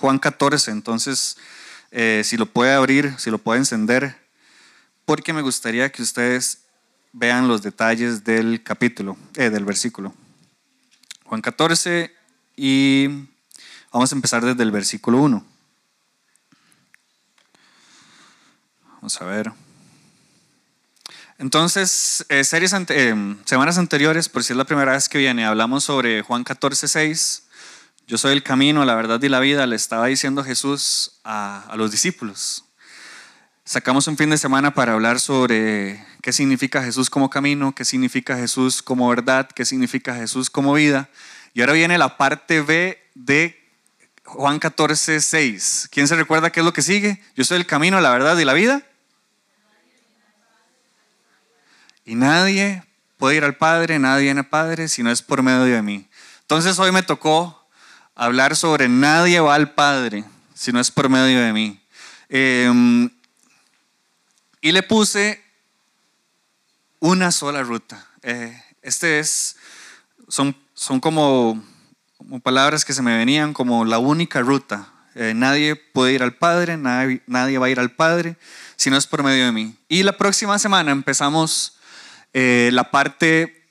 Juan 0.00 0.18
14, 0.18 0.70
entonces 0.70 1.36
eh, 1.90 2.22
si 2.24 2.38
lo 2.38 2.46
puede 2.46 2.72
abrir, 2.72 3.14
si 3.18 3.30
lo 3.30 3.36
puede 3.36 3.58
encender, 3.58 4.16
porque 5.04 5.34
me 5.34 5.42
gustaría 5.42 5.92
que 5.92 6.00
ustedes 6.00 6.62
vean 7.12 7.48
los 7.48 7.60
detalles 7.60 8.24
del 8.24 8.62
capítulo, 8.62 9.18
eh, 9.34 9.50
del 9.50 9.66
versículo. 9.66 10.14
Juan 11.24 11.42
14 11.42 12.14
y 12.56 13.08
vamos 13.92 14.10
a 14.10 14.14
empezar 14.14 14.42
desde 14.42 14.62
el 14.62 14.70
versículo 14.70 15.18
1. 15.18 15.44
Vamos 18.94 19.20
a 19.20 19.24
ver. 19.26 19.52
Entonces, 21.36 22.24
eh, 22.30 22.42
series 22.44 22.74
semanas 23.44 23.76
anteriores, 23.76 24.30
por 24.30 24.44
si 24.44 24.54
es 24.54 24.56
la 24.56 24.64
primera 24.64 24.92
vez 24.92 25.10
que 25.10 25.18
viene, 25.18 25.44
hablamos 25.44 25.84
sobre 25.84 26.22
Juan 26.22 26.42
14, 26.42 26.88
6 26.88 27.42
yo 28.10 28.18
soy 28.18 28.32
el 28.32 28.42
camino, 28.42 28.84
la 28.84 28.96
verdad 28.96 29.22
y 29.22 29.28
la 29.28 29.38
vida, 29.38 29.68
le 29.68 29.76
estaba 29.76 30.06
diciendo 30.06 30.42
Jesús 30.42 31.20
a, 31.22 31.72
los 31.76 31.92
discípulos. 31.92 32.64
Sacamos 33.64 34.08
un 34.08 34.16
fin 34.16 34.30
de 34.30 34.36
semana 34.36 34.74
para 34.74 34.94
hablar 34.94 35.20
sobre 35.20 36.04
qué 36.20 36.32
significa 36.32 36.82
Jesús 36.82 37.08
como 37.08 37.30
camino, 37.30 37.72
qué 37.72 37.84
significa 37.84 38.36
Jesús 38.36 38.82
como 38.82 39.08
verdad, 39.08 39.48
qué 39.54 39.64
significa 39.64 40.12
Jesús 40.16 40.50
como 40.50 40.72
vida. 40.72 41.08
Y 41.54 41.60
ahora 41.60 41.74
viene 41.74 41.98
la 41.98 42.16
parte 42.16 42.62
B 42.62 42.98
de 43.14 43.56
Juan 44.24 44.58
14, 44.58 45.20
6. 45.20 45.88
¿Quién 45.92 46.08
se 46.08 46.16
recuerda 46.16 46.50
qué 46.50 46.58
es 46.58 46.66
lo 46.66 46.72
que 46.72 46.82
sigue? 46.82 47.22
Yo 47.36 47.44
soy 47.44 47.58
el 47.58 47.66
camino, 47.66 48.00
la 48.00 48.10
verdad 48.10 48.36
y 48.36 48.44
la 48.44 48.54
vida. 48.54 48.82
Y 52.04 52.16
nadie 52.16 52.82
puede 53.18 53.36
ir 53.36 53.44
al 53.44 53.56
Padre, 53.56 54.00
nadie 54.00 54.24
viene 54.24 54.40
al 54.40 54.48
Padre 54.48 54.88
si 54.88 55.04
no 55.04 55.12
es 55.12 55.22
por 55.22 55.44
medio 55.44 55.62
de 55.62 55.82
mí. 55.82 56.08
Entonces 56.40 56.76
hoy 56.80 56.90
me 56.90 57.04
tocó 57.04 57.59
hablar 58.20 58.54
sobre 58.54 58.86
nadie 58.86 59.40
va 59.40 59.54
al 59.54 59.72
Padre 59.72 60.24
si 60.52 60.72
no 60.72 60.80
es 60.80 60.90
por 60.90 61.08
medio 61.08 61.40
de 61.40 61.54
mí. 61.54 61.80
Em, 62.28 63.08
y 64.60 64.72
le 64.72 64.82
puse 64.82 65.42
una 66.98 67.32
sola 67.32 67.62
ruta. 67.62 68.06
Eh, 68.22 68.62
este 68.82 69.20
es, 69.20 69.56
son, 70.28 70.54
son 70.74 71.00
como, 71.00 71.64
palabras 72.42 72.84
que 72.84 72.92
se 72.92 73.00
me 73.00 73.16
venían 73.16 73.54
como 73.54 73.86
la 73.86 73.98
única 73.98 74.40
ruta. 74.42 74.92
Eh, 75.14 75.32
nadie 75.34 75.74
puede 75.74 76.12
ir 76.12 76.22
al 76.22 76.34
Padre, 76.34 76.76
nadie, 76.76 77.22
nadie, 77.26 77.56
va 77.56 77.66
a 77.66 77.70
ir 77.70 77.80
al 77.80 77.92
Padre 77.92 78.36
si 78.76 78.90
no 78.90 78.98
es 78.98 79.06
por 79.06 79.22
medio 79.22 79.46
de 79.46 79.52
mí. 79.52 79.74
Y 79.88 80.02
la 80.02 80.18
próxima 80.18 80.58
semana 80.58 80.92
empezamos 80.92 81.78
eh, 82.34 82.68
la 82.74 82.90
parte, 82.90 83.66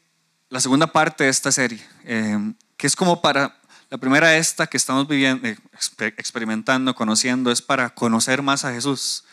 la 0.49 0.59
segunda 0.59 0.87
parte 0.87 1.25
de 1.25 1.29
esta 1.29 1.51
serie, 1.51 1.85
que 2.77 2.87
es 2.87 2.95
como 2.95 3.21
para 3.21 3.58
la 3.89 3.97
primera 3.97 4.37
esta 4.37 4.67
que 4.67 4.77
estamos 4.77 5.07
viviendo, 5.07 5.47
eh, 5.47 5.57
experimentando, 6.17 6.93
conociendo, 6.93 7.51
es 7.51 7.61
para 7.61 7.89
conocer 7.89 8.43
más 8.43 8.63
a 8.63 8.71
Jesús. 8.71 9.23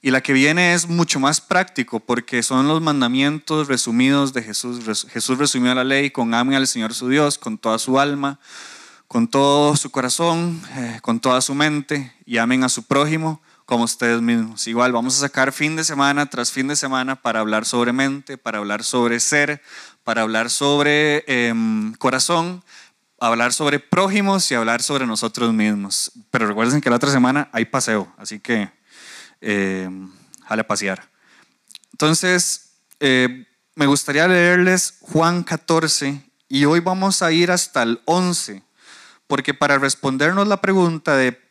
Y 0.00 0.12
la 0.12 0.22
que 0.22 0.32
viene 0.32 0.74
es 0.74 0.88
mucho 0.88 1.20
más 1.20 1.40
práctico 1.40 2.00
porque 2.00 2.42
son 2.42 2.68
los 2.68 2.80
mandamientos 2.80 3.68
resumidos 3.68 4.32
de 4.32 4.42
Jesús. 4.42 4.80
Jesús 5.10 5.38
resumió 5.38 5.74
la 5.74 5.84
ley 5.84 6.10
con 6.10 6.32
amen 6.32 6.54
al 6.54 6.66
Señor 6.66 6.94
su 6.94 7.08
Dios, 7.08 7.36
con 7.36 7.58
toda 7.58 7.78
su 7.78 7.98
alma, 7.98 8.38
con 9.08 9.28
todo 9.28 9.76
su 9.76 9.90
corazón, 9.90 10.62
eh, 10.76 11.00
con 11.02 11.20
toda 11.20 11.42
su 11.42 11.54
mente 11.54 12.14
y 12.24 12.38
amen 12.38 12.64
a 12.64 12.68
su 12.68 12.84
prójimo 12.84 13.42
como 13.66 13.84
ustedes 13.84 14.22
mismos. 14.22 14.66
Igual 14.66 14.92
vamos 14.92 15.16
a 15.18 15.20
sacar 15.20 15.52
fin 15.52 15.76
de 15.76 15.84
semana 15.84 16.30
tras 16.30 16.50
fin 16.50 16.68
de 16.68 16.76
semana 16.76 17.16
para 17.16 17.40
hablar 17.40 17.66
sobre 17.66 17.92
mente, 17.92 18.38
para 18.38 18.58
hablar 18.58 18.84
sobre 18.84 19.20
ser, 19.20 19.60
para 20.04 20.22
hablar 20.22 20.48
sobre 20.48 21.24
em, 21.26 21.92
corazón 21.94 22.64
hablar 23.20 23.52
sobre 23.52 23.80
prójimos 23.80 24.50
y 24.50 24.54
hablar 24.54 24.82
sobre 24.82 25.06
nosotros 25.06 25.52
mismos. 25.52 26.12
Pero 26.30 26.46
recuerden 26.46 26.80
que 26.80 26.90
la 26.90 26.96
otra 26.96 27.10
semana 27.10 27.48
hay 27.52 27.64
paseo, 27.64 28.12
así 28.16 28.40
que 28.40 28.70
eh, 29.40 29.88
jale 30.44 30.64
pasear. 30.64 31.08
Entonces, 31.92 32.72
eh, 33.00 33.46
me 33.74 33.86
gustaría 33.86 34.26
leerles 34.28 34.98
Juan 35.00 35.42
14 35.42 36.22
y 36.48 36.64
hoy 36.64 36.80
vamos 36.80 37.22
a 37.22 37.32
ir 37.32 37.50
hasta 37.50 37.82
el 37.82 38.00
11, 38.06 38.62
porque 39.26 39.54
para 39.54 39.78
respondernos 39.78 40.48
la 40.48 40.60
pregunta 40.60 41.16
de 41.16 41.47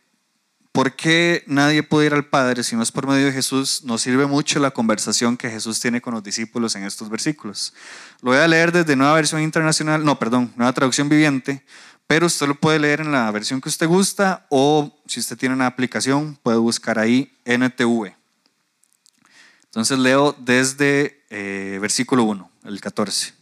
¿Por 0.78 0.96
qué 0.96 1.44
nadie 1.48 1.82
puede 1.82 2.06
ir 2.06 2.14
al 2.14 2.28
Padre 2.28 2.64
si 2.64 2.76
no 2.76 2.84
es 2.84 2.92
por 2.92 3.08
medio 3.08 3.26
de 3.26 3.32
Jesús? 3.32 3.84
Nos 3.84 4.04
sirve 4.04 4.28
mucho 4.28 4.60
la 4.60 4.70
conversación 4.70 5.36
que 5.36 5.50
Jesús 5.50 5.80
tiene 5.80 6.02
con 6.02 6.14
los 6.14 6.22
discípulos 6.22 6.76
en 6.76 6.84
estos 6.84 7.10
versículos. 7.10 7.74
Lo 8.22 8.30
voy 8.30 8.40
a 8.40 8.48
leer 8.48 8.72
desde 8.72 8.96
Nueva 8.96 9.16
Versión 9.16 9.42
Internacional, 9.42 10.06
no, 10.06 10.20
perdón, 10.20 10.54
Nueva 10.56 10.72
Traducción 10.74 11.10
Viviente, 11.10 11.66
pero 12.06 12.28
usted 12.28 12.46
lo 12.46 12.54
puede 12.54 12.78
leer 12.78 13.02
en 13.02 13.12
la 13.12 13.32
versión 13.32 13.60
que 13.60 13.70
usted 13.70 13.88
gusta 13.88 14.46
o 14.52 14.96
si 15.08 15.20
usted 15.20 15.36
tiene 15.36 15.56
una 15.56 15.66
aplicación 15.66 16.38
puede 16.44 16.60
buscar 16.60 17.00
ahí 17.00 17.36
NTV. 17.46 18.14
Entonces 19.64 19.98
leo 19.98 20.36
desde 20.38 21.26
eh, 21.32 21.80
versículo 21.82 22.24
1, 22.26 22.52
el 22.66 22.82
14. 22.82 23.34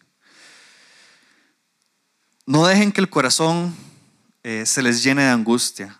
No 2.45 2.65
dejen 2.65 2.93
que 2.93 3.01
el 3.01 3.09
corazón 3.09 3.75
eh, 4.41 4.63
se 4.65 4.81
les 4.81 5.03
llene 5.03 5.23
de 5.23 5.31
angustia 5.31 5.99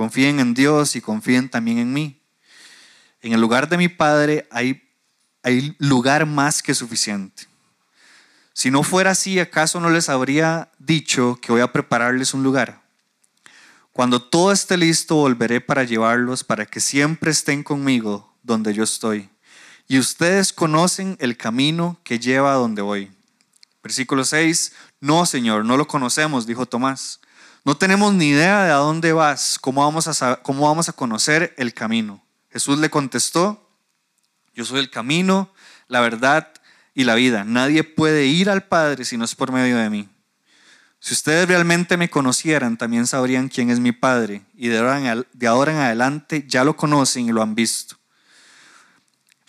Confíen 0.00 0.40
en 0.40 0.54
Dios 0.54 0.96
y 0.96 1.02
confíen 1.02 1.50
también 1.50 1.76
en 1.76 1.92
mí. 1.92 2.22
En 3.20 3.34
el 3.34 3.40
lugar 3.42 3.68
de 3.68 3.76
mi 3.76 3.88
Padre 3.88 4.48
hay, 4.50 4.82
hay 5.42 5.76
lugar 5.78 6.24
más 6.24 6.62
que 6.62 6.72
suficiente. 6.72 7.46
Si 8.54 8.70
no 8.70 8.82
fuera 8.82 9.10
así, 9.10 9.38
¿acaso 9.38 9.78
no 9.78 9.90
les 9.90 10.08
habría 10.08 10.70
dicho 10.78 11.38
que 11.42 11.52
voy 11.52 11.60
a 11.60 11.70
prepararles 11.70 12.32
un 12.32 12.42
lugar? 12.42 12.80
Cuando 13.92 14.22
todo 14.22 14.52
esté 14.52 14.78
listo, 14.78 15.16
volveré 15.16 15.60
para 15.60 15.84
llevarlos, 15.84 16.44
para 16.44 16.64
que 16.64 16.80
siempre 16.80 17.30
estén 17.30 17.62
conmigo 17.62 18.34
donde 18.42 18.72
yo 18.72 18.84
estoy. 18.84 19.28
Y 19.86 19.98
ustedes 19.98 20.54
conocen 20.54 21.18
el 21.20 21.36
camino 21.36 22.00
que 22.04 22.18
lleva 22.18 22.52
a 22.52 22.56
donde 22.56 22.80
voy. 22.80 23.12
Versículo 23.82 24.24
6. 24.24 24.72
No, 25.02 25.26
Señor, 25.26 25.66
no 25.66 25.76
lo 25.76 25.86
conocemos, 25.86 26.46
dijo 26.46 26.64
Tomás. 26.64 27.20
No 27.64 27.76
tenemos 27.76 28.14
ni 28.14 28.28
idea 28.28 28.64
de 28.64 28.70
a 28.70 28.76
dónde 28.76 29.12
vas, 29.12 29.58
cómo 29.60 29.84
vamos 29.84 30.22
a, 30.22 30.36
cómo 30.36 30.66
vamos 30.66 30.88
a 30.88 30.92
conocer 30.92 31.54
el 31.58 31.74
camino. 31.74 32.22
Jesús 32.50 32.78
le 32.78 32.90
contestó, 32.90 33.68
yo 34.54 34.64
soy 34.64 34.80
el 34.80 34.90
camino, 34.90 35.52
la 35.88 36.00
verdad 36.00 36.52
y 36.94 37.04
la 37.04 37.14
vida. 37.14 37.44
Nadie 37.44 37.84
puede 37.84 38.26
ir 38.26 38.50
al 38.50 38.64
Padre 38.64 39.04
si 39.04 39.16
no 39.16 39.24
es 39.24 39.34
por 39.34 39.52
medio 39.52 39.76
de 39.76 39.90
mí. 39.90 40.08
Si 40.98 41.14
ustedes 41.14 41.48
realmente 41.48 41.96
me 41.96 42.10
conocieran, 42.10 42.76
también 42.76 43.06
sabrían 43.06 43.48
quién 43.48 43.70
es 43.70 43.80
mi 43.80 43.92
Padre 43.92 44.42
y 44.54 44.68
de 44.68 44.78
ahora 45.46 45.72
en 45.72 45.78
adelante 45.78 46.44
ya 46.46 46.64
lo 46.64 46.76
conocen 46.76 47.26
y 47.26 47.32
lo 47.32 47.42
han 47.42 47.54
visto. 47.54 47.96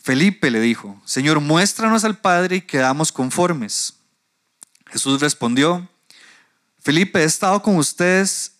Felipe 0.01 0.49
le 0.49 0.59
dijo, 0.59 0.99
Señor, 1.05 1.39
muéstranos 1.41 2.03
al 2.05 2.17
Padre 2.17 2.57
y 2.57 2.61
quedamos 2.61 3.11
conformes. 3.11 3.93
Jesús 4.87 5.21
respondió, 5.21 5.87
Felipe, 6.81 7.19
he 7.21 7.25
estado 7.25 7.61
con 7.61 7.75
ustedes. 7.75 8.53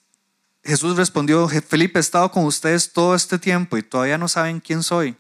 Jesús 0.64 0.96
respondió, 0.96 1.50
Felipe, 1.50 1.98
he 1.98 2.02
estado 2.02 2.32
con 2.32 2.46
ustedes 2.46 2.94
todo 2.94 3.16
este 3.16 3.40
tiempo 3.40 3.78
y 3.78 3.84
todavía 3.84 4.20
no 4.20 4.28
saben 4.28 4.60
quién 4.60 4.84
soy. 4.84 5.18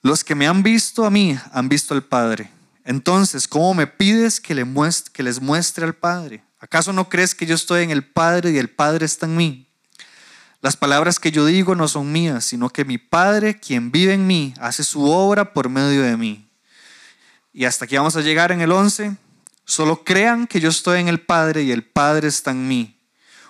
Los 0.00 0.24
que 0.24 0.34
me 0.34 0.46
han 0.46 0.62
visto 0.62 1.04
a 1.04 1.10
mí 1.10 1.38
han 1.52 1.68
visto 1.68 1.92
al 1.92 2.02
Padre. 2.02 2.50
Entonces, 2.84 3.46
¿cómo 3.46 3.74
me 3.74 3.86
pides 3.86 4.40
que, 4.40 4.54
les 4.54 5.40
muestre 5.40 5.84
al 5.84 5.94
Padre? 5.94 6.42
¿Acaso 6.58 6.94
no 6.94 7.10
crees 7.10 7.34
que 7.34 7.44
yo 7.44 7.54
estoy 7.54 7.82
en 7.82 7.90
el 7.90 8.02
Padre 8.02 8.52
y 8.52 8.58
el 8.58 8.70
Padre 8.70 9.04
está 9.04 9.26
en 9.26 9.36
mí? 9.36 9.68
Las 10.62 10.78
palabras 10.78 11.18
que 11.18 11.30
yo 11.30 11.44
digo 11.44 11.74
no 11.74 11.86
son 11.86 12.10
mías, 12.10 12.46
sino 12.46 12.70
que 12.70 12.86
mi 12.86 12.96
Padre, 12.96 13.60
quien 13.60 13.92
vive 13.92 14.14
en 14.14 14.26
mí, 14.26 14.54
hace 14.58 14.84
su 14.84 15.04
obra 15.04 15.52
por 15.52 15.68
medio 15.68 16.02
de 16.02 16.16
mí. 16.16 16.48
Y 17.52 17.66
hasta 17.66 17.84
aquí 17.84 17.96
vamos 17.96 18.16
a 18.16 18.22
llegar 18.22 18.52
en 18.52 18.62
el 18.62 18.72
11. 18.72 19.16
Solo 19.70 20.02
crean 20.02 20.48
que 20.48 20.58
yo 20.58 20.68
estoy 20.68 20.98
en 20.98 21.06
el 21.06 21.20
Padre 21.20 21.62
y 21.62 21.70
el 21.70 21.84
Padre 21.84 22.26
está 22.26 22.50
en 22.50 22.66
mí. 22.66 23.00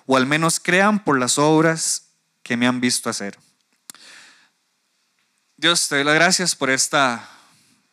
O 0.05 0.19
al 0.19 0.27
menos 0.27 0.61
crean 0.61 1.03
por 1.03 1.19
las 1.19 1.39
obras 1.39 2.11
que 2.43 2.59
me 2.59 2.67
han 2.67 2.79
visto 2.79 3.09
hacer. 3.09 3.39
Dios, 5.57 5.89
te 5.89 5.95
doy 5.95 6.05
las 6.05 6.15
gracias 6.15 6.55
por 6.55 6.69
esta, 6.69 7.27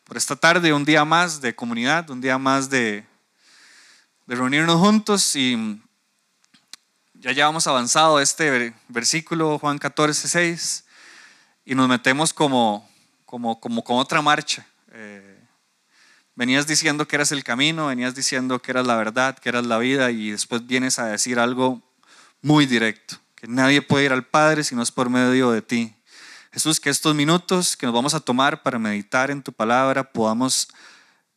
por 0.04 0.18
esta 0.18 0.36
tarde, 0.36 0.74
un 0.74 0.84
día 0.84 1.06
más 1.06 1.40
de 1.40 1.54
comunidad, 1.54 2.10
un 2.10 2.20
día 2.20 2.36
más 2.36 2.68
de, 2.68 3.06
reunirnos 4.26 4.76
juntos 4.76 5.34
y 5.34 5.80
ya 7.14 7.32
llevamos 7.32 7.66
avanzado 7.66 8.20
este 8.20 8.74
versículo, 8.88 9.58
Juan 9.58 9.78
14, 9.78 10.28
6, 10.28 10.84
y 11.64 11.74
nos 11.74 11.88
metemos 11.88 12.34
como, 12.34 12.86
como, 13.24 13.58
como 13.58 13.82
con 13.82 13.96
otra 13.96 14.20
marcha. 14.20 14.66
Eh, 14.92 15.37
Venías 16.38 16.68
diciendo 16.68 17.08
que 17.08 17.16
eras 17.16 17.32
el 17.32 17.42
camino, 17.42 17.88
venías 17.88 18.14
diciendo 18.14 18.62
que 18.62 18.70
eras 18.70 18.86
la 18.86 18.94
verdad, 18.94 19.36
que 19.36 19.48
eras 19.48 19.66
la 19.66 19.76
vida 19.76 20.12
y 20.12 20.30
después 20.30 20.64
vienes 20.68 21.00
a 21.00 21.06
decir 21.06 21.40
algo 21.40 21.82
muy 22.42 22.64
directo, 22.64 23.16
que 23.34 23.48
nadie 23.48 23.82
puede 23.82 24.04
ir 24.04 24.12
al 24.12 24.24
Padre 24.24 24.62
si 24.62 24.76
no 24.76 24.82
es 24.82 24.92
por 24.92 25.10
medio 25.10 25.50
de 25.50 25.62
ti. 25.62 25.96
Jesús, 26.52 26.78
que 26.78 26.90
estos 26.90 27.12
minutos 27.16 27.76
que 27.76 27.86
nos 27.86 27.92
vamos 27.92 28.14
a 28.14 28.20
tomar 28.20 28.62
para 28.62 28.78
meditar 28.78 29.32
en 29.32 29.42
tu 29.42 29.52
palabra 29.52 30.12
podamos, 30.12 30.68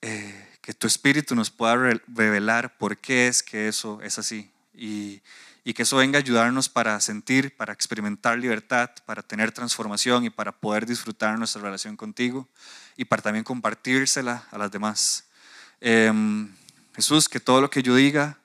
eh, 0.03 0.47
que 0.61 0.71
tu 0.75 0.85
espíritu 0.85 1.33
nos 1.33 1.49
pueda 1.49 1.75
revelar 2.07 2.77
por 2.77 2.95
qué 2.95 3.27
es 3.27 3.41
que 3.41 3.67
eso 3.67 3.99
es 4.03 4.19
así 4.19 4.51
y, 4.75 5.23
y 5.63 5.73
que 5.73 5.83
eso 5.83 5.97
venga 5.97 6.17
a 6.17 6.21
ayudarnos 6.21 6.69
para 6.69 6.99
sentir, 6.99 7.55
para 7.55 7.73
experimentar 7.73 8.37
libertad, 8.39 8.89
para 9.05 9.21
tener 9.21 9.51
transformación 9.51 10.25
y 10.25 10.29
para 10.29 10.51
poder 10.51 10.85
disfrutar 10.85 11.37
nuestra 11.37 11.61
relación 11.61 11.95
contigo 11.95 12.47
y 12.97 13.05
para 13.05 13.21
también 13.21 13.43
compartírsela 13.43 14.47
a 14.51 14.57
las 14.57 14.71
demás. 14.71 15.25
Em, 15.79 16.51
Jesús, 16.95 17.29
que 17.29 17.39
todo 17.39 17.61
lo 17.61 17.69
que 17.69 17.83
yo 17.83 17.95
diga 17.95 18.39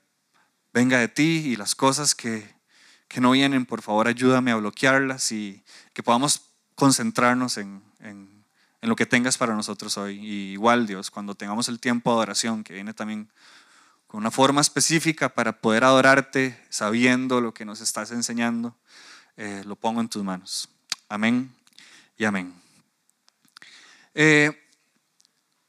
venga 0.73 0.99
de 0.99 1.09
ti 1.09 1.43
y 1.47 1.57
las 1.57 1.75
cosas 1.75 2.15
que, 2.15 2.55
que 3.09 3.21
no 3.21 3.31
vienen, 3.31 3.65
por 3.65 3.81
favor 3.81 4.09
ayúdame 4.09 4.51
a 4.51 4.57
bloquearlas 4.57 5.33
y 5.33 5.65
que 5.95 6.03
podamos 6.03 6.43
concentrarnos 6.75 7.57
en, 7.57 7.83
en, 8.01 8.45
en 8.83 8.89
lo 8.89 8.95
que 8.95 9.07
tengas 9.07 9.39
para 9.39 9.55
nosotros 9.55 9.97
hoy. 9.97 10.19
Y 10.19 10.53
igual, 10.53 10.87
Dios, 10.87 11.11
cuando 11.11 11.35
tengamos 11.35 11.69
el 11.69 11.81
tiempo 11.81 12.11
de 12.11 12.17
adoración, 12.17 12.63
que 12.63 12.75
viene 12.75 12.93
también 12.93 13.31
con 14.07 14.19
una 14.19 14.31
forma 14.31 14.61
específica 14.61 15.29
para 15.29 15.61
poder 15.61 15.85
adorarte 15.85 16.63
sabiendo 16.71 17.41
lo 17.41 17.53
que 17.53 17.65
nos 17.65 17.81
estás 17.81 18.11
enseñando, 18.11 18.77
eh, 19.37 19.63
lo 19.67 19.77
pongo 19.77 20.01
en 20.01 20.09
tus 20.09 20.23
manos. 20.23 20.69
Amén 21.09 21.53
y 22.17 22.25
amén. 22.25 22.53
Eh, 24.15 24.63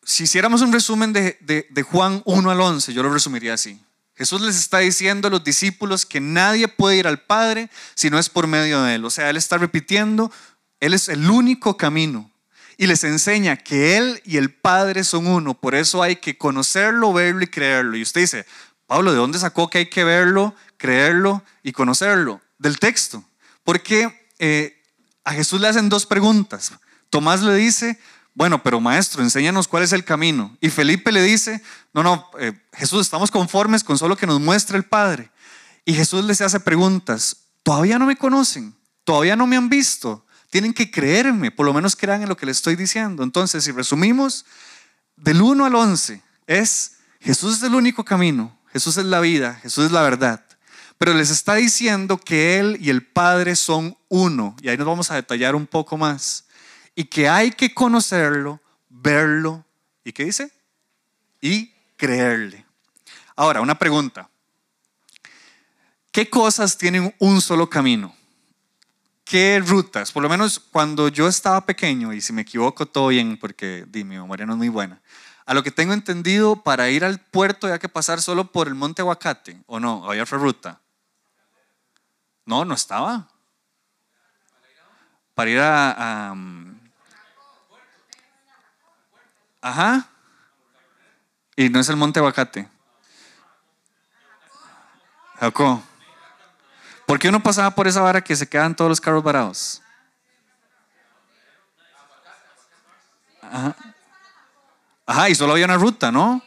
si 0.04 0.24
hiciéramos 0.24 0.62
un 0.62 0.72
resumen 0.72 1.12
de, 1.12 1.38
de, 1.42 1.84
Juan 1.84 2.22
1 2.25 2.50
al 2.50 2.62
11, 2.62 2.94
yo 2.94 3.04
lo 3.04 3.12
resumiría 3.12 3.56
así. 3.56 3.81
Jesús 4.16 4.42
les 4.42 4.56
está 4.56 4.80
diciendo 4.80 5.28
a 5.28 5.31
los 5.31 5.44
discípulos 5.44 6.06
que 6.06 6.22
nadie 6.22 6.68
puede 6.68 6.98
ir 6.98 7.07
al 7.07 7.22
Padre 7.22 7.69
si 7.94 8.10
no 8.10 8.18
es 8.18 8.30
por 8.30 8.48
medio 8.48 8.81
de 8.84 8.95
Él. 8.95 9.06
O 9.06 9.10
sea, 9.10 9.30
Él 9.30 9.36
está 9.36 9.57
repitiendo, 9.57 10.31
Él 10.80 10.94
es 10.94 11.10
el 11.10 11.30
único 11.30 11.75
camino 11.75 12.31
y 12.77 12.85
les 12.85 13.03
enseña 13.03 13.57
que 13.57 13.97
Él 13.97 14.21
y 14.24 14.38
el 14.38 14.53
Padre 14.53 15.03
son 15.03 15.27
uno. 15.27 15.56
Por 15.56 15.74
eso 15.74 16.03
hay 16.03 16.18
que 16.18 16.38
conocerlo, 16.38 17.12
verlo 17.12 17.44
y 17.44 17.47
creerlo. 17.47 17.97
Y 17.97 18.03
usted 18.03 18.21
dice, 18.21 18.45
Pablo, 18.85 19.12
¿de 19.12 19.18
dónde 19.18 19.39
sacó 19.39 19.69
que 19.69 19.79
hay 19.79 19.89
que 19.89 20.03
verlo, 20.03 20.56
creerlo 20.77 21.44
y 21.63 21.71
conocerlo? 21.71 22.39
Del 22.59 22.79
texto. 22.79 23.24
Porque 23.63 24.29
eh, 24.38 24.79
a 25.24 25.33
Jesús 25.33 25.59
le 25.59 25.68
hacen 25.68 25.89
dos 25.89 26.06
preguntas. 26.06 26.71
Tomás 27.09 27.41
le 27.41 27.56
dice, 27.56 28.00
bueno, 28.35 28.62
pero 28.62 28.79
maestro, 28.79 29.24
enséñanos 29.24 29.68
cuál 29.68 29.81
es 29.81 29.91
el 29.91 30.06
camino. 30.06 30.56
Y 30.62 30.69
Felipe 30.69 31.12
le 31.12 31.24
dice, 31.24 31.63
no, 31.94 32.03
no, 32.03 32.29
eh, 32.39 32.53
Jesús, 32.74 33.01
estamos 33.01 33.31
conformes 33.31 33.83
con 33.83 33.97
solo 33.97 34.15
que 34.15 34.27
nos 34.27 34.39
muestre 34.39 34.77
el 34.77 34.83
Padre. 34.83 35.31
Y 35.83 35.95
Jesús 35.95 36.24
les 36.24 36.41
hace 36.41 36.59
preguntas, 36.59 37.38
todavía 37.63 37.97
no 37.97 38.06
me 38.06 38.15
conocen, 38.15 38.75
todavía 39.03 39.35
no 39.35 39.47
me 39.47 39.56
han 39.56 39.69
visto, 39.69 40.26
tienen 40.49 40.73
que 40.73 40.89
creerme, 40.89 41.51
por 41.51 41.65
lo 41.65 41.73
menos 41.73 41.95
crean 41.95 42.21
en 42.21 42.29
lo 42.29 42.38
que 42.38 42.45
les 42.45 42.57
estoy 42.57 42.75
diciendo. 42.75 43.23
Entonces, 43.23 43.63
si 43.63 43.71
resumimos, 43.71 44.45
del 45.15 45.41
1 45.41 45.65
al 45.65 45.75
11 45.75 46.21
es 46.45 46.97
Jesús 47.19 47.57
es 47.57 47.63
el 47.63 47.75
único 47.75 48.05
camino, 48.05 48.57
Jesús 48.71 48.97
es 48.97 49.05
la 49.05 49.19
vida, 49.19 49.55
Jesús 49.55 49.85
es 49.85 49.91
la 49.91 50.01
verdad. 50.01 50.44
Pero 50.97 51.13
les 51.13 51.29
está 51.29 51.55
diciendo 51.55 52.17
que 52.17 52.59
Él 52.59 52.77
y 52.79 52.89
el 52.89 53.05
Padre 53.05 53.55
son 53.55 53.97
uno. 54.07 54.55
Y 54.61 54.69
ahí 54.69 54.77
nos 54.77 54.88
vamos 54.88 55.11
a 55.11 55.15
detallar 55.15 55.53
un 55.53 55.67
poco 55.67 55.95
más. 55.97 56.45
Y 56.95 57.03
que 57.03 57.29
hay 57.29 57.51
que 57.51 57.73
conocerlo, 57.73 58.59
verlo. 58.89 59.63
¿Y 60.03 60.11
qué 60.11 60.25
dice? 60.25 60.51
Y 61.39 61.71
creerle. 61.97 62.65
Ahora, 63.35 63.61
una 63.61 63.77
pregunta. 63.77 64.27
¿Qué 66.11 66.31
cosas 66.31 66.75
tienen 66.75 67.13
un 67.19 67.41
solo 67.41 67.69
camino? 67.69 68.16
¿Qué 69.29 69.62
rutas? 69.65 70.13
Por 70.13 70.24
lo 70.24 70.29
menos 70.29 70.57
cuando 70.57 71.09
yo 71.09 71.27
estaba 71.27 71.65
pequeño, 71.65 72.13
y 72.13 72.21
si 72.21 72.31
me 72.31 72.44
equivoco 72.44 72.85
todo 72.85 73.09
bien, 73.09 73.38
porque 73.38 73.83
di, 73.88 74.06
mi 74.06 74.15
memoria 74.15 74.45
no 74.45 74.53
es 74.53 74.57
muy 74.57 74.69
buena, 74.69 75.01
a 75.45 75.53
lo 75.53 75.63
que 75.63 75.71
tengo 75.71 75.91
entendido, 75.91 76.63
para 76.63 76.89
ir 76.89 77.03
al 77.03 77.19
puerto 77.19 77.68
había 77.68 77.79
que 77.79 77.89
pasar 77.89 78.21
solo 78.21 78.51
por 78.53 78.69
el 78.69 78.75
monte 78.75 79.01
Aguacate, 79.01 79.62
¿o 79.65 79.81
no? 79.81 80.09
¿Había 80.09 80.24
otra 80.24 80.38
ruta? 80.38 80.79
No, 82.45 82.63
no 82.63 82.74
estaba. 82.74 83.27
Para 85.35 85.50
ir 85.50 85.59
a... 85.59 86.33
ajá. 89.62 90.09
Y 91.57 91.69
no 91.69 91.81
es 91.81 91.89
el 91.89 91.97
monte 91.97 92.19
Aguacate. 92.19 92.69
Jacob. 95.39 95.81
¿Por 97.07 97.19
qué 97.19 97.30
uno 97.30 97.42
pasaba 97.42 97.71
por 97.71 97.88
esa 97.88 98.01
vara 98.01 98.21
que 98.21 98.36
se 98.36 98.48
quedan 98.48 98.75
todos 98.75 98.89
los 98.89 99.00
carros 99.00 99.24
varados? 99.24 99.81
Ajá. 103.42 103.75
Ajá, 105.06 105.30
y 105.30 105.36
solo 105.36 105.54
había 105.54 105.63
una 105.63 105.77
ruta, 105.77 106.12
¿no? 106.12 106.44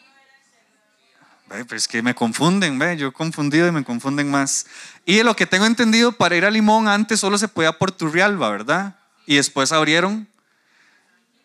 Ve, 1.49 1.65
pues 1.65 1.85
es 1.85 1.89
que 1.89 2.03
me 2.03 2.15
confunden, 2.15 2.79
ve, 2.79 2.99
yo 2.99 3.11
confundido 3.11 3.67
y 3.69 3.73
me 3.73 3.83
confunden 3.83 4.31
más. 4.31 4.67
Y 5.07 5.23
lo 5.23 5.35
que 5.35 5.47
tengo 5.47 5.65
entendido, 5.65 6.13
para 6.13 6.37
ir 6.37 6.45
a 6.45 6.51
Limón 6.51 6.89
antes 6.89 7.21
solo 7.21 7.39
se 7.39 7.49
podía 7.49 7.79
por 7.79 7.91
Turrialba, 7.91 8.51
¿verdad? 8.51 8.99
Y 9.25 9.37
después 9.37 9.73
abrieron 9.73 10.29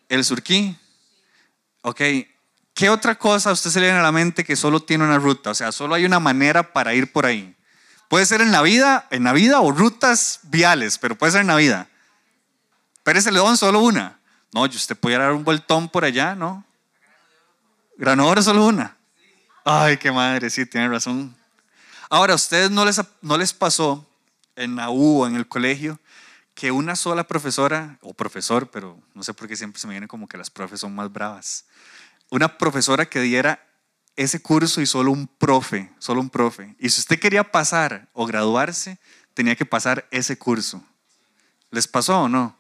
el 0.10 0.26
Surquí. 0.26 0.78
Ok, 1.84 2.02
¿qué 2.74 2.90
otra 2.90 3.16
cosa 3.16 3.52
a 3.52 3.54
usted 3.54 3.70
se 3.70 3.80
le 3.80 3.86
viene 3.86 4.00
a 4.00 4.04
la 4.04 4.12
mente 4.12 4.44
que 4.44 4.58
solo 4.58 4.82
tiene 4.82 5.06
una 5.06 5.20
ruta? 5.20 5.52
O 5.52 5.56
sea, 5.56 5.72
solo 5.72 5.96
hay 5.96 6.04
una 6.04 6.20
manera 6.20 6.74
para 6.74 6.94
ir 6.94 7.14
por 7.14 7.26
ahí. 7.26 7.55
Puede 8.10 8.26
ser 8.26 8.42
en 8.42 8.52
la 8.52 8.62
vida, 8.62 9.08
en 9.10 9.24
la 9.24 9.34
vida 9.34 9.62
o 9.62 9.72
rutas 9.72 10.40
viales, 10.44 10.98
pero 10.98 11.18
puede 11.18 11.32
ser 11.32 11.42
en 11.42 11.48
la 11.48 11.56
vida. 11.56 11.90
Pérez 13.04 13.26
León 13.32 13.58
solo 13.58 13.80
una. 13.82 14.20
No, 14.54 14.62
usted 14.62 14.96
puede 14.96 15.18
dar 15.18 15.34
un 15.34 15.44
vueltón 15.44 15.90
por 15.90 16.06
allá, 16.06 16.36
¿no? 16.36 16.64
Granador 17.98 18.42
solo 18.44 18.66
una. 18.66 18.96
Ay, 19.64 19.98
qué 19.98 20.12
madre, 20.12 20.50
sí, 20.50 20.66
tiene 20.66 20.90
razón. 20.90 21.36
Ahora, 22.10 22.34
¿a 22.34 22.36
ustedes 22.36 22.70
no 22.70 22.86
les, 22.86 23.02
no 23.22 23.38
les 23.38 23.54
pasó 23.54 24.08
en 24.56 24.76
la 24.76 24.90
U 24.90 25.22
o 25.22 25.28
en 25.28 25.36
el 25.36 25.48
colegio 25.48 26.00
que 26.54 26.72
una 26.72 26.96
sola 26.96 27.26
profesora, 27.26 27.98
o 28.02 28.14
profesor, 28.14 28.72
pero 28.72 28.98
no 29.14 29.24
sé 29.24 29.34
por 29.34 29.48
qué 29.48 29.58
siempre 29.58 29.80
se 29.80 29.88
me 29.88 29.94
viene 29.94 30.08
como 30.08 30.28
que 30.28 30.38
las 30.38 30.50
profes 30.50 30.80
son 30.80 30.96
más 30.96 31.12
bravas, 31.12 31.66
una 32.30 32.58
profesora 32.58 33.06
que 33.06 33.20
diera 33.20 33.65
ese 34.16 34.42
curso 34.42 34.82
y 34.82 34.86
solo 34.86 35.12
un 35.12 35.28
profe, 35.28 35.92
solo 36.00 36.22
un 36.22 36.30
profe. 36.30 36.76
Y 36.80 36.90
si 36.90 37.00
usted 37.00 37.20
quería 37.20 37.52
pasar 37.52 38.10
o 38.14 38.26
graduarse, 38.26 38.98
tenía 39.34 39.56
que 39.56 39.66
pasar 39.66 40.08
ese 40.12 40.38
curso. 40.38 40.84
¿Les 41.72 41.88
pasó 41.88 42.22
o 42.22 42.30
no? 42.30 42.58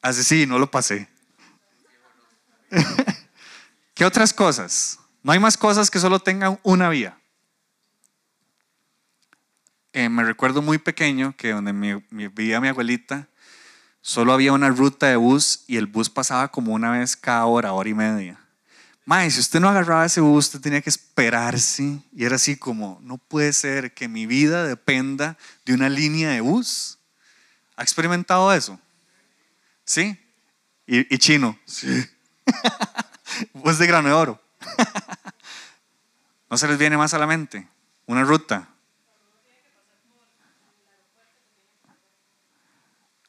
Así 0.00 0.22
sí, 0.22 0.46
no 0.46 0.58
lo 0.58 0.70
pasé. 0.70 1.08
¿Qué 3.94 4.04
otras 4.04 4.32
cosas? 4.32 4.98
No 5.22 5.32
hay 5.32 5.38
más 5.38 5.56
cosas 5.56 5.90
que 5.90 5.98
solo 5.98 6.20
tengan 6.20 6.58
una 6.62 6.88
vía. 6.88 7.18
Eh, 9.92 10.08
me 10.08 10.24
recuerdo 10.24 10.60
muy 10.60 10.78
pequeño 10.78 11.34
que 11.36 11.52
donde 11.52 11.72
mi, 11.72 11.94
vivía 12.10 12.60
mi 12.60 12.68
abuelita, 12.68 13.28
solo 14.00 14.32
había 14.32 14.52
una 14.52 14.68
ruta 14.68 15.06
de 15.06 15.16
bus 15.16 15.64
y 15.66 15.76
el 15.76 15.86
bus 15.86 16.10
pasaba 16.10 16.48
como 16.48 16.74
una 16.74 16.90
vez 16.90 17.16
cada 17.16 17.46
hora, 17.46 17.72
hora 17.72 17.88
y 17.88 17.94
media. 17.94 18.43
Mae, 19.06 19.30
si 19.30 19.40
usted 19.40 19.60
no 19.60 19.68
agarraba 19.68 20.06
ese 20.06 20.20
bus, 20.20 20.46
usted 20.46 20.60
tenía 20.60 20.80
que 20.80 20.88
esperarse. 20.88 22.00
Y 22.12 22.24
era 22.24 22.36
así 22.36 22.56
como, 22.56 22.98
no 23.02 23.18
puede 23.18 23.52
ser 23.52 23.92
que 23.92 24.08
mi 24.08 24.24
vida 24.24 24.64
dependa 24.64 25.36
de 25.66 25.74
una 25.74 25.90
línea 25.90 26.30
de 26.30 26.40
bus. 26.40 26.98
¿Ha 27.76 27.82
experimentado 27.82 28.52
eso? 28.52 28.80
¿Sí? 29.84 30.18
¿Y, 30.86 31.18
chino? 31.18 31.58
Sí. 31.66 32.06
bus 33.52 33.78
de 33.78 33.86
grano 33.86 34.08
de 34.08 34.14
oro. 34.14 34.42
¿No 36.50 36.56
se 36.56 36.68
les 36.68 36.78
viene 36.78 36.96
más 36.96 37.12
a 37.12 37.18
la 37.18 37.26
mente? 37.26 37.68
Una 38.06 38.22
ruta. 38.22 38.68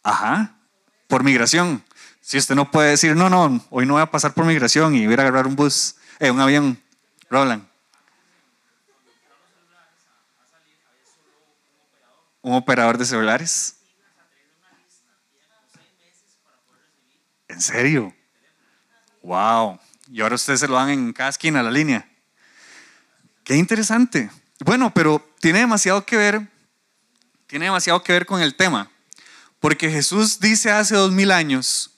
Ajá. 0.03 0.54
Por 1.07 1.23
migración. 1.23 1.83
Si 2.21 2.37
usted 2.37 2.55
no 2.55 2.71
puede 2.71 2.89
decir, 2.89 3.15
no, 3.15 3.29
no, 3.29 3.63
hoy 3.69 3.85
no 3.85 3.93
voy 3.93 4.01
a 4.01 4.09
pasar 4.09 4.33
por 4.33 4.45
migración 4.45 4.95
y 4.95 5.05
voy 5.05 5.15
a 5.15 5.21
agarrar 5.21 5.45
un 5.45 5.55
bus, 5.55 5.95
eh, 6.19 6.31
un 6.31 6.39
avión, 6.39 6.81
Roland. 7.29 7.67
Un 12.41 12.53
operador 12.53 12.97
de 12.97 13.05
celulares. 13.05 13.77
¿En 17.47 17.61
serio? 17.61 18.13
Wow. 19.21 19.79
Y 20.11 20.21
ahora 20.21 20.35
ustedes 20.35 20.59
se 20.59 20.67
lo 20.67 20.75
dan 20.75 20.89
en 20.89 21.13
cada 21.13 21.29
esquina 21.29 21.63
la 21.63 21.71
línea. 21.71 22.07
Qué 23.43 23.55
interesante. 23.55 24.29
Bueno, 24.59 24.91
pero 24.93 25.23
tiene 25.39 25.59
demasiado 25.59 26.05
que 26.05 26.17
ver, 26.17 26.47
tiene 27.45 27.65
demasiado 27.65 28.01
que 28.01 28.13
ver 28.13 28.25
con 28.25 28.41
el 28.41 28.55
tema. 28.55 28.89
Porque 29.65 29.89
Jesús 29.89 30.39
dice 30.39 30.69
hace 30.69 30.93
dos 30.93 31.11
mil 31.11 31.31
años, 31.31 31.89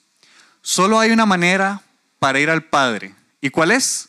Solo 0.62 0.98
hay 0.98 1.10
una 1.10 1.26
manera 1.26 1.82
para 2.18 2.40
ir 2.40 2.48
al 2.48 2.64
Padre. 2.64 3.14
¿Y 3.42 3.50
cuál 3.50 3.72
es? 3.72 4.08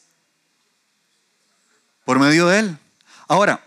Por 2.05 2.19
medio 2.19 2.47
de 2.47 2.59
Él. 2.59 2.77
Ahora, 3.27 3.61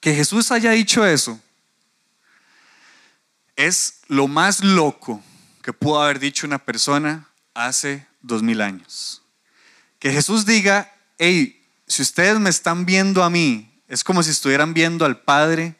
que 0.00 0.16
Jesús 0.16 0.50
haya 0.50 0.72
dicho 0.72 1.06
eso 1.06 1.40
es 3.54 4.00
lo 4.08 4.26
más 4.26 4.64
loco 4.64 5.22
que 5.62 5.72
pudo 5.72 6.02
haber 6.02 6.18
dicho 6.18 6.44
una 6.44 6.58
persona 6.58 7.28
hace 7.54 8.04
dos 8.20 8.42
mil 8.42 8.60
años. 8.60 9.22
Que 10.00 10.10
Jesús 10.10 10.44
diga, 10.44 10.92
hey, 11.18 11.64
si 11.86 12.02
ustedes 12.02 12.40
me 12.40 12.50
están 12.50 12.84
viendo 12.84 13.22
a 13.22 13.30
mí, 13.30 13.80
es 13.86 14.02
como 14.02 14.24
si 14.24 14.32
estuvieran 14.32 14.74
viendo 14.74 15.04
al 15.04 15.20
Padre, 15.20 15.76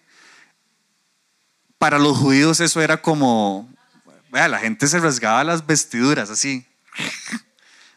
para 1.78 1.98
los 1.98 2.18
judíos 2.18 2.60
eso 2.60 2.80
era 2.80 3.00
como, 3.00 3.72
vea, 4.30 4.48
la 4.48 4.58
gente 4.58 4.86
se 4.86 4.98
rasgaba 4.98 5.44
las 5.44 5.66
vestiduras 5.66 6.28
así, 6.28 6.66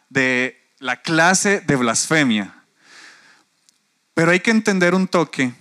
de 0.10 0.58
la 0.80 1.02
clase 1.02 1.62
de 1.62 1.76
blasfemia. 1.76 2.56
Pero 4.14 4.32
hay 4.32 4.40
que 4.40 4.52
entender 4.52 4.94
un 4.94 5.08
toque, 5.08 5.54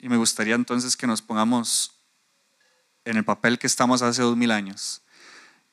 y 0.00 0.08
me 0.08 0.16
gustaría 0.16 0.54
entonces 0.54 0.96
que 0.96 1.06
nos 1.06 1.22
pongamos 1.22 1.92
en 3.04 3.16
el 3.16 3.24
papel 3.24 3.58
que 3.58 3.68
estamos 3.68 4.02
hace 4.02 4.22
dos 4.22 4.36
mil 4.36 4.50
años, 4.50 5.02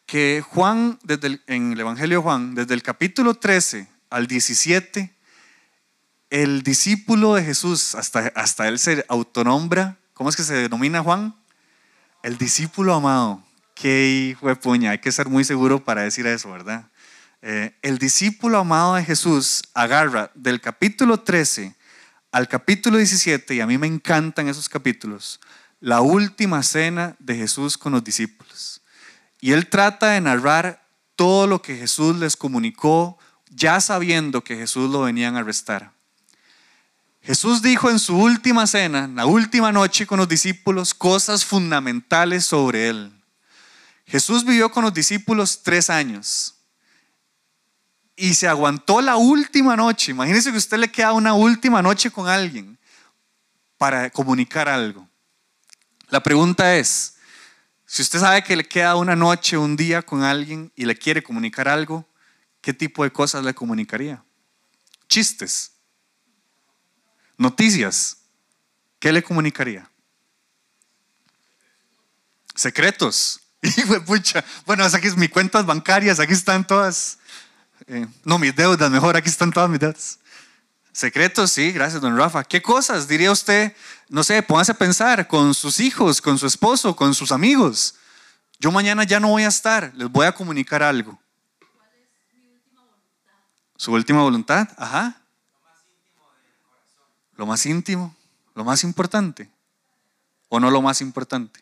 que 0.05 0.43
Juan, 0.47 0.99
en 1.47 1.73
el 1.73 1.79
Evangelio 1.79 2.19
de 2.19 2.23
Juan, 2.23 2.55
desde 2.55 2.75
el 2.75 2.83
capítulo 2.83 3.33
13 3.33 3.87
al 4.11 4.27
17, 4.27 5.11
el 6.29 6.61
discípulo 6.61 7.35
de 7.35 7.43
Jesús, 7.43 7.95
hasta, 7.95 8.31
hasta 8.35 8.67
él 8.67 8.77
se 8.77 9.05
autonombra, 9.07 9.97
¿cómo 10.13 10.29
es 10.29 10.35
que 10.35 10.43
se 10.43 10.53
denomina 10.53 11.01
Juan? 11.01 11.35
El 12.23 12.37
discípulo 12.37 12.93
amado. 12.93 13.43
Qué 13.75 14.37
de 14.41 14.55
puña, 14.55 14.91
hay 14.91 14.99
que 14.99 15.11
ser 15.11 15.27
muy 15.27 15.43
seguro 15.43 15.83
para 15.83 16.03
decir 16.03 16.25
eso, 16.25 16.49
¿verdad? 16.51 16.87
Eh, 17.41 17.75
el 17.81 17.97
discípulo 17.97 18.59
amado 18.59 18.95
de 18.95 19.03
Jesús 19.03 19.61
agarra 19.73 20.31
del 20.33 20.61
capítulo 20.61 21.19
13 21.19 21.75
al 22.31 22.47
capítulo 22.47 22.97
17, 22.97 23.55
y 23.55 23.59
a 23.59 23.67
mí 23.67 23.77
me 23.77 23.87
encantan 23.87 24.47
esos 24.47 24.69
capítulos, 24.69 25.41
la 25.81 25.99
última 25.99 26.63
cena 26.63 27.15
de 27.19 27.35
Jesús 27.35 27.77
con 27.77 27.91
los 27.91 28.03
discípulos. 28.03 28.81
Y 29.41 29.51
él 29.51 29.67
trata 29.67 30.11
de 30.11 30.21
narrar 30.21 30.81
todo 31.17 31.45
lo 31.45 31.61
que 31.61 31.75
Jesús 31.75 32.15
les 32.15 32.37
comunicó, 32.37 33.19
ya 33.49 33.81
sabiendo 33.81 34.43
que 34.45 34.55
Jesús 34.55 34.89
lo 34.89 35.01
venían 35.01 35.35
a 35.35 35.39
arrestar. 35.39 35.92
Jesús 37.23 37.61
dijo 37.61 37.89
en 37.89 37.99
su 37.99 38.17
última 38.17 38.67
cena, 38.67 39.07
la 39.07 39.25
última 39.25 39.71
noche 39.71 40.05
con 40.05 40.19
los 40.19 40.27
discípulos, 40.27 40.93
cosas 40.93 41.45
fundamentales 41.45 42.45
sobre 42.45 42.89
él. 42.89 43.13
Jesús 44.05 44.43
vivió 44.43 44.69
con 44.69 44.83
los 44.83 44.93
discípulos 44.93 45.63
tres 45.63 45.89
años 45.89 46.55
y 48.17 48.33
se 48.33 48.47
aguantó 48.47 49.01
la 49.01 49.15
última 49.15 49.77
noche. 49.77 50.11
Imagínese 50.11 50.51
que 50.51 50.57
usted 50.57 50.77
le 50.77 50.91
queda 50.91 51.13
una 51.13 51.33
última 51.33 51.81
noche 51.81 52.11
con 52.11 52.27
alguien 52.27 52.77
para 53.77 54.09
comunicar 54.09 54.67
algo. 54.67 55.07
La 56.09 56.21
pregunta 56.21 56.75
es, 56.75 57.15
si 57.85 58.01
usted 58.01 58.19
sabe 58.19 58.43
que 58.43 58.57
le 58.57 58.67
queda 58.67 58.95
una 58.95 59.15
noche, 59.15 59.57
un 59.57 59.77
día 59.77 60.01
con 60.01 60.23
alguien 60.23 60.73
y 60.75 60.85
le 60.85 60.97
quiere 60.97 61.23
comunicar 61.23 61.69
algo, 61.69 62.05
¿qué 62.59 62.73
tipo 62.73 63.03
de 63.03 63.11
cosas 63.11 63.45
le 63.45 63.53
comunicaría? 63.53 64.23
Chistes, 65.07 65.72
noticias, 67.37 68.17
¿qué 68.99 69.11
le 69.11 69.23
comunicaría? 69.23 69.89
Secretos. 72.55 73.41
pucha. 74.05 74.43
Bueno, 74.65 74.83
aquí 74.85 75.07
es 75.07 75.17
mis 75.17 75.29
cuentas 75.29 75.65
bancarias, 75.65 76.19
aquí 76.19 76.33
están 76.33 76.65
todas. 76.65 77.17
Eh, 77.87 78.07
no, 78.23 78.37
mis 78.37 78.55
deudas, 78.55 78.89
mejor, 78.91 79.15
aquí 79.15 79.29
están 79.29 79.51
todas 79.51 79.69
mis 79.69 79.79
deudas. 79.79 80.19
Secretos, 80.91 81.51
sí, 81.51 81.71
gracias, 81.71 82.01
don 82.01 82.15
Rafa. 82.15 82.43
¿Qué 82.43 82.61
cosas 82.61 83.07
diría 83.07 83.31
usted? 83.31 83.75
No 84.09 84.23
sé, 84.23 84.43
póngase 84.43 84.73
a 84.73 84.75
pensar 84.75 85.27
con 85.27 85.55
sus 85.55 85.79
hijos, 85.79 86.21
con 86.21 86.37
su 86.37 86.45
esposo, 86.45 86.95
con 86.95 87.15
sus 87.15 87.31
amigos. 87.31 87.95
Yo 88.59 88.71
mañana 88.71 89.03
ya 89.03 89.19
no 89.19 89.29
voy 89.29 89.43
a 89.43 89.47
estar, 89.47 89.91
les 89.95 90.09
voy 90.09 90.27
a 90.27 90.33
comunicar 90.33 90.83
algo. 90.83 91.19
¿Cuál 91.59 91.89
es 91.95 92.39
mi 92.39 92.47
última 92.47 92.81
voluntad? 92.81 93.33
¿Su 93.75 93.91
última 93.91 94.21
voluntad? 94.21 94.69
Ajá. 94.77 95.21
Lo 95.49 95.57
más 95.61 95.79
íntimo 95.89 96.29
del 96.31 96.55
corazón. 96.61 97.09
Lo 97.43 97.47
más 97.47 97.65
íntimo, 97.65 98.15
lo 98.55 98.63
más 98.63 98.85
importante. 98.85 99.49
¿O 100.47 100.61
no 100.61 100.71
lo 100.71 100.81
más 100.81 101.01
importante? 101.01 101.61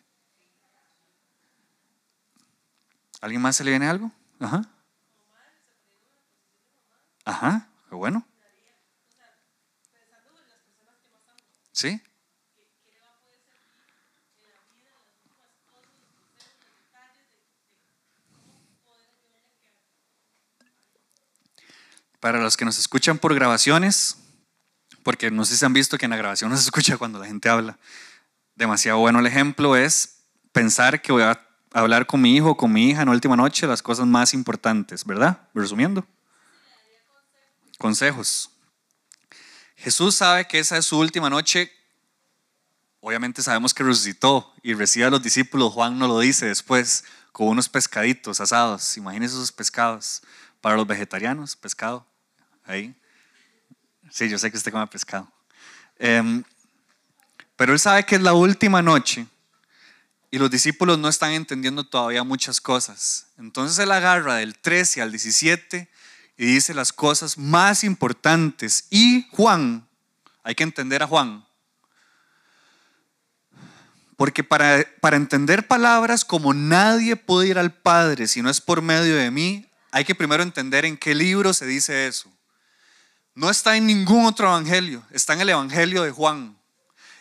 ¿Alguien 3.20 3.42
más 3.42 3.56
se 3.56 3.64
le 3.64 3.70
viene 3.70 3.88
algo? 3.88 4.12
Ajá. 4.38 4.62
Ajá, 7.24 7.66
qué 7.88 7.96
bueno. 7.96 8.24
¿Sí? 11.72 12.00
Para 22.20 22.38
los 22.40 22.56
que 22.56 22.64
nos 22.64 22.78
escuchan 22.78 23.18
por 23.18 23.34
grabaciones, 23.34 24.21
porque 25.02 25.30
no 25.30 25.44
sé 25.44 25.56
si 25.56 25.64
han 25.64 25.72
visto 25.72 25.98
que 25.98 26.06
en 26.06 26.10
la 26.10 26.16
grabación 26.16 26.50
no 26.50 26.56
se 26.56 26.62
escucha 26.62 26.96
cuando 26.96 27.18
la 27.18 27.26
gente 27.26 27.48
habla. 27.48 27.78
Demasiado 28.54 28.98
bueno 28.98 29.20
el 29.20 29.26
ejemplo 29.26 29.76
es 29.76 30.18
pensar 30.52 31.00
que 31.00 31.12
voy 31.12 31.22
a 31.22 31.40
hablar 31.72 32.06
con 32.06 32.20
mi 32.20 32.36
hijo 32.36 32.50
o 32.50 32.56
con 32.56 32.72
mi 32.72 32.90
hija 32.90 33.02
en 33.02 33.08
última 33.08 33.36
noche 33.36 33.66
las 33.66 33.82
cosas 33.82 34.06
más 34.06 34.34
importantes, 34.34 35.04
¿verdad? 35.04 35.48
Resumiendo. 35.54 36.06
Consejos. 37.78 38.50
Jesús 39.76 40.14
sabe 40.14 40.46
que 40.46 40.58
esa 40.58 40.76
es 40.76 40.86
su 40.86 40.98
última 40.98 41.28
noche. 41.28 41.72
Obviamente 43.00 43.42
sabemos 43.42 43.74
que 43.74 43.82
resucitó 43.82 44.54
y 44.62 44.74
recibe 44.74 45.06
a 45.06 45.10
los 45.10 45.22
discípulos. 45.22 45.72
Juan 45.72 45.98
no 45.98 46.06
lo 46.06 46.20
dice 46.20 46.46
después 46.46 47.04
con 47.32 47.48
unos 47.48 47.68
pescaditos 47.68 48.40
asados. 48.40 48.96
Imagínense 48.96 49.34
esos 49.34 49.50
pescados. 49.50 50.22
Para 50.60 50.76
los 50.76 50.86
vegetarianos, 50.86 51.56
pescado. 51.56 52.06
Ahí. 52.64 52.94
Sí, 54.12 54.28
yo 54.28 54.38
sé 54.38 54.50
que 54.50 54.58
usted 54.58 54.70
come 54.70 54.86
pescado. 54.88 55.26
Em, 55.98 56.44
pero 57.56 57.72
él 57.72 57.78
sabe 57.78 58.04
que 58.04 58.16
es 58.16 58.20
la 58.20 58.34
última 58.34 58.82
noche 58.82 59.26
y 60.30 60.38
los 60.38 60.50
discípulos 60.50 60.98
no 60.98 61.08
están 61.08 61.32
entendiendo 61.32 61.84
todavía 61.84 62.22
muchas 62.22 62.60
cosas. 62.60 63.28
Entonces 63.38 63.78
él 63.78 63.90
agarra 63.90 64.36
del 64.36 64.58
13 64.58 65.00
al 65.00 65.12
17 65.12 65.88
y 66.36 66.44
dice 66.44 66.74
las 66.74 66.92
cosas 66.92 67.38
más 67.38 67.84
importantes. 67.84 68.86
Y 68.90 69.26
Juan, 69.30 69.88
hay 70.42 70.54
que 70.54 70.64
entender 70.64 71.02
a 71.02 71.06
Juan, 71.06 71.46
porque 74.16 74.44
para, 74.44 74.84
para 75.00 75.16
entender 75.16 75.66
palabras 75.66 76.24
como 76.24 76.52
nadie 76.52 77.16
puede 77.16 77.48
ir 77.48 77.58
al 77.58 77.72
Padre 77.72 78.26
si 78.26 78.42
no 78.42 78.50
es 78.50 78.60
por 78.60 78.82
medio 78.82 79.16
de 79.16 79.30
mí, 79.30 79.70
hay 79.90 80.04
que 80.04 80.14
primero 80.14 80.42
entender 80.42 80.84
en 80.84 80.96
qué 80.96 81.14
libro 81.14 81.52
se 81.54 81.66
dice 81.66 82.06
eso. 82.06 82.31
No 83.34 83.50
está 83.50 83.76
en 83.76 83.86
ningún 83.86 84.26
otro 84.26 84.46
evangelio, 84.46 85.02
está 85.10 85.32
en 85.32 85.40
el 85.40 85.48
evangelio 85.48 86.02
de 86.02 86.10
Juan. 86.10 86.58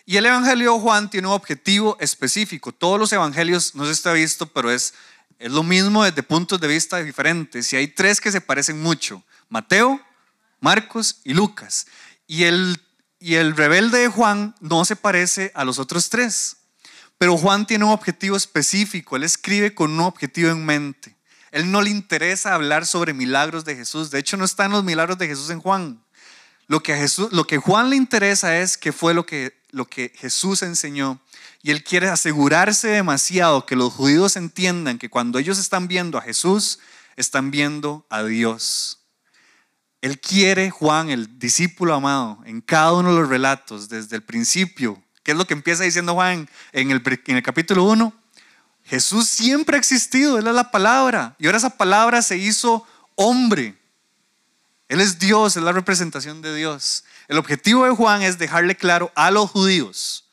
Y 0.06 0.18
el 0.18 0.25
evangelio 0.25 0.74
de 0.74 0.80
Juan 0.80 1.10
tiene 1.10 1.27
un 1.27 1.34
objetivo 1.34 1.96
específico. 2.00 2.72
Todos 2.72 3.00
los 3.00 3.13
evangelios, 3.13 3.75
no 3.75 3.86
sé 3.86 3.96
si 3.96 4.10
ha 4.10 4.13
visto, 4.13 4.46
pero 4.46 4.72
es 4.72 4.94
es 5.41 5.51
lo 5.51 5.63
mismo 5.63 6.03
desde 6.03 6.22
puntos 6.22 6.62
de 6.62 6.68
vista 6.68 7.01
diferentes. 7.01 7.74
Y 7.74 7.75
hay 7.75 7.88
tres 7.88 8.22
que 8.22 8.32
se 8.32 8.41
parecen 8.41 8.80
mucho. 8.80 9.24
Mateo, 9.50 10.00
Marcos 10.60 11.20
y 11.24 11.34
Lucas. 11.34 11.88
Y 12.27 12.44
el, 12.44 12.80
y 13.20 13.34
el 13.36 13.58
rebelde 13.58 13.98
de 13.98 14.08
Juan 14.08 14.53
no 14.60 14.86
se 14.86 14.96
parece 14.96 15.51
a 15.56 15.65
los 15.65 15.80
otros 15.80 16.10
tres. 16.10 16.58
Pero 17.18 17.39
Juan 17.39 17.65
tiene 17.65 17.86
un 17.86 17.91
objetivo 17.91 18.38
específico. 18.38 19.15
Él 19.15 19.24
escribe 19.24 19.74
con 19.74 19.91
un 19.91 20.01
objetivo 20.01 20.51
en 20.51 20.63
mente. 20.63 21.15
Él 21.51 21.72
no 21.72 21.81
le 21.81 21.89
interesa 21.89 22.53
hablar 22.53 22.86
sobre 22.86 23.13
milagros 23.13 23.65
de 23.65 23.75
Jesús. 23.75 24.10
De 24.10 24.20
hecho, 24.20 24.38
no 24.38 24.46
están 24.46 24.72
los 24.72 24.84
milagros 24.84 25.17
de 25.17 25.27
Jesús 25.27 25.50
en 25.50 25.60
Juan. 25.60 26.01
Lo 26.67 26.81
que 26.81 26.93
a 26.93 27.08
que 27.48 27.58
Juan 27.58 27.89
le 27.89 27.98
interesa 27.98 28.58
es 28.58 28.77
qué 28.77 28.93
fue 28.93 29.13
lo 29.13 29.25
que, 29.25 29.53
que 29.89 30.13
Jesús 30.15 30.62
enseñó 30.62 31.20
y 31.62 31.72
él 31.72 31.84
quiere 31.84 32.08
asegurarse 32.08 32.88
demasiado 32.88 33.65
que 33.65 33.75
los 33.75 33.93
judíos 33.93 34.38
entiendan 34.38 34.98
que 34.98 35.10
cuando 35.10 35.38
ellos 35.38 35.60
están 35.60 35.89
viendo 35.89 36.17
a 36.17 36.22
Jesús, 36.22 36.79
están 37.17 37.51
viendo 37.51 38.05
a 38.10 38.24
Dios. 38.24 39.00
Él 40.01 40.20
quiere, 40.20 40.72
Juan, 40.72 41.10
el 41.10 41.38
discípulo 41.38 41.93
amado, 41.93 42.39
en 42.46 42.62
cada 42.62 42.93
uno 42.93 43.13
de 43.13 43.20
los 43.20 43.29
relatos, 43.29 43.89
desde 43.89 44.15
el 44.15 44.24
principio, 44.24 45.03
¿qué 45.24 45.34
es 45.34 45.38
lo 45.38 45.46
que 45.46 45.53
empieza 45.53 45.84
diciendo 45.84 46.13
Juan 46.13 46.50
en 46.72 46.91
el, 46.91 47.03
en 47.27 47.36
el 47.36 47.43
capítulo 47.43 47.84
1? 47.84 48.21
Jesús 48.86 49.28
siempre 49.28 49.76
ha 49.76 49.80
existido, 49.80 50.38
Él 50.38 50.48
es 50.48 50.54
la 50.54 50.72
palabra, 50.72 51.36
y 51.40 51.46
ahora 51.46 51.58
esa 51.58 51.78
palabra 51.78 52.22
se 52.22 52.38
hizo 52.38 52.86
hombre. 53.16 53.78
Él 54.88 55.00
es 55.00 55.20
Dios, 55.20 55.56
es 55.56 55.64
la 55.64 55.72
representación 55.72 56.42
de 56.42 56.54
Dios. 56.54 57.06
El 57.30 57.38
objetivo 57.38 57.86
de 57.86 57.92
Juan 57.92 58.22
es 58.22 58.38
dejarle 58.38 58.76
claro 58.76 59.12
a 59.16 59.32
los 59.32 59.50
judíos 59.50 60.30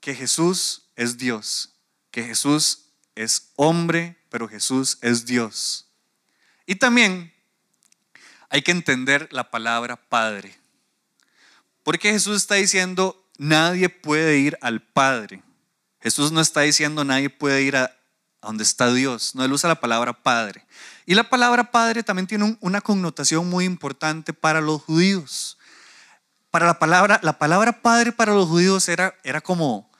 que 0.00 0.14
Jesús 0.14 0.82
es 0.96 1.18
Dios, 1.18 1.70
que 2.10 2.24
Jesús 2.24 2.86
es 3.14 3.50
hombre, 3.54 4.16
pero 4.28 4.48
Jesús 4.48 4.98
es 5.02 5.26
Dios. 5.26 5.86
Y 6.66 6.76
también 6.76 7.32
hay 8.48 8.62
que 8.62 8.72
entender 8.72 9.28
la 9.30 9.50
palabra 9.50 9.96
Padre. 9.96 10.58
Porque 11.84 12.10
Jesús 12.10 12.36
está 12.36 12.56
diciendo, 12.56 13.24
nadie 13.38 13.88
puede 13.88 14.38
ir 14.38 14.58
al 14.60 14.82
Padre. 14.82 15.42
Jesús 16.00 16.32
no 16.32 16.40
está 16.40 16.62
diciendo, 16.62 17.04
nadie 17.04 17.30
puede 17.30 17.62
ir 17.62 17.76
a, 17.76 17.94
donde 18.42 18.64
está 18.64 18.92
Dios. 18.92 19.34
No, 19.34 19.44
él 19.44 19.52
usa 19.52 19.68
la 19.68 19.80
palabra 19.80 20.12
Padre. 20.12 20.66
Y 21.06 21.14
la 21.14 21.28
palabra 21.28 21.70
Padre 21.70 22.02
también 22.02 22.26
tiene 22.26 22.56
una 22.60 22.80
connotación 22.80 23.48
muy 23.48 23.64
importante 23.64 24.32
para 24.32 24.60
los 24.60 24.82
judíos. 24.82 25.58
Para 26.50 26.66
la 26.66 26.78
palabra, 26.78 27.20
la 27.22 27.38
palabra 27.38 27.82
Padre 27.82 28.12
para 28.12 28.34
los 28.34 28.48
judíos 28.48 28.88
era, 28.88 29.14
era 29.24 29.40
como 29.40 29.90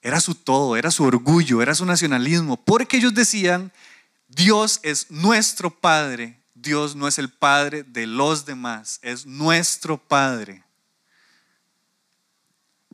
era 0.00 0.20
su 0.20 0.34
todo, 0.34 0.76
era 0.76 0.90
su 0.90 1.04
orgullo, 1.04 1.60
era 1.60 1.74
su 1.74 1.84
nacionalismo, 1.84 2.56
porque 2.56 2.98
ellos 2.98 3.14
decían, 3.14 3.72
Dios 4.28 4.80
es 4.82 5.10
nuestro 5.10 5.70
Padre, 5.70 6.40
Dios 6.54 6.94
no 6.94 7.08
es 7.08 7.18
el 7.18 7.30
Padre 7.30 7.82
de 7.82 8.06
los 8.06 8.46
demás, 8.46 9.00
es 9.02 9.26
nuestro 9.26 9.98
Padre. 9.98 10.62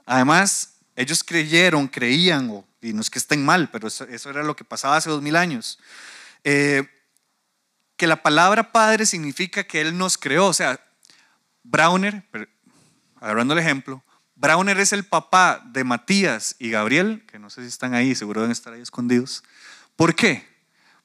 Además, 0.06 0.73
ellos 0.96 1.24
creyeron, 1.24 1.88
creían, 1.88 2.64
y 2.80 2.92
no 2.92 3.00
es 3.00 3.10
que 3.10 3.18
estén 3.18 3.44
mal, 3.44 3.70
pero 3.70 3.88
eso, 3.88 4.04
era 4.30 4.42
lo 4.42 4.56
que 4.56 4.64
pasaba 4.64 4.96
hace 4.96 5.10
dos 5.10 5.22
mil 5.22 5.36
años, 5.36 5.78
eh, 6.44 6.88
que 7.96 8.06
la 8.06 8.22
palabra 8.22 8.72
Padre 8.72 9.06
significa 9.06 9.64
que 9.64 9.80
Él 9.80 9.96
nos 9.96 10.18
creó, 10.18 10.46
o 10.46 10.52
sea, 10.52 10.80
Browner, 11.62 12.24
agarrando 13.20 13.54
el 13.54 13.60
ejemplo, 13.60 14.02
Browner 14.36 14.78
es 14.80 14.92
el 14.92 15.04
papá 15.04 15.62
de 15.64 15.84
Matías 15.84 16.56
y 16.58 16.70
Gabriel, 16.70 17.24
que 17.26 17.38
no 17.38 17.50
sé 17.50 17.62
si 17.62 17.68
están 17.68 17.94
ahí, 17.94 18.14
seguro 18.14 18.40
deben 18.40 18.52
estar 18.52 18.72
ahí 18.72 18.80
escondidos. 18.80 19.44
¿Por 19.96 20.14
qué? 20.14 20.46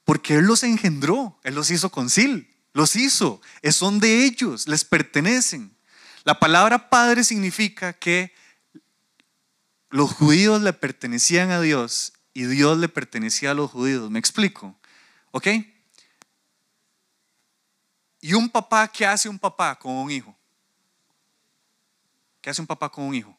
Porque 0.04 0.34
Él 0.34 0.46
los 0.46 0.64
engendró, 0.64 1.38
Él 1.44 1.54
los 1.54 1.70
hizo 1.70 1.90
con 1.90 2.10
Sil, 2.10 2.50
los 2.72 2.96
hizo, 2.96 3.40
son 3.70 4.00
de 4.00 4.24
ellos, 4.24 4.68
les 4.68 4.84
pertenecen. 4.84 5.74
La 6.24 6.38
palabra 6.38 6.90
padre 6.90 7.24
significa 7.24 7.92
que 7.92 8.34
los 9.90 10.12
judíos 10.12 10.62
le 10.62 10.72
pertenecían 10.72 11.50
a 11.50 11.60
Dios 11.60 12.12
y 12.32 12.44
Dios 12.44 12.78
le 12.78 12.88
pertenecía 12.88 13.50
a 13.50 13.54
los 13.54 13.70
judíos. 13.70 14.10
¿Me 14.10 14.18
explico? 14.18 14.78
¿Ok? 15.32 15.48
¿Y 18.20 18.34
un 18.34 18.48
papá 18.48 18.88
qué 18.88 19.04
hace 19.04 19.28
un 19.28 19.38
papá 19.38 19.78
con 19.78 19.92
un 19.92 20.10
hijo? 20.10 20.36
¿Qué 22.40 22.50
hace 22.50 22.60
un 22.60 22.66
papá 22.66 22.88
con 22.88 23.04
un 23.04 23.14
hijo? 23.14 23.36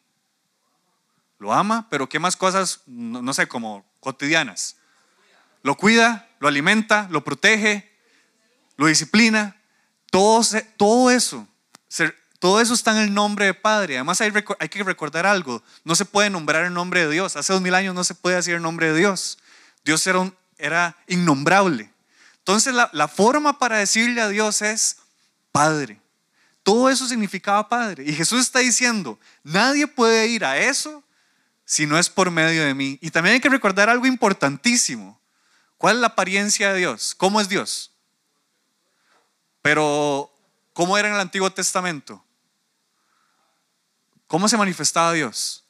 Lo 1.38 1.52
ama, 1.52 1.88
pero 1.90 2.08
¿qué 2.08 2.18
más 2.18 2.36
cosas, 2.36 2.82
no, 2.86 3.32
sé, 3.32 3.48
como 3.48 3.84
cotidianas? 4.00 4.76
Lo 5.62 5.76
cuida, 5.76 6.28
lo 6.38 6.48
alimenta, 6.48 7.08
lo 7.10 7.24
protege, 7.24 7.90
lo 8.76 8.86
disciplina. 8.86 9.56
Todo, 10.10 11.10
eso, 11.10 11.48
todo 12.42 12.60
eso 12.60 12.74
está 12.74 12.90
en 12.90 12.96
el 12.96 13.14
nombre 13.14 13.46
de 13.46 13.54
Padre. 13.54 13.98
Además 13.98 14.20
hay, 14.20 14.32
que 14.32 14.82
recordar 14.82 15.26
algo, 15.26 15.62
no 15.84 15.94
se 15.94 16.04
puede 16.04 16.28
nombrar 16.28 16.64
el 16.64 16.74
nombre 16.74 17.06
de 17.06 17.12
Dios. 17.12 17.36
Hace 17.36 17.52
dos 17.52 17.62
mil 17.62 17.72
años 17.72 17.94
no 17.94 18.02
se 18.02 18.16
puede 18.16 18.34
decir 18.34 18.54
el 18.54 18.62
nombre 18.62 18.90
de 18.90 18.98
Dios. 18.98 19.38
Dios 19.84 20.04
era, 20.08 20.28
era 20.58 20.96
innombrable. 21.06 21.92
Entonces 22.38 22.74
la, 22.74 22.90
la 22.94 23.06
forma 23.06 23.60
para 23.60 23.78
decirle 23.78 24.20
a 24.20 24.26
Dios 24.26 24.60
es 24.60 24.96
Padre. 25.52 26.00
Todo 26.64 26.90
eso 26.90 27.06
significaba 27.06 27.68
Padre. 27.68 28.02
Y 28.10 28.12
Jesús 28.12 28.40
está 28.40 28.58
diciendo, 28.58 29.20
nadie 29.44 29.86
puede 29.86 30.26
ir 30.26 30.44
a 30.44 30.58
eso 30.58 31.04
si 31.64 31.86
no 31.86 31.96
es 31.96 32.10
por 32.10 32.32
medio 32.32 32.64
de 32.64 32.74
mí. 32.74 32.98
Y 33.02 33.12
también 33.12 33.34
hay 33.34 33.40
que 33.40 33.50
recordar 33.50 33.88
algo 33.88 34.06
importantísimo. 34.06 35.20
¿Cuál 35.78 35.94
es 35.94 36.00
la 36.00 36.08
apariencia 36.08 36.72
de 36.72 36.80
Dios? 36.80 37.14
¿Cómo 37.14 37.40
es 37.40 37.48
Dios? 37.48 37.92
Pero, 39.62 40.34
¿cómo 40.72 40.98
era 40.98 41.06
en 41.06 41.14
el 41.14 41.20
Antiguo 41.20 41.48
Testamento? 41.52 42.24
¿Cómo 44.32 44.48
se 44.48 44.56
manifestaba 44.56 45.12
Dios? 45.12 45.62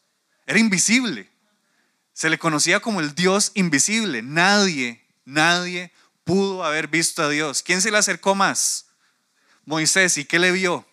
Era 0.47 0.61
invisible. 0.61 1.29
Se 2.13 2.31
le 2.31 2.39
conocía 2.39 2.79
como 2.79 3.01
el 3.01 3.13
Dios 3.13 3.51
invisible. 3.55 4.23
Nadie, 4.23 5.05
nadie 5.25 5.93
pudo 6.23 6.63
haber 6.63 6.87
visto 6.87 7.25
a 7.25 7.29
Dios. 7.29 7.61
¿Quién 7.65 7.83
se 7.83 7.91
le 7.91 7.99
acercó 7.99 8.37
más? 8.37 8.87
Moisés, 9.65 10.17
¿y 10.17 10.25
qué 10.25 10.39
le 10.39 10.53
vio? 10.53 10.87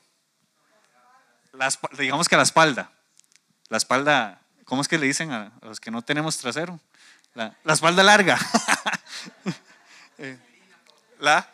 digamos 1.95 2.27
que 2.27 2.33
a 2.33 2.39
la 2.39 2.43
espalda. 2.43 2.91
La 3.67 3.77
espalda, 3.77 4.41
¿cómo 4.65 4.81
es 4.81 4.87
que 4.87 4.97
le 4.97 5.05
dicen 5.05 5.31
a, 5.31 5.51
los 5.61 5.79
que 5.79 5.91
no 5.91 6.01
tenemos 6.01 6.37
trasero? 6.37 6.79
La, 7.35 7.55
espalda 7.71 8.01
larga. 8.01 8.39
Eh, 10.17 10.37
la. 11.19 11.47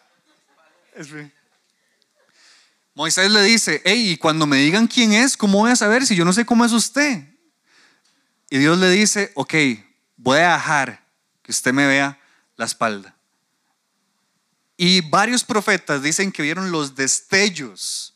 Moisés 2.95 3.29
le 3.29 3.43
dice, 3.43 3.81
hey, 3.84 4.12
y 4.12 4.17
cuando 4.17 4.47
me 4.47 4.55
digan 4.55 4.88
quién 4.88 5.12
es, 5.12 5.36
¿cómo 5.36 5.60
voy 5.60 5.71
a 5.71 5.75
saber 5.75 6.05
si 6.05 6.15
yo 6.15 6.23
no 6.23 6.31
sé 6.31 6.45
cómo 6.45 6.63
es 6.63 6.71
usted? 6.71 7.27
Y 8.49 8.58
Dios 8.58 8.77
le 8.77 8.89
dice, 8.89 9.34
ok, 9.36 9.53
voy 10.15 10.39
a 10.39 10.53
dejar 10.53 11.05
que 11.41 11.51
usted 11.51 11.73
me 11.73 11.86
vea 11.86 12.17
la 12.55 12.63
espalda. 12.63 13.13
Y 14.77 15.01
varios 15.01 15.43
profetas 15.43 16.01
dicen 16.01 16.31
que 16.31 16.41
vieron 16.41 16.71
los 16.71 16.95
destellos. 16.95 18.13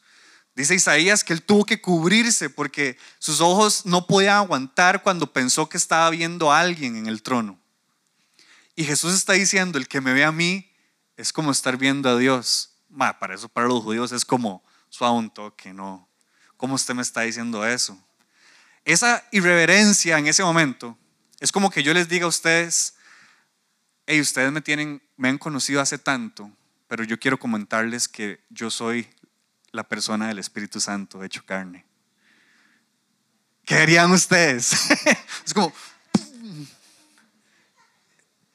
Dice 0.55 0.75
Isaías 0.75 1.25
que 1.25 1.33
él 1.33 1.43
tuvo 1.43 1.65
que 1.65 1.81
cubrirse 1.81 2.49
porque 2.49 2.97
sus 3.17 3.41
ojos 3.41 3.85
no 3.85 4.07
podían 4.07 4.37
aguantar 4.37 5.03
cuando 5.03 5.33
pensó 5.33 5.67
que 5.67 5.77
estaba 5.77 6.09
viendo 6.09 6.53
a 6.53 6.59
alguien 6.61 6.95
en 6.95 7.07
el 7.07 7.21
trono. 7.21 7.59
Y 8.77 8.85
Jesús 8.85 9.13
está 9.13 9.33
diciendo, 9.33 9.77
el 9.77 9.89
que 9.89 9.99
me 9.99 10.13
ve 10.13 10.23
a 10.23 10.31
mí 10.31 10.71
es 11.17 11.33
como 11.33 11.51
estar 11.51 11.75
viendo 11.75 12.09
a 12.09 12.17
Dios. 12.17 12.77
para 13.19 13.35
eso 13.35 13.49
para 13.49 13.67
los 13.67 13.83
judíos 13.83 14.13
es 14.13 14.23
como 14.23 14.63
suave 14.89 15.17
un 15.17 15.29
toque, 15.29 15.73
¿no? 15.73 16.07
¿Cómo 16.57 16.75
usted 16.75 16.93
me 16.93 17.01
está 17.01 17.21
diciendo 17.21 17.65
eso? 17.65 17.97
Esa 18.83 19.23
irreverencia 19.31 20.17
en 20.17 20.27
ese 20.27 20.43
momento 20.43 20.97
es 21.39 21.51
como 21.51 21.69
que 21.69 21.83
yo 21.83 21.93
les 21.93 22.09
diga 22.09 22.25
a 22.25 22.29
ustedes, 22.29 22.95
hey, 24.05 24.19
ustedes 24.19 24.51
me 24.51 24.61
tienen, 24.61 25.01
me 25.15 25.29
han 25.29 25.37
conocido 25.37 25.79
hace 25.81 25.97
tanto, 25.97 26.51
pero 26.87 27.03
yo 27.03 27.19
quiero 27.19 27.39
comentarles 27.39 28.07
que 28.07 28.43
yo 28.49 28.69
soy 28.69 29.07
la 29.71 29.83
persona 29.83 30.27
del 30.27 30.39
Espíritu 30.39 30.79
Santo 30.79 31.23
hecho 31.23 31.45
carne. 31.45 31.85
¿Qué 33.65 33.75
harían 33.75 34.11
ustedes? 34.11 34.73
es 35.45 35.53
como, 35.53 35.71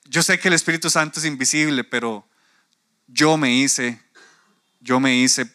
yo 0.04 0.22
sé 0.22 0.38
que 0.38 0.48
el 0.48 0.54
Espíritu 0.54 0.90
Santo 0.90 1.20
es 1.20 1.26
invisible, 1.26 1.84
pero 1.84 2.28
yo 3.06 3.36
me 3.36 3.54
hice, 3.54 4.02
yo 4.80 4.98
me 4.98 5.16
hice 5.16 5.53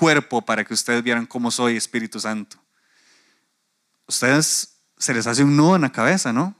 cuerpo 0.00 0.40
para 0.40 0.64
que 0.64 0.72
ustedes 0.72 1.02
vieran 1.02 1.26
cómo 1.26 1.50
soy 1.50 1.76
Espíritu 1.76 2.18
Santo. 2.18 2.56
Ustedes 4.06 4.78
se 4.96 5.12
les 5.12 5.26
hace 5.26 5.44
un 5.44 5.54
nudo 5.54 5.76
en 5.76 5.82
la 5.82 5.92
cabeza, 5.92 6.32
¿no? 6.32 6.56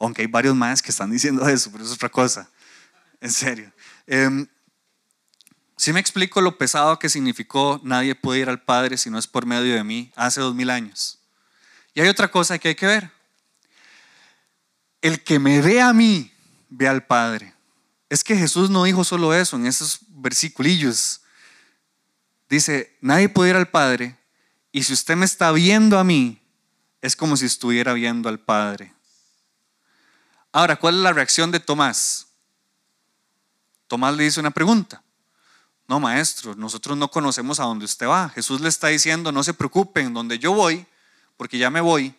Aunque 0.00 0.22
hay 0.22 0.28
varios 0.28 0.56
más 0.56 0.80
que 0.80 0.90
están 0.90 1.10
diciendo 1.10 1.46
eso, 1.46 1.70
pero 1.70 1.84
es 1.84 1.92
otra 1.92 2.08
cosa. 2.08 2.48
En 3.20 3.30
serio. 3.30 3.70
Eh, 4.06 4.46
si 5.76 5.92
me 5.92 6.00
explico 6.00 6.40
lo 6.40 6.56
pesado 6.56 6.98
que 6.98 7.10
significó 7.10 7.82
nadie 7.84 8.14
puede 8.14 8.40
ir 8.40 8.48
al 8.48 8.62
Padre 8.62 8.96
si 8.96 9.10
no 9.10 9.18
es 9.18 9.26
por 9.26 9.44
medio 9.44 9.74
de 9.74 9.84
mí 9.84 10.10
hace 10.16 10.40
dos 10.40 10.54
mil 10.54 10.70
años. 10.70 11.18
Y 11.92 12.00
hay 12.00 12.08
otra 12.08 12.30
cosa 12.30 12.58
que 12.58 12.68
hay 12.68 12.74
que 12.74 12.86
ver. 12.86 13.10
El 15.02 15.22
que 15.22 15.38
me 15.38 15.60
ve 15.60 15.82
a 15.82 15.92
mí, 15.92 16.32
ve 16.70 16.88
al 16.88 17.04
Padre. 17.04 17.52
Es 18.08 18.24
que 18.24 18.36
Jesús 18.36 18.70
no 18.70 18.84
dijo 18.84 19.04
solo 19.04 19.34
eso 19.34 19.56
en 19.56 19.66
esos 19.66 20.00
versiculillos. 20.08 21.19
Dice, 22.50 22.98
nadie 23.00 23.28
puede 23.28 23.50
ir 23.50 23.56
al 23.56 23.68
Padre 23.68 24.18
y 24.72 24.82
si 24.82 24.92
usted 24.92 25.14
me 25.16 25.24
está 25.24 25.52
viendo 25.52 25.98
a 25.98 26.04
mí, 26.04 26.42
es 27.00 27.14
como 27.14 27.36
si 27.36 27.46
estuviera 27.46 27.92
viendo 27.92 28.28
al 28.28 28.40
Padre. 28.40 28.92
Ahora, 30.52 30.74
¿cuál 30.74 30.96
es 30.96 31.00
la 31.00 31.12
reacción 31.12 31.52
de 31.52 31.60
Tomás? 31.60 32.26
Tomás 33.86 34.16
le 34.16 34.24
dice 34.24 34.40
una 34.40 34.50
pregunta. 34.50 35.00
No, 35.86 36.00
maestro, 36.00 36.56
nosotros 36.56 36.98
no 36.98 37.08
conocemos 37.08 37.60
a 37.60 37.64
dónde 37.64 37.84
usted 37.84 38.06
va. 38.06 38.28
Jesús 38.30 38.60
le 38.60 38.68
está 38.68 38.88
diciendo, 38.88 39.30
no 39.30 39.44
se 39.44 39.54
preocupen, 39.54 40.12
donde 40.12 40.38
yo 40.38 40.52
voy, 40.52 40.86
porque 41.36 41.56
ya 41.56 41.70
me 41.70 41.80
voy, 41.80 42.14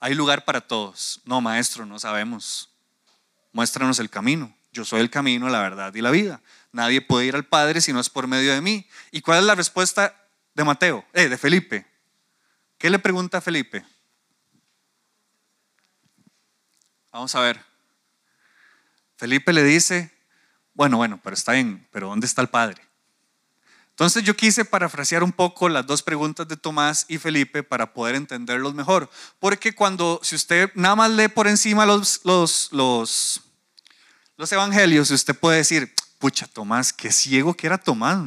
hay 0.00 0.14
lugar 0.14 0.46
para 0.46 0.62
todos. 0.62 1.20
No, 1.24 1.42
maestro, 1.42 1.84
no 1.84 1.98
sabemos. 1.98 2.70
Muéstranos 3.52 3.98
el 3.98 4.08
camino. 4.08 4.54
Yo 4.72 4.84
soy 4.84 5.00
el 5.00 5.10
camino, 5.10 5.48
la 5.48 5.60
verdad 5.60 5.94
y 5.94 6.00
la 6.00 6.10
vida. 6.10 6.40
Nadie 6.72 7.00
puede 7.00 7.26
ir 7.26 7.34
al 7.34 7.44
Padre 7.44 7.80
si 7.80 7.92
no 7.92 8.00
es 8.00 8.10
por 8.10 8.26
medio 8.26 8.52
de 8.52 8.60
mí. 8.60 8.88
¿Y 9.10 9.20
cuál 9.20 9.40
es 9.40 9.44
la 9.44 9.54
respuesta 9.54 10.14
de 10.54 10.64
Mateo? 10.64 11.04
Eh, 11.12 11.28
de 11.28 11.38
Felipe. 11.38 11.86
¿Qué 12.76 12.90
le 12.90 12.98
pregunta 12.98 13.38
a 13.38 13.40
Felipe? 13.40 13.84
Vamos 17.10 17.34
a 17.34 17.40
ver. 17.40 17.60
Felipe 19.16 19.52
le 19.52 19.64
dice, 19.64 20.12
bueno, 20.74 20.96
bueno, 20.96 21.18
pero 21.22 21.34
está 21.34 21.52
bien, 21.52 21.88
pero 21.90 22.08
¿dónde 22.08 22.26
está 22.26 22.40
el 22.40 22.48
Padre? 22.48 22.88
Entonces 23.98 24.22
yo 24.22 24.36
quise 24.36 24.64
parafrasear 24.64 25.24
un 25.24 25.32
poco 25.32 25.68
las 25.68 25.84
dos 25.84 26.04
preguntas 26.04 26.46
de 26.46 26.56
Tomás 26.56 27.04
y 27.08 27.18
Felipe 27.18 27.64
para 27.64 27.92
poder 27.92 28.14
entenderlos 28.14 28.74
mejor. 28.74 29.10
Porque 29.40 29.74
cuando, 29.74 30.20
si 30.22 30.36
usted 30.36 30.70
nada 30.76 30.94
más 30.94 31.10
lee 31.10 31.26
por 31.26 31.48
encima 31.48 31.84
los, 31.84 32.20
los, 32.22 32.68
los, 32.70 33.40
los 34.38 34.50
evangelios, 34.50 35.10
usted 35.10 35.34
puede 35.34 35.58
decir, 35.58 35.92
pucha, 36.18 36.46
Tomás, 36.46 36.94
qué 36.94 37.12
ciego 37.12 37.52
que 37.54 37.66
era 37.66 37.76
Tomás. 37.76 38.18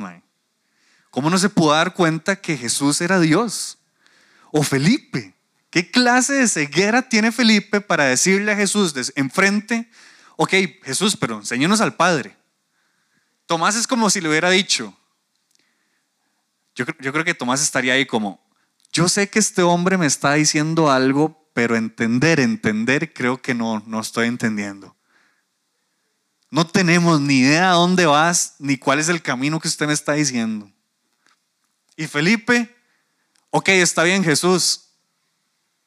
¿Cómo 1.09 1.31
no 1.31 1.39
se 1.39 1.49
pudo 1.49 1.71
dar 1.71 1.95
cuenta 1.95 2.35
que 2.35 2.55
Jesús 2.55 3.01
era 3.01 3.19
Dios? 3.19 3.79
O 4.51 4.61
Felipe, 4.61 5.33
¿Qué 5.71 5.89
clase 5.89 6.33
de 6.33 6.49
ceguera 6.49 7.01
tiene 7.01 7.31
Felipe 7.31 7.79
para 7.79 8.03
decirle 8.03 8.51
a 8.51 8.57
Jesús 8.57 8.93
enfrente, 9.15 9.89
ok, 10.35 10.53
Jesús, 10.83 11.15
pero 11.15 11.37
enséñanos 11.37 11.79
al 11.79 11.95
Padre? 11.95 12.35
Tomás 13.45 13.77
es 13.77 13.87
como 13.87 14.09
si 14.09 14.19
le 14.19 14.27
hubiera 14.27 14.49
dicho, 14.49 14.93
yo, 16.75 16.83
yo 16.99 17.13
creo 17.13 17.23
que 17.23 17.33
Tomás 17.33 17.63
estaría 17.63 17.93
ahí 17.93 18.05
como, 18.05 18.45
yo 18.91 19.07
sé 19.07 19.29
que 19.29 19.39
este 19.39 19.63
hombre 19.63 19.97
me 19.97 20.07
está 20.07 20.33
diciendo 20.33 20.91
algo, 20.91 21.49
pero 21.53 21.77
entender, 21.77 22.41
entender, 22.41 23.13
creo 23.13 23.41
que 23.41 23.53
no, 23.53 23.81
no 23.87 24.01
estoy 24.01 24.27
entendiendo. 24.27 24.97
No 26.51 26.67
tenemos 26.67 27.21
ni 27.21 27.39
idea 27.39 27.71
a 27.71 27.75
dónde 27.75 28.05
vas, 28.05 28.55
ni 28.59 28.77
cuál 28.77 28.99
es 28.99 29.07
el 29.07 29.21
camino 29.21 29.59
que 29.59 29.69
usted 29.69 29.87
me 29.87 29.93
está 29.93 30.13
diciendo. 30.13 30.69
Y 31.95 32.07
Felipe, 32.07 32.75
ok, 33.49 33.69
está 33.69 34.03
bien 34.03 34.21
Jesús, 34.23 34.89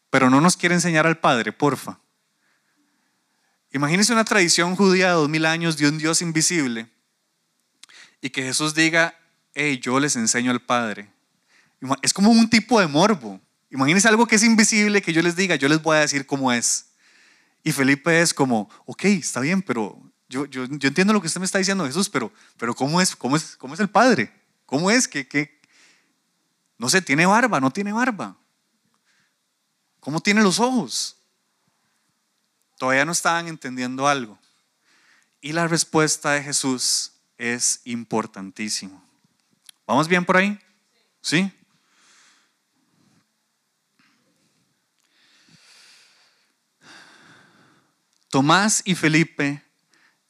pero 0.09 0.31
no 0.31 0.41
nos 0.41 0.57
quiere 0.57 0.75
enseñar 0.75 1.07
al 1.07 1.19
Padre, 1.19 1.53
porfa. 1.53 2.01
Imagínese 3.73 4.13
una 4.15 4.25
tradición 4.25 4.75
judía 4.75 5.09
de 5.09 5.15
dos 5.15 5.29
mil 5.29 5.45
años 5.45 5.77
de 5.77 5.87
un 5.87 5.99
Dios 5.99 6.23
invisible 6.23 6.89
y 8.23 8.31
que 8.31 8.43
Jesús 8.43 8.75
diga, 8.75 9.19
hey, 9.53 9.79
yo 9.83 10.01
les 10.01 10.17
enseño 10.17 10.51
al 10.51 10.63
Padre. 10.63 11.13
Es 12.01 12.15
como 12.15 12.31
un 12.31 12.49
tipo 12.49 12.81
de 12.81 12.87
morbo. 12.87 13.39
Imagínense 13.71 14.09
algo 14.09 14.27
que 14.27 14.37
es 14.37 14.45
invisible, 14.45 15.03
que 15.03 15.13
yo 15.13 15.21
les 15.21 15.37
diga, 15.37 15.57
yo 15.57 15.69
les 15.69 15.83
voy 15.83 15.99
a 15.99 16.01
decir 16.01 16.25
cómo 16.25 16.53
es. 16.53 16.87
Y 17.63 17.73
Felipe 17.73 18.23
es 18.23 18.33
como, 18.33 18.71
ok, 18.87 19.05
está 19.05 19.41
bien, 19.41 19.61
pero 19.61 20.01
yo, 20.43 20.65
entiendo 20.65 21.13
lo 21.13 21.21
que 21.21 21.29
usted 21.29 21.41
me 21.41 21.47
está 21.47 21.59
diciendo, 21.59 21.87
Jesús, 21.87 22.09
pero, 22.09 22.33
pero 22.57 22.75
¿cómo, 22.75 23.01
es, 23.01 23.15
cómo, 23.15 23.37
es, 23.37 23.57
¿cómo 23.57 23.75
es 23.75 23.81
el 23.81 23.89
Padre? 23.89 24.33
¿Cómo 24.67 24.91
es 24.91 25.07
que, 25.07 25.29
que, 25.29 25.61
no 26.79 26.89
sé, 26.89 27.03
tiene 27.03 27.27
barba, 27.27 27.61
no 27.61 27.71
tiene 27.71 27.93
barba? 27.93 28.37
¿Cómo 30.01 30.21
tiene 30.21 30.43
los 30.43 30.61
ojos? 30.61 31.17
Todavía 32.77 33.05
no 33.05 33.13
estaban 33.13 33.49
entendiendo 33.49 34.09
algo. 34.09 34.39
Y 35.41 35.53
la 35.53 35.69
respuesta 35.69 36.33
de 36.33 36.43
Jesús 36.43 37.13
es 37.39 37.81
importantísimo. 37.85 39.03
¿Vamos 39.87 40.09
bien 40.09 40.25
por 40.25 40.37
ahí? 40.37 40.59
¿Sí? 41.21 41.53
Tomás 48.29 48.83
y 48.85 48.95
Felipe 48.95 49.64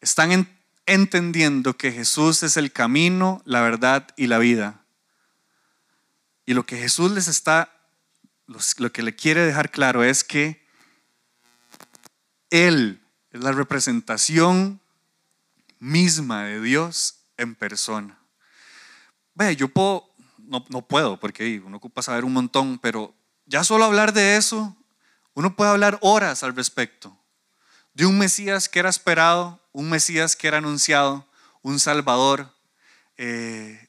están 0.04 0.46
entendiendo 0.84 1.78
que 1.78 1.90
Jesús 1.90 2.42
es 2.42 2.58
el 2.58 2.72
camino, 2.72 3.40
la 3.46 3.62
verdad 3.62 4.06
y 4.16 4.26
la 4.26 4.36
vida. 4.36 4.84
Y 6.44 6.52
lo 6.52 6.66
que 6.66 6.76
Jesús 6.76 7.10
les 7.12 7.26
está, 7.26 7.72
lo 8.46 8.92
que 8.92 9.02
le 9.02 9.16
quiere 9.16 9.40
dejar 9.46 9.70
claro 9.70 10.04
es 10.04 10.22
que 10.22 10.62
Él 12.50 13.00
es 13.30 13.40
la 13.40 13.52
representación 13.52 14.78
misma 15.78 16.44
de 16.44 16.60
Dios 16.60 17.20
en 17.38 17.54
persona. 17.54 18.18
Ve, 19.34 19.56
yo 19.56 19.68
puedo, 19.68 20.10
no, 20.36 20.66
no 20.68 20.82
puedo, 20.82 21.18
porque 21.18 21.62
uno 21.64 21.78
ocupa 21.78 22.02
saber 22.02 22.26
un 22.26 22.34
montón, 22.34 22.78
pero 22.78 23.14
ya 23.46 23.64
solo 23.64 23.86
hablar 23.86 24.12
de 24.12 24.36
eso, 24.36 24.76
uno 25.32 25.56
puede 25.56 25.70
hablar 25.70 25.98
horas 26.02 26.42
al 26.42 26.54
respecto 26.54 27.18
de 27.94 28.06
un 28.06 28.18
Mesías 28.18 28.68
que 28.68 28.80
era 28.80 28.90
esperado, 28.90 29.60
un 29.72 29.88
Mesías 29.88 30.36
que 30.36 30.48
era 30.48 30.58
anunciado, 30.58 31.26
un 31.62 31.80
Salvador. 31.80 32.52
Eh, 33.16 33.88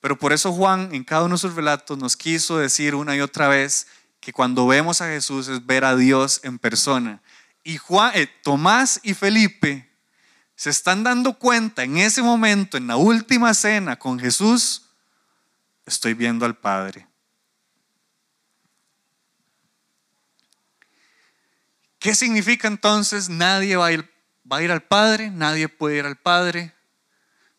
pero 0.00 0.18
por 0.18 0.32
eso 0.32 0.52
Juan 0.52 0.94
en 0.94 1.04
cada 1.04 1.24
uno 1.24 1.34
de 1.34 1.40
sus 1.40 1.54
relatos 1.54 1.98
nos 1.98 2.16
quiso 2.16 2.58
decir 2.58 2.94
una 2.94 3.16
y 3.16 3.20
otra 3.20 3.48
vez 3.48 3.86
que 4.20 4.32
cuando 4.32 4.66
vemos 4.66 5.00
a 5.00 5.06
Jesús 5.06 5.48
es 5.48 5.64
ver 5.66 5.84
a 5.84 5.96
Dios 5.96 6.40
en 6.44 6.58
persona. 6.58 7.22
Y 7.64 7.78
Juan, 7.78 8.12
eh, 8.14 8.28
Tomás 8.42 9.00
y 9.02 9.14
Felipe 9.14 9.90
se 10.54 10.70
están 10.70 11.02
dando 11.02 11.38
cuenta 11.38 11.84
en 11.84 11.96
ese 11.96 12.22
momento, 12.22 12.76
en 12.76 12.86
la 12.86 12.96
última 12.96 13.54
cena 13.54 13.98
con 13.98 14.18
Jesús, 14.18 14.90
estoy 15.86 16.12
viendo 16.12 16.44
al 16.44 16.56
Padre. 16.56 17.09
¿Qué 22.00 22.14
significa 22.14 22.66
entonces 22.66 23.28
nadie 23.28 23.76
va 23.76 23.86
a, 23.86 23.92
ir, 23.92 24.10
va 24.50 24.56
a 24.56 24.62
ir 24.62 24.72
al 24.72 24.82
Padre? 24.82 25.30
Nadie 25.30 25.68
puede 25.68 25.98
ir 25.98 26.06
al 26.06 26.16
Padre 26.16 26.74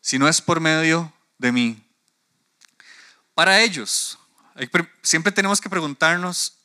si 0.00 0.18
no 0.18 0.28
es 0.28 0.40
por 0.40 0.58
medio 0.58 1.12
de 1.38 1.52
mí. 1.52 1.82
Para 3.34 3.60
ellos, 3.60 4.18
siempre 5.00 5.30
tenemos 5.30 5.60
que 5.60 5.70
preguntarnos 5.70 6.58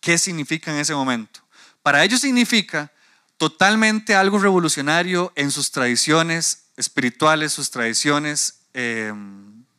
qué 0.00 0.18
significa 0.18 0.72
en 0.72 0.78
ese 0.78 0.92
momento. 0.92 1.40
Para 1.84 2.02
ellos 2.02 2.20
significa 2.20 2.90
totalmente 3.36 4.16
algo 4.16 4.40
revolucionario 4.40 5.32
en 5.36 5.52
sus 5.52 5.70
tradiciones 5.70 6.64
espirituales, 6.76 7.52
sus 7.52 7.70
tradiciones 7.70 8.62
eh, 8.74 9.14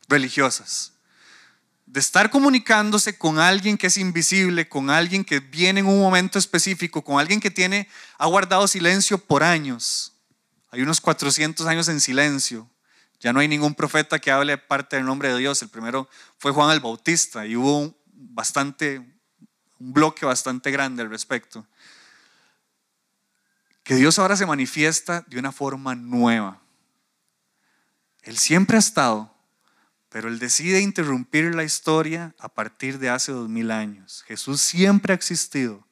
religiosas 0.08 0.92
de 1.92 2.00
estar 2.00 2.30
comunicándose 2.30 3.18
con 3.18 3.38
alguien 3.38 3.76
que 3.76 3.88
es 3.88 3.98
invisible, 3.98 4.66
con 4.66 4.88
alguien 4.88 5.26
que 5.26 5.40
viene 5.40 5.80
en 5.80 5.86
un 5.86 6.00
momento 6.00 6.38
específico, 6.38 7.04
con 7.04 7.20
alguien 7.20 7.38
que 7.38 7.50
tiene, 7.50 7.86
ha 8.16 8.26
guardado 8.28 8.66
silencio 8.66 9.18
por 9.18 9.42
años. 9.42 10.14
Hay 10.70 10.80
unos 10.80 11.02
400 11.02 11.66
años 11.66 11.88
en 11.88 12.00
silencio. 12.00 12.66
Ya 13.20 13.34
no 13.34 13.40
hay 13.40 13.48
ningún 13.48 13.74
profeta 13.74 14.18
que 14.18 14.30
hable 14.30 14.56
parte 14.56 14.96
del 14.96 15.04
nombre 15.04 15.30
de 15.34 15.38
Dios. 15.38 15.60
El 15.60 15.68
primero 15.68 16.08
fue 16.38 16.50
Juan 16.50 16.70
el 16.70 16.80
Bautista 16.80 17.44
y 17.44 17.56
hubo 17.56 17.80
un, 17.80 17.96
bastante, 18.10 18.96
un 19.78 19.92
bloque 19.92 20.24
bastante 20.24 20.70
grande 20.70 21.02
al 21.02 21.10
respecto. 21.10 21.66
Que 23.84 23.96
Dios 23.96 24.18
ahora 24.18 24.38
se 24.38 24.46
manifiesta 24.46 25.26
de 25.26 25.38
una 25.38 25.52
forma 25.52 25.94
nueva. 25.94 26.58
Él 28.22 28.38
siempre 28.38 28.78
ha 28.78 28.80
estado 28.80 29.31
pero 30.12 30.28
él 30.28 30.38
decide 30.38 30.82
interrumpir 30.82 31.54
la 31.54 31.64
historia 31.64 32.34
a 32.38 32.50
partir 32.50 32.98
de 32.98 33.08
hace 33.08 33.32
dos 33.32 33.48
mil 33.48 33.70
años. 33.70 34.22
Jesús 34.26 34.60
siempre 34.60 35.14
ha 35.14 35.16
existido. 35.16 35.86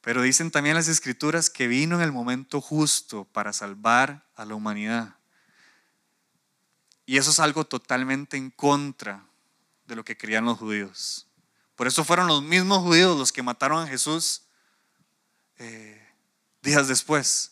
Pero 0.00 0.22
dicen 0.22 0.52
también 0.52 0.76
las 0.76 0.86
escrituras 0.86 1.50
que 1.50 1.66
vino 1.66 1.96
en 1.96 2.02
el 2.02 2.12
momento 2.12 2.60
justo 2.60 3.24
para 3.24 3.52
salvar 3.52 4.24
a 4.36 4.44
la 4.44 4.54
humanidad. 4.54 5.16
Y 7.06 7.16
eso 7.16 7.32
es 7.32 7.40
algo 7.40 7.66
totalmente 7.66 8.36
en 8.36 8.50
contra 8.50 9.26
de 9.86 9.96
lo 9.96 10.04
que 10.04 10.16
creían 10.16 10.44
los 10.44 10.58
judíos. 10.58 11.26
Por 11.74 11.88
eso 11.88 12.04
fueron 12.04 12.28
los 12.28 12.40
mismos 12.40 12.84
judíos 12.84 13.18
los 13.18 13.32
que 13.32 13.42
mataron 13.42 13.82
a 13.82 13.88
Jesús 13.88 14.44
eh, 15.58 16.00
días 16.62 16.86
después. 16.86 17.50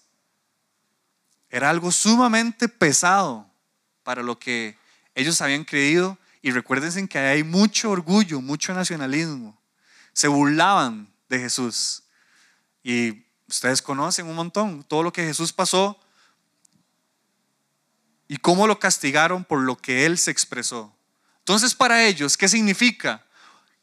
Era 1.50 1.70
algo 1.70 1.90
sumamente 1.90 2.68
pesado 2.68 3.50
para 4.04 4.22
lo 4.22 4.38
que 4.38 4.78
ellos 5.18 5.40
habían 5.40 5.64
creído 5.64 6.16
y 6.42 6.52
recuérdense 6.52 7.06
que 7.08 7.18
hay 7.18 7.42
mucho 7.42 7.90
orgullo, 7.90 8.40
mucho 8.40 8.72
nacionalismo. 8.72 9.60
Se 10.12 10.28
burlaban 10.28 11.12
de 11.28 11.40
Jesús. 11.40 12.04
Y 12.84 13.24
ustedes 13.48 13.82
conocen 13.82 14.26
un 14.26 14.36
montón 14.36 14.84
todo 14.84 15.02
lo 15.02 15.12
que 15.12 15.24
Jesús 15.24 15.52
pasó 15.52 15.98
y 18.28 18.36
cómo 18.36 18.68
lo 18.68 18.78
castigaron 18.78 19.44
por 19.44 19.60
lo 19.60 19.76
que 19.76 20.06
él 20.06 20.18
se 20.18 20.30
expresó. 20.30 20.94
Entonces 21.40 21.74
para 21.74 22.04
ellos, 22.04 22.36
¿qué 22.36 22.46
significa? 22.46 23.26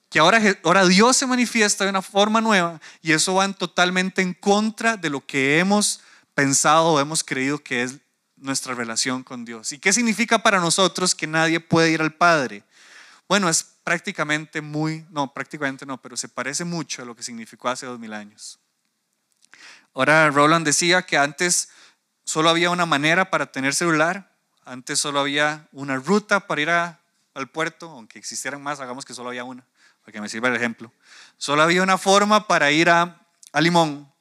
Que 0.09 0.19
ahora, 0.19 0.39
ahora 0.63 0.85
Dios 0.85 1.17
se 1.17 1.27
manifiesta 1.27 1.83
de 1.83 1.89
una 1.89 2.01
forma 2.01 2.39
nueva 2.39 2.79
y 3.01 3.11
eso 3.11 3.33
va 3.33 3.51
totalmente 3.51 4.21
en 4.21 4.33
contra 4.33 4.95
de 4.95 5.09
lo 5.09 5.25
que 5.25 5.59
hemos 5.59 5.99
pensado 6.33 6.93
o 6.93 6.99
hemos 7.01 7.25
creído 7.25 7.61
que 7.61 7.83
es 7.83 7.95
nuestra 8.45 8.73
relación 8.73 9.23
con 9.23 9.43
Dios. 9.43 9.71
¿Y 9.71 9.79
qué 9.79 9.91
significa 9.91 10.39
para 10.39 10.59
nosotros 10.59 11.15
que 11.15 11.27
nadie 11.27 11.59
puede 11.59 11.91
ir 11.91 12.01
al 12.01 12.13
Padre? 12.13 12.63
Bueno, 13.27 13.49
es 13.49 13.63
prácticamente 13.83 14.61
muy, 14.61 15.05
no, 15.09 15.33
prácticamente 15.33 15.85
no, 15.85 16.01
pero 16.01 16.15
se 16.15 16.29
parece 16.29 16.63
mucho 16.63 17.01
a 17.01 17.05
lo 17.05 17.15
que 17.15 17.23
significó 17.23 17.69
hace 17.69 17.85
dos 17.85 17.99
mil 17.99 18.13
años. 18.13 18.59
Ahora, 19.93 20.29
Roland 20.29 20.65
decía 20.65 21.01
que 21.03 21.17
antes 21.17 21.69
solo 22.23 22.49
había 22.49 22.69
una 22.69 22.85
manera 22.85 23.29
para 23.29 23.51
tener 23.51 23.73
celular, 23.73 24.31
antes 24.65 24.99
solo 24.99 25.19
había 25.19 25.67
una 25.71 25.95
ruta 25.97 26.47
para 26.47 26.61
ir 26.61 26.69
al 26.69 27.49
puerto, 27.51 27.89
aunque 27.89 28.19
existieran 28.19 28.61
más, 28.61 28.79
hagamos 28.79 29.05
que 29.05 29.13
solo 29.13 29.29
había 29.29 29.43
una, 29.43 29.65
para 30.01 30.11
que 30.11 30.21
me 30.21 30.29
sirva 30.29 30.49
el 30.49 30.55
ejemplo. 30.55 30.91
Solo 31.37 31.63
había 31.63 31.81
una 31.81 31.97
forma 31.97 32.47
para 32.47 32.71
ir 32.71 32.89
a, 32.89 33.25
a 33.53 33.61
Limón, 33.61 34.11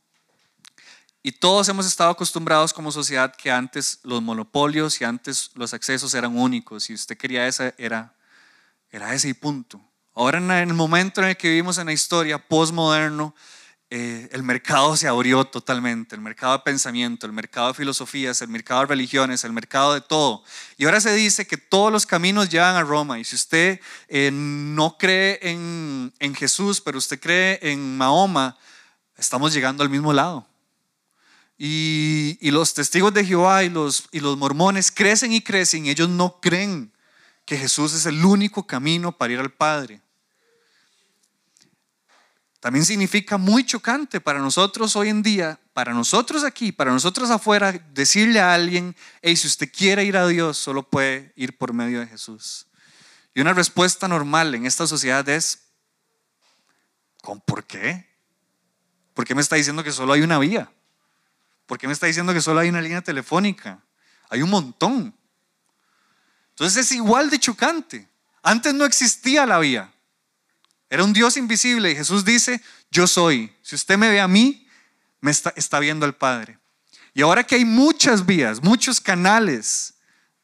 y 1.27 1.33
todos 1.33 1.71
hemos 1.71 1.87
estado 1.87 2.11
acostumbrados 2.11 2.75
como 2.75 2.93
sociedad 2.93 3.35
que 3.35 3.51
antes 3.51 3.99
los 4.03 4.21
monopolios 4.21 5.01
y 5.01 5.05
antes 5.05 5.51
los 5.55 5.73
accesos 5.73 6.13
eran 6.13 6.37
únicos. 6.37 6.91
Y 6.91 6.93
usted 6.93 7.17
quería 7.17 7.49
ese, 7.49 7.75
era, 7.79 8.13
era 8.91 9.15
ese 9.15 9.31
y 9.31 9.33
punto. 9.33 9.81
Ahora 10.13 10.37
en 10.37 10.51
el 10.51 10.75
momento 10.75 11.23
en 11.23 11.29
el 11.29 11.37
que 11.39 11.49
vivimos 11.49 11.79
en 11.79 11.87
la 11.87 11.95
historia 11.95 12.37
postmoderno, 12.37 13.35
eh, 13.89 14.29
el 14.33 14.43
mercado 14.43 14.99
se 14.99 15.09
abrió 15.09 15.47
totalmente, 15.47 16.15
el 16.15 16.21
mercado 16.21 16.59
de 16.59 16.63
pensamiento, 16.63 17.25
el 17.25 17.33
mercado 17.33 17.69
de 17.69 17.75
filosofías, 17.75 18.43
el 18.43 18.49
mercado 18.49 18.83
de 18.83 18.89
religiones, 18.89 19.45
el 19.45 19.53
mercado 19.55 19.95
de 19.95 20.03
todo. 20.03 20.45
Y 20.77 20.85
ahora 20.85 21.01
se 21.01 21.15
dice 21.15 21.47
que 21.47 21.57
todos 21.57 21.91
los 21.91 22.05
caminos 22.05 22.51
llevan 22.51 22.77
a 22.77 22.83
Roma. 22.83 23.19
Y 23.19 23.25
si 23.25 23.35
usted 23.35 23.81
eh, 24.09 24.29
no 24.31 24.99
cree 24.99 25.39
en, 25.41 26.13
en 26.19 26.35
Jesús, 26.35 26.83
pero 26.83 26.99
usted 26.99 27.19
cree 27.19 27.61
en 27.63 27.97
Mahoma, 27.97 28.59
estamos 29.17 29.55
llegando 29.55 29.83
al 29.83 29.89
mismo 29.89 30.13
lado. 30.13 30.47
Y, 31.57 32.51
los 32.51 32.75
testigos 32.75 33.15
de 33.15 33.25
Jehová 33.25 33.65
y 33.65 33.71
los, 33.71 34.09
y 34.13 34.21
los 34.21 34.37
mormones 34.37 34.91
crecen 34.91 35.33
y 35.33 35.41
crecen 35.41 35.87
y 35.87 35.91
ellos 35.91 36.09
no 36.09 36.41
creen 36.41 36.93
que 37.45 37.57
Jesús 37.57 37.93
es 37.93 38.07
el 38.07 38.25
único 38.25 38.67
camino 38.67 39.17
para 39.17 39.33
ir 39.33 39.41
al 39.41 39.53
Padre. 39.53 40.01
también 42.61 42.87
significa 42.87 43.37
muy 43.37 43.65
chocante 43.67 44.23
para 44.23 44.39
nosotros 44.39 44.97
hoy 44.97 45.11
en 45.11 45.23
día, 45.23 45.61
para 45.75 45.93
nosotros 45.93 46.45
aquí, 46.45 46.73
para 46.73 46.93
nosotros 46.93 47.31
afuera, 47.31 47.73
decirle 47.93 48.41
a 48.41 48.55
alguien, 48.55 48.97
hey, 49.21 49.37
si 49.37 49.47
usted 49.47 49.71
quiere 49.71 50.05
ir 50.05 50.17
a 50.17 50.27
Dios, 50.27 50.57
solo 50.57 50.89
puede 50.89 51.33
ir 51.37 51.59
por 51.59 51.75
medio 51.75 52.01
de 52.01 52.07
Jesús. 52.07 52.67
Y 53.35 53.41
una 53.43 53.53
respuesta 53.53 54.09
normal 54.09 54.55
en 54.55 54.65
esta 54.65 54.87
sociedad 54.87 55.29
es, 55.29 55.65
¿con 57.21 57.41
por 57.41 57.65
qué? 57.65 58.09
¿Por 59.13 59.27
qué 59.27 59.35
me 59.35 59.43
está 59.43 59.57
diciendo 59.57 59.85
que 59.85 59.93
solo 59.93 60.13
hay 60.13 60.23
una 60.23 60.39
vía? 60.39 60.73
¿Por 61.67 61.79
qué 61.79 61.87
me 61.87 61.93
está 61.93 62.07
diciendo 62.07 62.33
que 62.33 62.41
solo 62.41 62.61
hay 62.61 62.69
una 62.69 62.81
línea 62.81 63.03
telefónica? 63.03 63.83
Hay 64.29 64.43
un 64.43 64.51
montón. 64.51 65.15
Entonces 66.51 66.87
es 66.87 66.93
igual 66.93 67.31
de 67.31 67.39
chocante. 67.39 68.09
Antes 68.43 68.75
no 68.75 68.85
existía 68.85 69.47
la 69.47 69.59
vía. 69.59 69.93
Era 70.91 71.03
un 71.03 71.13
Dios 71.13 71.37
invisible 71.37 71.91
y 71.91 71.97
Jesús 71.97 72.25
dice, 72.25 72.61
yo 72.91 73.07
soy. 73.07 73.55
Si 73.63 73.75
usted 73.75 73.97
me 73.97 74.11
ve 74.11 74.21
a 74.21 74.29
mí, 74.29 74.69
me 75.21 75.31
está, 75.31 75.53
está 75.57 75.79
viendo 75.81 76.07
al 76.07 76.15
Padre. 76.15 76.59
Y 77.15 77.23
ahora 77.23 77.45
que 77.45 77.55
hay 77.55 77.65
muchas 77.65 78.27
vías, 78.27 78.63
muchos 78.63 79.01
canales 79.01 79.95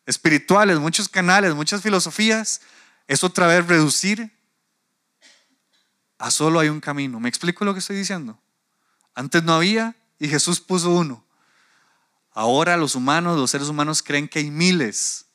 espirituales, 0.07 0.79
muchos 0.79 1.09
canales, 1.09 1.55
muchas 1.55 1.83
filosofías, 1.83 2.63
es 3.07 3.23
otra 3.23 3.47
vez 3.47 3.67
reducir 3.67 4.33
a 6.19 6.31
solo 6.31 6.61
hay 6.61 6.69
un 6.69 6.81
camino. 6.81 7.21
¿Me 7.21 7.29
explico 7.29 7.65
lo 7.65 7.73
que 7.73 7.81
estoy 7.81 7.97
diciendo? 7.97 8.39
Antes 9.15 9.43
no 9.43 9.55
había 9.55 9.97
y 10.21 10.29
Jesús 10.29 10.61
puso 10.61 10.91
uno. 10.91 11.25
Ahora 12.33 12.77
los 12.77 12.95
humanos, 12.95 13.37
los 13.37 13.51
seres 13.51 13.69
humanos 13.69 14.03
creen 14.03 14.29
que 14.29 14.39
hay 14.39 14.51
miles. 14.51 15.27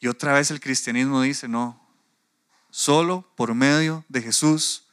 Y 0.00 0.08
otra 0.08 0.34
vez 0.34 0.50
el 0.50 0.60
cristianismo 0.60 1.22
dice, 1.22 1.48
no, 1.48 1.80
solo 2.70 3.26
por 3.36 3.54
medio 3.54 4.04
de 4.08 4.20
Jesús 4.20 4.84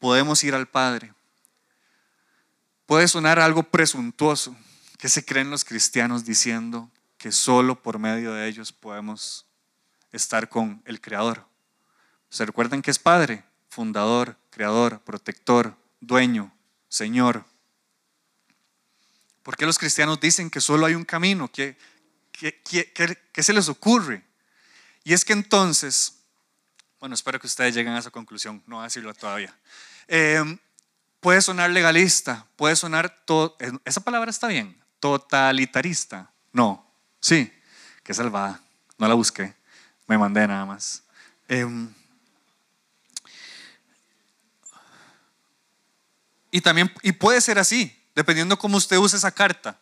podemos 0.00 0.42
ir 0.42 0.54
al 0.54 0.66
Padre. 0.66 1.12
Puede 2.86 3.06
sonar 3.06 3.38
algo 3.38 3.62
presuntuoso 3.62 4.56
que 4.98 5.08
se 5.08 5.24
creen 5.24 5.50
los 5.50 5.64
cristianos 5.64 6.24
diciendo 6.24 6.90
que 7.18 7.30
solo 7.30 7.80
por 7.80 7.98
medio 7.98 8.32
de 8.32 8.48
ellos 8.48 8.72
podemos 8.72 9.46
estar 10.12 10.48
con 10.48 10.82
el 10.86 11.00
Creador. 11.00 11.46
¿Se 12.30 12.44
recuerdan 12.44 12.82
que 12.82 12.90
es 12.90 12.98
Padre? 12.98 13.44
Fundador, 13.68 14.36
Creador, 14.50 15.00
Protector, 15.00 15.76
Dueño, 16.00 16.52
Señor. 16.88 17.44
¿Por 19.44 19.58
qué 19.58 19.66
los 19.66 19.78
cristianos 19.78 20.18
dicen 20.18 20.48
que 20.48 20.60
solo 20.60 20.86
hay 20.86 20.94
un 20.94 21.04
camino? 21.04 21.52
¿Qué, 21.52 21.76
qué, 22.32 23.42
se 23.42 23.52
les 23.52 23.68
ocurre? 23.68 24.24
Y 25.04 25.12
es 25.12 25.22
que 25.22 25.34
entonces, 25.34 26.22
bueno, 26.98 27.14
espero 27.14 27.38
que 27.38 27.46
ustedes 27.46 27.74
lleguen 27.74 27.92
a 27.92 27.98
esa 27.98 28.10
conclusión, 28.10 28.62
no 28.66 28.76
voy 28.76 28.84
a 28.84 28.84
decirlo 28.84 29.12
todavía. 29.12 29.54
Em, 30.08 30.58
puede 31.20 31.42
sonar 31.42 31.70
legalista, 31.70 32.46
puede 32.56 32.74
sonar, 32.74 33.22
todo, 33.26 33.58
esa 33.84 34.00
palabra 34.00 34.30
está 34.30 34.48
bien, 34.48 34.82
totalitarista. 34.98 36.32
No, 36.50 36.90
sí, 37.20 37.52
qué 38.02 38.14
salvada, 38.14 38.62
no 38.96 39.06
la 39.06 39.14
busqué, 39.14 39.54
me 40.06 40.16
mandé 40.16 40.48
nada 40.48 40.64
más. 40.64 41.02
Em, 41.48 41.92
y 46.50 46.62
también, 46.62 46.90
y 47.02 47.12
puede 47.12 47.42
ser 47.42 47.58
así, 47.58 48.03
dependiendo 48.14 48.58
cómo 48.58 48.76
usted 48.76 48.96
use 48.96 49.16
esa 49.16 49.30
carta. 49.30 49.78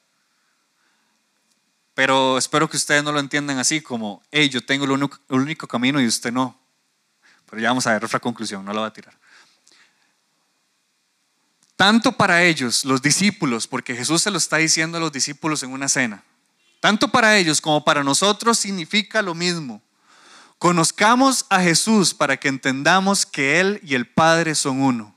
Pero 1.95 2.39
espero 2.39 2.69
que 2.69 2.77
ustedes 2.77 3.05
no 3.05 3.13
lo 3.13 3.21
entiendan 3.21 3.59
así 3.59 3.81
como, 3.81 4.23
hey, 4.31 4.49
yo 4.49 4.65
tengo 4.65 4.85
el 4.87 5.09
único, 5.29 5.69
camino 5.69 6.01
y 6.01 6.07
usted 6.07 6.33
no. 6.33 6.59
Pero 7.51 7.61
ya 7.61 7.69
vamos 7.69 7.87
a 7.87 7.93
ver 7.93 8.05
otra 8.05 8.19
conclusión, 8.19 8.65
no 8.65 8.73
la 8.73 8.81
va 8.81 8.87
a 8.87 8.93
tirar. 8.93 9.15
Tanto 11.77 12.13
para 12.13 12.43
ellos, 12.43 12.85
los 12.85 13.03
discípulos, 13.03 13.67
porque 13.67 13.95
Jesús 13.95 14.23
se 14.23 14.31
lo 14.31 14.39
está 14.39 14.57
diciendo 14.57 14.99
a 14.99 15.01
los 15.01 15.13
discípulos 15.13 15.63
en 15.63 15.73
una 15.73 15.89
cena, 15.89 16.25
tanto 16.81 17.09
para 17.09 17.37
ellos 17.37 17.61
como 17.61 17.85
para 17.85 18.03
nosotros 18.03 18.59
significa 18.59 19.21
lo 19.21 19.35
mismo. 19.35 19.83
Conozcamos 20.59 21.45
a 21.51 21.61
Jesús 21.61 22.15
para 22.15 22.39
que 22.39 22.49
entendamos 22.49 23.27
que 23.27 23.61
Él 23.61 23.81
y 23.83 23.97
el 23.97 24.07
Padre 24.07 24.55
son 24.55 24.81
uno. 24.81 25.15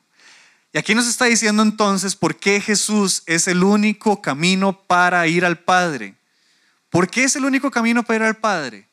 Y 0.75 0.77
aquí 0.77 0.93
nos 0.93 1.07
está 1.07 1.23
diciendo 1.23 1.63
entonces 1.63 2.17
por 2.17 2.35
qué 2.35 2.59
Jesús 2.59 3.23
es 3.27 3.47
el 3.47 3.63
único 3.63 4.21
camino 4.21 4.77
para 4.77 5.25
ir 5.25 5.45
al 5.45 5.57
Padre. 5.57 6.17
¿Por 6.89 7.09
qué 7.09 7.23
es 7.23 7.37
el 7.37 7.45
único 7.45 7.71
camino 7.71 8.03
para 8.03 8.17
ir 8.17 8.23
al 8.23 8.35
Padre? 8.35 8.89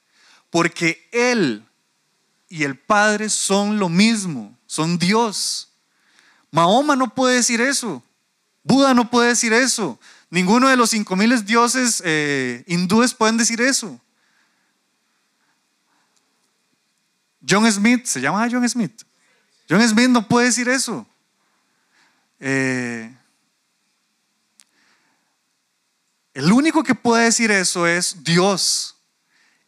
Porque 0.48 1.08
Él 1.10 1.66
y 2.48 2.62
el 2.62 2.78
Padre 2.78 3.28
son 3.28 3.80
lo 3.80 3.88
mismo, 3.88 4.56
son 4.64 4.96
Dios. 4.96 5.72
Mahoma 6.52 6.94
no 6.94 7.12
puede 7.12 7.34
decir 7.34 7.60
eso, 7.60 8.00
Buda 8.62 8.94
no 8.94 9.10
puede 9.10 9.30
decir 9.30 9.52
eso, 9.52 9.98
ninguno 10.30 10.68
de 10.68 10.76
los 10.76 10.90
cinco 10.90 11.16
miles 11.16 11.46
dioses 11.46 12.00
eh, 12.04 12.62
hindúes 12.68 13.12
pueden 13.12 13.38
decir 13.38 13.60
eso. 13.60 14.00
John 17.44 17.68
Smith, 17.72 18.06
¿se 18.06 18.20
llama 18.20 18.46
John 18.48 18.68
Smith? 18.68 19.02
John 19.68 19.82
Smith 19.88 20.10
no 20.10 20.28
puede 20.28 20.46
decir 20.46 20.68
eso. 20.68 21.08
Eh, 22.44 23.08
el 26.34 26.52
único 26.52 26.82
que 26.82 26.96
puede 26.96 27.24
decir 27.24 27.52
eso 27.52 27.86
es 27.86 28.24
Dios. 28.24 28.96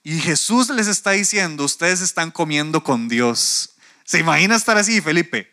Y 0.02 0.18
Jesús 0.18 0.68
les 0.70 0.88
está 0.88 1.12
diciendo, 1.12 1.64
ustedes 1.64 2.00
están 2.00 2.32
comiendo 2.32 2.82
con 2.82 3.08
Dios. 3.08 3.76
¿Se 4.02 4.18
imagina 4.18 4.56
estar 4.56 4.76
así, 4.76 5.00
Felipe? 5.00 5.48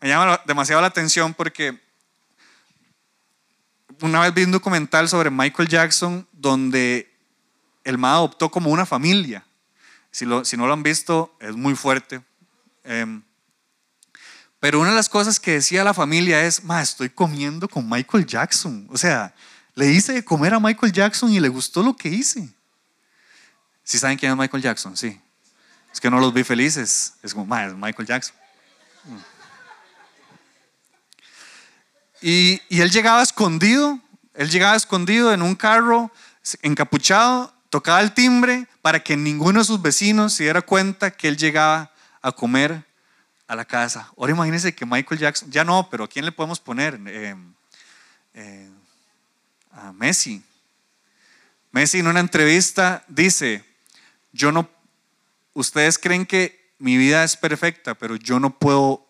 Me 0.00 0.08
llama 0.08 0.42
demasiado 0.44 0.80
la 0.80 0.88
atención 0.88 1.32
porque 1.32 1.80
una 4.00 4.20
vez 4.20 4.34
vi 4.34 4.42
un 4.42 4.50
documental 4.50 5.08
sobre 5.08 5.30
Michael 5.30 5.68
Jackson 5.68 6.26
donde 6.32 7.14
el 7.84 7.96
MA 7.96 8.10
adoptó 8.14 8.50
como 8.50 8.70
una 8.70 8.86
familia. 8.86 9.46
Si, 10.10 10.26
no 10.26 10.42
lo 10.66 10.72
han 10.72 10.82
visto, 10.82 11.36
es 11.40 11.54
muy 11.54 11.76
fuerte. 11.76 12.22
Eh, 12.82 13.20
pero 14.66 14.80
una 14.80 14.90
de 14.90 14.96
las 14.96 15.08
cosas 15.08 15.38
que 15.38 15.52
decía 15.52 15.84
la 15.84 15.94
familia 15.94 16.44
es, 16.44 16.64
ma, 16.64 16.82
estoy 16.82 17.08
comiendo 17.08 17.68
con 17.68 17.88
Michael 17.88 18.26
Jackson. 18.26 18.88
O 18.90 18.98
sea, 18.98 19.32
le 19.76 19.92
hice 19.92 20.14
de 20.14 20.24
comer 20.24 20.54
a 20.54 20.58
Michael 20.58 20.90
Jackson 20.90 21.32
y 21.32 21.38
le 21.38 21.48
gustó 21.48 21.84
lo 21.84 21.94
que 21.94 22.08
hice. 22.08 22.52
Si 23.84 23.96
saben 23.96 24.18
quién 24.18 24.32
es 24.32 24.36
Michael 24.36 24.64
Jackson? 24.64 24.96
Sí. 24.96 25.20
Es 25.92 26.00
que 26.00 26.10
no 26.10 26.18
los 26.18 26.34
vi 26.34 26.42
felices. 26.42 27.12
Es 27.22 27.32
como, 27.32 27.46
ma, 27.46 27.64
es 27.64 27.74
Michael 27.74 28.08
Jackson. 28.08 28.34
Y, 32.20 32.60
y 32.68 32.80
él 32.80 32.90
llegaba 32.90 33.22
escondido, 33.22 34.00
él 34.34 34.50
llegaba 34.50 34.74
escondido 34.74 35.32
en 35.32 35.42
un 35.42 35.54
carro, 35.54 36.10
encapuchado, 36.62 37.54
tocaba 37.70 38.00
el 38.00 38.12
timbre 38.14 38.66
para 38.82 38.98
que 38.98 39.16
ninguno 39.16 39.60
de 39.60 39.64
sus 39.64 39.80
vecinos 39.80 40.32
se 40.32 40.42
diera 40.42 40.60
cuenta 40.60 41.12
que 41.12 41.28
él 41.28 41.36
llegaba 41.36 41.92
a 42.20 42.32
comer 42.32 42.84
a 43.46 43.54
la 43.54 43.64
casa. 43.64 44.12
Ahora 44.16 44.32
imagínense 44.32 44.74
que 44.74 44.86
Michael 44.86 45.20
Jackson, 45.20 45.50
ya 45.50 45.64
no, 45.64 45.88
pero 45.90 46.04
¿a 46.04 46.08
quién 46.08 46.24
le 46.24 46.32
podemos 46.32 46.60
poner? 46.60 46.98
Eh, 47.06 47.34
eh, 48.34 48.70
a 49.72 49.92
Messi. 49.92 50.42
Messi 51.70 51.98
en 51.98 52.06
una 52.06 52.20
entrevista 52.20 53.04
dice, 53.08 53.64
yo 54.32 54.50
no, 54.50 54.68
ustedes 55.52 55.98
creen 55.98 56.26
que 56.26 56.72
mi 56.78 56.96
vida 56.96 57.24
es 57.24 57.36
perfecta, 57.36 57.94
pero 57.94 58.16
yo 58.16 58.40
no 58.40 58.58
puedo 58.58 59.06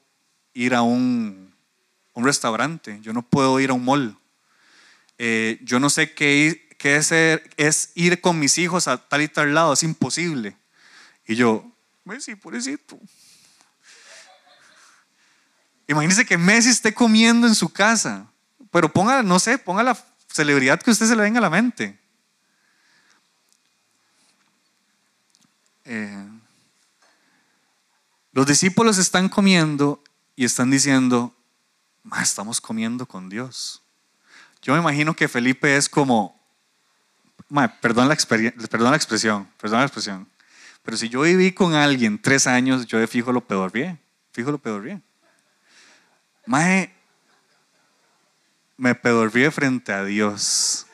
ir 0.54 0.74
a 0.74 0.82
un, 0.82 1.54
restaurante, 2.14 2.98
yo 3.02 3.12
no 3.12 3.22
puedo 3.22 3.60
ir 3.60 3.70
a 3.70 3.74
un 3.74 3.84
mall. 3.84 4.18
Eh, 5.18 5.58
yo 5.62 5.78
no 5.78 5.90
sé 5.90 6.14
qué, 6.14 6.68
qué 6.78 6.96
es, 6.96 7.12
es 7.12 7.92
ir 7.94 8.20
con 8.20 8.38
mis 8.38 8.58
hijos 8.58 8.88
a 8.88 8.96
tal 8.96 9.22
y 9.22 9.28
tal 9.28 9.54
lado, 9.54 9.74
es 9.74 9.82
imposible. 9.82 10.56
Y 11.26 11.36
yo, 11.36 11.70
Messi, 12.04 12.34
pobrecito. 12.34 12.98
Imagínese 15.88 16.26
que 16.26 16.36
Messi 16.36 16.70
esté 16.70 16.92
comiendo 16.92 17.46
en 17.46 17.54
su 17.54 17.68
casa, 17.68 18.26
pero 18.70 18.92
ponga, 18.92 19.22
no 19.22 19.38
sé, 19.38 19.58
ponga 19.58 19.82
la 19.82 19.96
celebridad 20.32 20.80
que 20.80 20.90
usted 20.90 21.06
se 21.06 21.16
le 21.16 21.22
venga 21.22 21.38
a 21.38 21.42
la 21.42 21.50
mente. 21.50 21.98
Eh, 25.84 26.28
los 28.32 28.46
discípulos 28.46 28.98
están 28.98 29.28
comiendo 29.28 30.02
y 30.34 30.44
están 30.44 30.70
diciendo, 30.70 31.34
estamos 32.20 32.60
comiendo 32.60 33.06
con 33.06 33.28
Dios. 33.28 33.82
Yo 34.60 34.74
me 34.74 34.80
imagino 34.80 35.14
que 35.14 35.28
Felipe 35.28 35.76
es 35.76 35.88
como, 35.88 36.38
perdón, 37.80 38.08
la 38.08 38.16
perdón 38.16 38.90
la 38.90 38.96
expresión, 38.96 39.48
perdón 39.58 39.78
la 39.78 39.86
expresión, 39.86 40.28
pero 40.82 40.96
si 40.96 41.08
yo 41.08 41.22
viví 41.22 41.52
con 41.52 41.74
alguien 41.74 42.20
tres 42.20 42.46
años, 42.46 42.86
yo 42.86 42.98
de 42.98 43.06
fijo 43.06 43.32
lo 43.32 43.46
peor 43.46 43.70
bien, 43.70 43.98
fijo 44.32 44.50
lo 44.50 44.58
peor 44.58 44.82
bien. 44.82 45.02
Mae, 46.46 46.94
me 48.76 48.94
pedorrí 48.94 49.50
frente 49.50 49.92
a 49.92 50.04
Dios. 50.04 50.86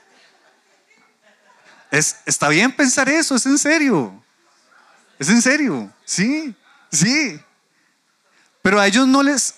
Es, 1.91 2.17
está 2.25 2.49
bien 2.49 2.73
pensar 2.73 3.09
eso, 3.09 3.35
es 3.37 3.45
en 3.45 3.59
serio. 3.59 4.23
Es 5.19 5.29
en 5.29 5.43
serio, 5.43 5.93
sí, 6.05 6.55
sí. 6.91 7.41
Pero 8.63 8.81
a 8.81 8.87
ellos 8.87 9.07
no 9.07 9.23
les, 9.23 9.57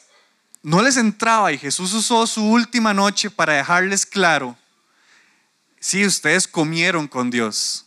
no 0.63 0.83
les 0.83 0.97
entraba 0.97 1.53
y 1.53 1.59
Jesús 1.59 1.93
usó 1.95 2.27
su 2.27 2.45
última 2.45 2.93
noche 2.93 3.31
para 3.31 3.55
dejarles 3.55 4.05
claro, 4.05 4.57
si 5.79 6.05
ustedes 6.05 6.49
comieron 6.49 7.07
con 7.07 7.31
Dios, 7.31 7.87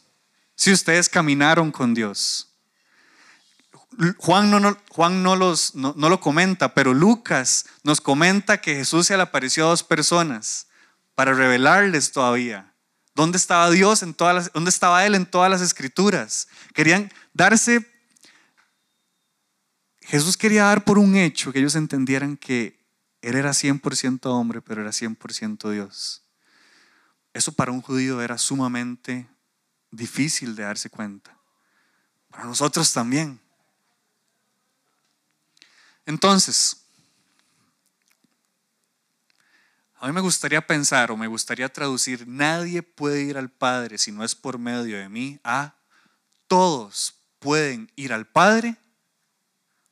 si 0.56 0.72
ustedes 0.72 1.10
caminaron 1.10 1.72
con 1.72 1.94
Dios. 1.94 2.47
Juan 4.18 4.52
no, 4.52 4.78
Juan 4.90 5.24
no, 5.24 5.36
los, 5.36 5.74
no, 5.76 5.94
lo 5.96 6.20
comenta, 6.20 6.74
pero 6.74 6.94
Lucas 6.94 7.66
nos 7.84 8.00
comenta 8.00 8.62
que 8.62 8.76
Jesús 8.76 9.08
se 9.08 9.18
le 9.18 9.24
apareció 9.24 9.66
a 9.66 9.70
dos 9.70 9.84
personas 9.84 10.68
para 11.16 11.34
revelarles 11.34 12.12
todavía 12.12 12.74
dónde 13.16 13.40
estaba 13.40 13.72
Dios 13.72 14.04
en 14.04 14.14
todas 14.14 14.36
las, 14.36 14.54
dónde 14.54 14.70
estaba 14.70 15.04
Él 15.06 15.16
en 15.16 15.26
todas 15.26 15.50
las 15.50 15.62
escrituras. 15.62 16.48
Querían 16.74 17.12
darse 17.34 17.86
Jesús 20.08 20.38
quería 20.38 20.64
dar 20.64 20.86
por 20.86 20.98
un 20.98 21.18
hecho 21.18 21.52
que 21.52 21.60
ellos 21.60 21.76
entendieran 21.76 22.38
que 22.38 22.80
Él 23.22 23.36
era 23.36 23.50
100% 23.50 24.26
hombre, 24.28 24.62
pero 24.62 24.82
era 24.82 24.92
100% 24.92 25.70
Dios. 25.70 26.24
Eso 27.34 27.52
para 27.52 27.74
un 27.74 27.82
judío 27.82 28.22
era 28.22 28.38
sumamente 28.38 29.28
difícil 29.92 30.56
de 30.56 30.64
darse 30.64 30.90
cuenta. 30.90 31.38
Para 32.30 32.46
nosotros 32.46 32.94
también. 32.94 33.42
Entonces, 36.08 36.78
a 39.96 40.08
mí 40.08 40.14
me 40.14 40.22
gustaría 40.22 40.66
pensar 40.66 41.12
o 41.12 41.18
me 41.18 41.28
gustaría 41.28 41.68
traducir, 41.68 42.26
nadie 42.26 42.82
puede 42.82 43.24
ir 43.24 43.38
al 43.38 43.52
Padre 43.52 43.98
si 43.98 44.14
no 44.14 44.24
es 44.24 44.34
por 44.34 44.58
medio 44.58 44.98
de 44.98 45.10
mí, 45.10 45.38
a 45.44 45.76
todos 46.48 47.16
pueden 47.40 47.92
ir 47.98 48.14
al 48.14 48.26
Padre 48.26 48.78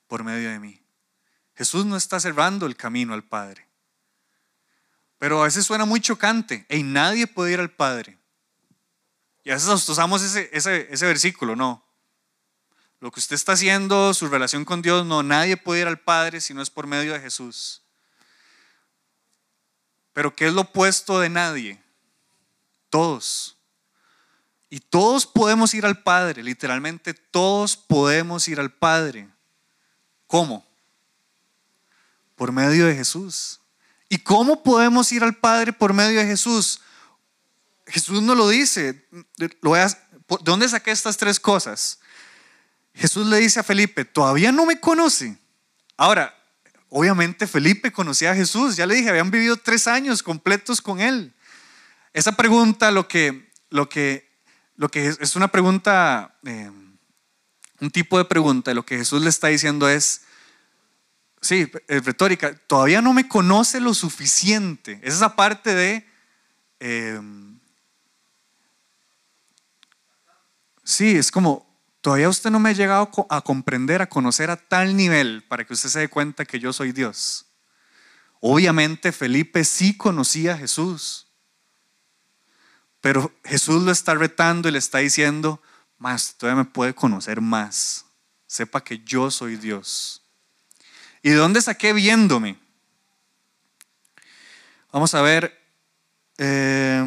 por 0.08 0.24
medio 0.24 0.50
de 0.50 0.58
mí. 0.58 0.82
Jesús 1.54 1.86
no 1.86 1.98
está 1.98 2.18
cerrando 2.22 2.66
el 2.66 2.78
camino 2.78 3.14
al 3.14 3.26
Padre. 3.26 3.68
Pero 5.18 5.42
a 5.42 5.46
veces 5.46 5.66
suena 5.66 5.84
muy 5.84 6.00
chocante. 6.00 6.66
Y 6.70 6.84
nadie 6.84 7.28
puede 7.28 7.54
ir 7.54 7.60
al 7.60 7.72
Padre. 7.72 8.18
Y 9.44 9.52
a 9.52 9.56
veces 9.56 9.90
usamos 9.90 10.22
ese, 10.22 10.50
ese, 10.54 10.88
ese 10.92 11.06
versículo, 11.06 11.56
no. 11.56 11.85
Lo 13.06 13.12
que 13.12 13.20
usted 13.20 13.36
está 13.36 13.52
haciendo, 13.52 14.16
su 14.16 14.30
relación 14.30 14.66
con 14.66 14.82
Dios, 14.82 15.06
no, 15.06 15.22
nadie 15.22 15.58
puede 15.58 15.82
ir 15.82 15.88
al 15.88 16.00
Padre 16.00 16.42
si 16.42 16.56
no 16.56 16.64
es 16.64 16.72
por 16.72 16.88
medio 16.88 17.14
de 17.14 17.20
Jesús. 17.20 17.84
Pero 20.12 20.36
¿qué 20.36 20.48
es 20.48 20.54
lo 20.54 20.62
opuesto 20.62 21.20
de 21.20 21.30
nadie? 21.30 21.80
Todos. 22.90 23.58
Y 24.72 24.80
todos 24.80 25.28
podemos 25.28 25.76
ir 25.76 25.86
al 25.86 26.02
Padre, 26.02 26.42
literalmente 26.42 27.14
todos 27.14 27.78
podemos 27.78 28.48
ir 28.48 28.60
al 28.60 28.74
Padre. 28.74 29.30
¿Cómo? 30.26 30.66
Por 32.36 32.52
medio 32.52 32.88
de 32.88 32.96
Jesús. 32.96 33.60
¿Y 34.10 34.18
cómo 34.18 34.64
podemos 34.64 35.12
ir 35.12 35.24
al 35.24 35.36
Padre 35.36 35.74
por 35.74 35.94
medio 35.94 36.22
de 36.22 36.26
Jesús? 36.26 36.82
Jesús 37.86 38.24
no 38.24 38.34
lo 38.34 38.50
dice. 38.50 39.08
¿De 39.38 39.56
dónde 40.42 40.68
saqué 40.68 40.90
estas 40.90 41.18
tres 41.18 41.40
cosas? 41.40 42.00
Jesús 42.96 43.28
le 43.28 43.38
dice 43.38 43.60
a 43.60 43.64
Felipe, 43.64 44.06
todavía 44.06 44.52
no 44.52 44.66
me 44.66 44.80
conoce. 44.80 45.38
Ahora, 45.98 46.36
obviamente 46.90 47.46
Felipe 47.48 47.92
conocía 47.92 48.32
a 48.32 48.36
Jesús, 48.36 48.76
ya 48.76 48.86
le 48.86 48.96
dije, 48.96 49.10
habían 49.10 49.32
vivido 49.32 49.58
tres 49.58 49.88
años 49.88 50.24
completos 50.24 50.82
con 50.82 51.00
él. 51.00 51.34
Esa 52.14 52.32
pregunta, 52.32 52.92
lo 52.92 53.08
que, 53.08 53.50
es, 54.94 55.36
una 55.36 55.50
pregunta... 55.50 56.36
Eh, 56.46 56.72
un 57.80 57.92
tipo 57.92 58.18
de 58.18 58.26
pregunta, 58.26 58.74
lo 58.74 58.86
que 58.86 58.98
Jesús 58.98 59.22
le 59.22 59.30
está 59.30 59.48
diciendo 59.48 59.90
es, 59.90 60.22
sí, 61.42 61.70
es 61.88 62.06
retórica, 62.06 62.56
todavía 62.56 63.02
no 63.02 63.14
me 63.14 63.28
conoce 63.28 63.80
lo 63.80 63.94
suficiente. 63.94 65.00
Es 65.04 65.16
esa 65.16 65.36
parte 65.36 65.76
de, 65.76 66.08
em, 66.80 67.60
sí, 70.84 71.18
es 71.18 71.32
como, 71.32 71.65
todavía 72.06 72.30
usted 72.30 72.52
no 72.52 72.60
me 72.60 72.70
ha 72.70 72.74
llegado 72.74 73.10
a 73.32 73.42
comprender, 73.42 74.04
a 74.04 74.08
conocer 74.08 74.52
a 74.52 74.58
tal 74.58 74.96
nivel 74.96 75.44
para 75.48 75.66
que 75.66 75.74
usted 75.74 75.90
se 75.90 76.02
dé 76.02 76.08
cuenta 76.08 76.46
que 76.46 76.60
yo 76.60 76.72
soy 76.72 76.92
Dios. 76.92 77.48
Obviamente 78.42 79.12
Felipe 79.12 79.64
sí 79.64 79.98
conocía 79.98 80.54
a 80.54 80.58
Jesús, 80.60 81.26
pero 83.02 83.34
Jesús 83.44 83.82
lo 83.82 83.92
está 83.92 84.14
retando 84.14 84.70
y 84.70 84.72
le 84.74 84.78
está 84.78 85.00
diciendo, 85.00 85.64
más, 85.98 86.36
todavía 86.38 86.64
me 86.64 86.70
puede 86.70 86.94
conocer 86.94 87.42
más. 87.42 88.06
Sepa 88.46 88.84
que 88.84 89.00
yo 89.00 89.32
soy 89.32 89.56
Dios. 89.56 90.22
¿Y 91.24 91.32
de 91.32 91.38
dónde 91.38 91.60
saqué 91.60 91.92
viéndome? 91.92 92.60
Vamos 94.92 95.16
a 95.16 95.24
ver. 95.24 95.60
Em, 96.38 97.02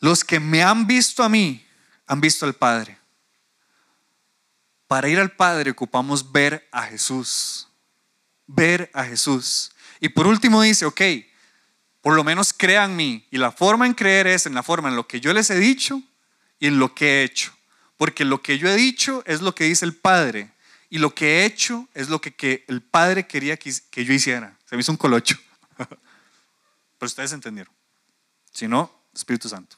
los 0.00 0.24
que 0.24 0.40
me 0.40 0.62
han 0.62 0.86
visto 0.86 1.22
a 1.22 1.28
mí, 1.28 1.65
han 2.06 2.20
visto 2.20 2.46
al 2.46 2.54
Padre. 2.54 2.98
Para 4.86 5.08
ir 5.08 5.18
al 5.18 5.32
Padre 5.32 5.72
ocupamos 5.72 6.30
ver 6.32 6.68
a 6.70 6.82
Jesús. 6.82 7.68
Ver 8.46 8.90
a 8.94 9.04
Jesús. 9.04 9.72
Y 10.00 10.08
por 10.08 10.26
último 10.26 10.62
dice, 10.62 10.86
ok, 10.86 11.00
por 12.00 12.14
lo 12.14 12.22
menos 12.22 12.52
crean 12.52 12.92
en 12.92 12.96
mí. 12.96 13.26
Y 13.30 13.38
la 13.38 13.50
forma 13.50 13.86
en 13.86 13.94
creer 13.94 14.28
es 14.28 14.46
en 14.46 14.54
la 14.54 14.62
forma 14.62 14.88
en 14.88 14.96
lo 14.96 15.08
que 15.08 15.20
yo 15.20 15.32
les 15.32 15.50
he 15.50 15.58
dicho 15.58 16.00
y 16.60 16.68
en 16.68 16.78
lo 16.78 16.94
que 16.94 17.06
he 17.06 17.24
hecho. 17.24 17.52
Porque 17.96 18.24
lo 18.24 18.42
que 18.42 18.58
yo 18.58 18.68
he 18.68 18.76
dicho 18.76 19.24
es 19.26 19.40
lo 19.40 19.54
que 19.54 19.64
dice 19.64 19.84
el 19.84 19.96
Padre. 19.96 20.52
Y 20.88 20.98
lo 20.98 21.14
que 21.14 21.40
he 21.40 21.44
hecho 21.46 21.88
es 21.94 22.08
lo 22.08 22.20
que, 22.20 22.64
el 22.68 22.80
Padre 22.82 23.26
quería 23.26 23.56
que, 23.56 23.74
que, 23.90 24.04
yo 24.04 24.12
hiciera. 24.12 24.56
Se 24.66 24.76
me 24.76 24.82
hizo 24.82 24.92
un 24.92 24.98
colocho. 24.98 25.36
Pero 25.76 25.88
ustedes 27.00 27.32
entendieron. 27.32 27.74
Si 28.52 28.68
no, 28.68 29.02
Espíritu 29.12 29.48
Santo. 29.48 29.76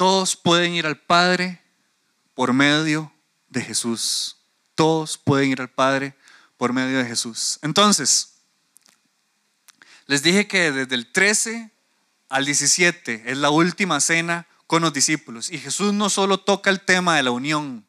Todos 0.00 0.34
pueden 0.34 0.72
ir 0.72 0.86
al 0.86 0.96
Padre 0.96 1.60
por 2.32 2.54
medio 2.54 3.12
de 3.50 3.60
Jesús. 3.60 4.38
Todos 4.74 5.18
pueden 5.18 5.50
ir 5.50 5.60
al 5.60 5.68
Padre 5.68 6.16
por 6.56 6.72
medio 6.72 6.96
de 6.96 7.04
Jesús. 7.04 7.58
Entonces, 7.60 8.38
les 10.06 10.22
dije 10.22 10.48
que 10.48 10.72
desde 10.72 10.94
el 10.94 11.12
13 11.12 11.70
al 12.30 12.46
17 12.46 13.24
es 13.26 13.36
la 13.36 13.50
última 13.50 14.00
cena 14.00 14.46
con 14.66 14.80
los 14.80 14.94
discípulos. 14.94 15.50
Y 15.50 15.58
Jesús 15.58 15.92
no 15.92 16.08
solo 16.08 16.40
toca 16.40 16.70
el 16.70 16.80
tema 16.80 17.16
de 17.16 17.24
la 17.24 17.32
unión, 17.32 17.86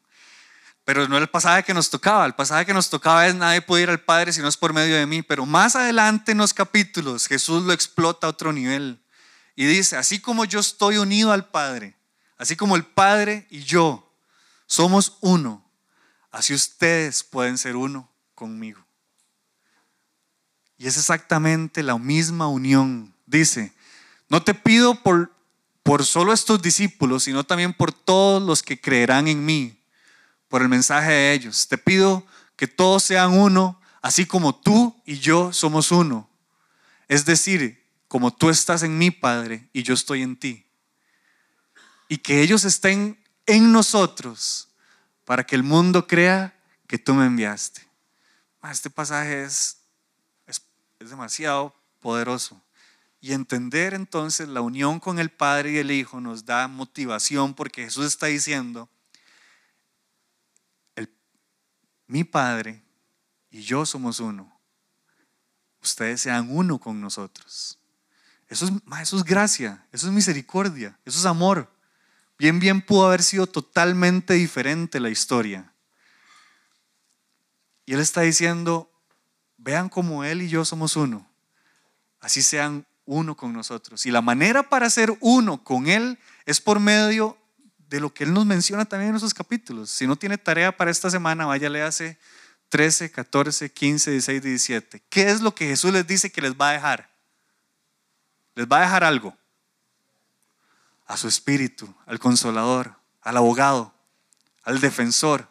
pero 0.84 1.08
no 1.08 1.16
el 1.16 1.30
pasaje 1.30 1.62
que 1.62 1.72
nos 1.72 1.88
tocaba. 1.88 2.26
El 2.26 2.34
pasaje 2.34 2.66
que 2.66 2.74
nos 2.74 2.90
tocaba 2.90 3.26
es 3.26 3.34
nadie 3.34 3.62
puede 3.62 3.84
ir 3.84 3.88
al 3.88 4.00
Padre 4.00 4.34
si 4.34 4.42
no 4.42 4.48
es 4.48 4.58
por 4.58 4.74
medio 4.74 4.96
de 4.96 5.06
mí. 5.06 5.22
Pero 5.22 5.46
más 5.46 5.76
adelante 5.76 6.32
en 6.32 6.38
los 6.38 6.52
capítulos 6.52 7.26
Jesús 7.26 7.62
lo 7.62 7.72
explota 7.72 8.26
a 8.26 8.30
otro 8.30 8.52
nivel. 8.52 9.02
Y 9.56 9.64
dice, 9.64 9.96
así 9.96 10.20
como 10.20 10.44
yo 10.44 10.60
estoy 10.60 10.98
unido 10.98 11.32
al 11.32 11.48
Padre, 11.48 11.96
así 12.42 12.56
como 12.56 12.74
el 12.74 12.84
Padre 12.84 13.46
y 13.50 13.62
yo 13.62 14.12
somos 14.66 15.16
uno, 15.20 15.64
así 16.32 16.52
ustedes 16.52 17.22
pueden 17.22 17.56
ser 17.56 17.76
uno 17.76 18.10
conmigo. 18.34 18.84
Y 20.76 20.88
es 20.88 20.96
exactamente 20.96 21.84
la 21.84 21.96
misma 21.98 22.48
unión. 22.48 23.14
Dice, 23.26 23.72
no 24.28 24.42
te 24.42 24.54
pido 24.54 24.96
por, 24.96 25.32
por 25.84 26.04
solo 26.04 26.32
estos 26.32 26.60
discípulos, 26.60 27.22
sino 27.22 27.44
también 27.44 27.72
por 27.72 27.92
todos 27.92 28.42
los 28.42 28.64
que 28.64 28.80
creerán 28.80 29.28
en 29.28 29.44
mí, 29.44 29.80
por 30.48 30.62
el 30.62 30.68
mensaje 30.68 31.12
de 31.12 31.32
ellos. 31.34 31.68
Te 31.68 31.78
pido 31.78 32.26
que 32.56 32.66
todos 32.66 33.04
sean 33.04 33.38
uno, 33.38 33.80
así 34.00 34.26
como 34.26 34.52
tú 34.52 35.00
y 35.06 35.20
yo 35.20 35.52
somos 35.52 35.92
uno. 35.92 36.28
Es 37.06 37.24
decir, 37.24 37.86
como 38.08 38.34
tú 38.34 38.50
estás 38.50 38.82
en 38.82 38.98
mí, 38.98 39.12
Padre, 39.12 39.68
y 39.72 39.84
yo 39.84 39.94
estoy 39.94 40.22
en 40.22 40.36
ti. 40.36 40.66
Y 42.12 42.18
que 42.18 42.42
ellos 42.42 42.66
estén 42.66 43.18
en 43.46 43.72
nosotros 43.72 44.68
para 45.24 45.46
que 45.46 45.54
el 45.54 45.62
mundo 45.62 46.06
crea 46.06 46.54
que 46.86 46.98
tú 46.98 47.14
me 47.14 47.24
enviaste. 47.24 47.88
Este 48.70 48.90
pasaje 48.90 49.44
es, 49.44 49.78
es, 50.46 50.60
demasiado 50.98 51.74
poderoso. 52.00 52.62
Y 53.18 53.32
entender 53.32 53.94
entonces 53.94 54.46
la 54.46 54.60
unión 54.60 55.00
con 55.00 55.18
el 55.18 55.30
Padre 55.30 55.72
y 55.72 55.78
el 55.78 55.90
Hijo 55.90 56.20
nos 56.20 56.44
da 56.44 56.68
motivación 56.68 57.54
porque 57.54 57.84
Jesús 57.84 58.04
está 58.04 58.26
diciendo, 58.26 58.90
mi 62.06 62.24
Padre 62.24 62.82
y 63.48 63.62
yo 63.62 63.86
somos 63.86 64.20
uno. 64.20 64.54
Ustedes 65.82 66.20
sean 66.20 66.54
uno 66.54 66.78
con 66.78 67.00
nosotros. 67.00 67.78
Eso 68.48 68.66
es, 68.66 68.72
eso 69.00 69.16
es 69.16 69.24
gracia, 69.24 69.86
eso 69.92 70.08
es 70.08 70.12
misericordia, 70.12 70.98
eso 71.06 71.18
es 71.18 71.24
amor. 71.24 71.72
Bien, 72.38 72.58
bien 72.58 72.82
pudo 72.82 73.06
haber 73.06 73.22
sido 73.22 73.46
totalmente 73.46 74.34
diferente 74.34 75.00
la 75.00 75.10
historia. 75.10 75.72
Y 77.86 77.94
Él 77.94 78.00
está 78.00 78.22
diciendo, 78.22 78.90
vean 79.56 79.88
como 79.88 80.24
Él 80.24 80.42
y 80.42 80.48
yo 80.48 80.64
somos 80.64 80.96
uno. 80.96 81.28
Así 82.20 82.42
sean 82.42 82.86
uno 83.04 83.36
con 83.36 83.52
nosotros. 83.52 84.06
Y 84.06 84.10
la 84.10 84.22
manera 84.22 84.62
para 84.68 84.88
ser 84.90 85.16
uno 85.20 85.62
con 85.62 85.86
Él 85.86 86.18
es 86.46 86.60
por 86.60 86.80
medio 86.80 87.36
de 87.88 88.00
lo 88.00 88.12
que 88.12 88.24
Él 88.24 88.32
nos 88.32 88.46
menciona 88.46 88.84
también 88.84 89.10
en 89.10 89.16
esos 89.16 89.34
capítulos. 89.34 89.90
Si 89.90 90.06
no 90.06 90.16
tiene 90.16 90.38
tarea 90.38 90.76
para 90.76 90.90
esta 90.90 91.10
semana, 91.10 91.46
vaya, 91.46 91.86
hace 91.86 92.18
13, 92.68 93.10
14, 93.10 93.70
15, 93.70 94.10
16, 94.12 94.42
17. 94.42 95.02
¿Qué 95.10 95.30
es 95.30 95.40
lo 95.42 95.54
que 95.54 95.66
Jesús 95.66 95.92
les 95.92 96.06
dice 96.06 96.32
que 96.32 96.40
les 96.40 96.54
va 96.54 96.70
a 96.70 96.72
dejar? 96.72 97.10
Les 98.54 98.66
va 98.66 98.78
a 98.78 98.82
dejar 98.82 99.04
algo. 99.04 99.36
A 101.12 101.18
su 101.18 101.28
espíritu, 101.28 101.94
al 102.06 102.18
consolador, 102.18 102.96
al 103.20 103.36
abogado, 103.36 103.94
al 104.62 104.80
defensor. 104.80 105.46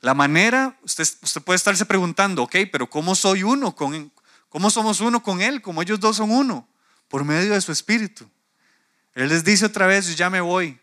La 0.00 0.14
manera, 0.14 0.76
usted, 0.82 1.06
usted 1.22 1.40
puede 1.42 1.54
estarse 1.54 1.86
preguntando, 1.86 2.42
ok, 2.42 2.56
pero 2.72 2.90
¿cómo 2.90 3.14
soy 3.14 3.44
uno 3.44 3.76
con, 3.76 4.12
cómo 4.48 4.68
somos 4.68 5.00
uno 5.00 5.22
con 5.22 5.40
Él? 5.40 5.62
¿Cómo 5.62 5.80
ellos 5.80 6.00
dos 6.00 6.16
son 6.16 6.32
uno? 6.32 6.68
Por 7.06 7.22
medio 7.22 7.54
de 7.54 7.60
su 7.60 7.70
espíritu. 7.70 8.28
Él 9.14 9.28
les 9.28 9.44
dice 9.44 9.66
otra 9.66 9.86
vez, 9.86 10.08
yo 10.08 10.14
ya 10.14 10.28
me 10.28 10.40
voy, 10.40 10.76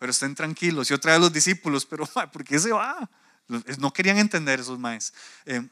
pero 0.00 0.10
estén 0.10 0.34
tranquilos. 0.34 0.90
Y 0.90 0.94
otra 0.94 1.12
vez 1.12 1.20
los 1.20 1.32
discípulos, 1.32 1.86
pero 1.86 2.04
¿por 2.32 2.42
qué 2.42 2.58
se 2.58 2.72
va? 2.72 3.08
No 3.78 3.92
querían 3.92 4.18
entender 4.18 4.58
esos 4.58 4.76
maes. 4.76 5.14
Eh, 5.44 5.64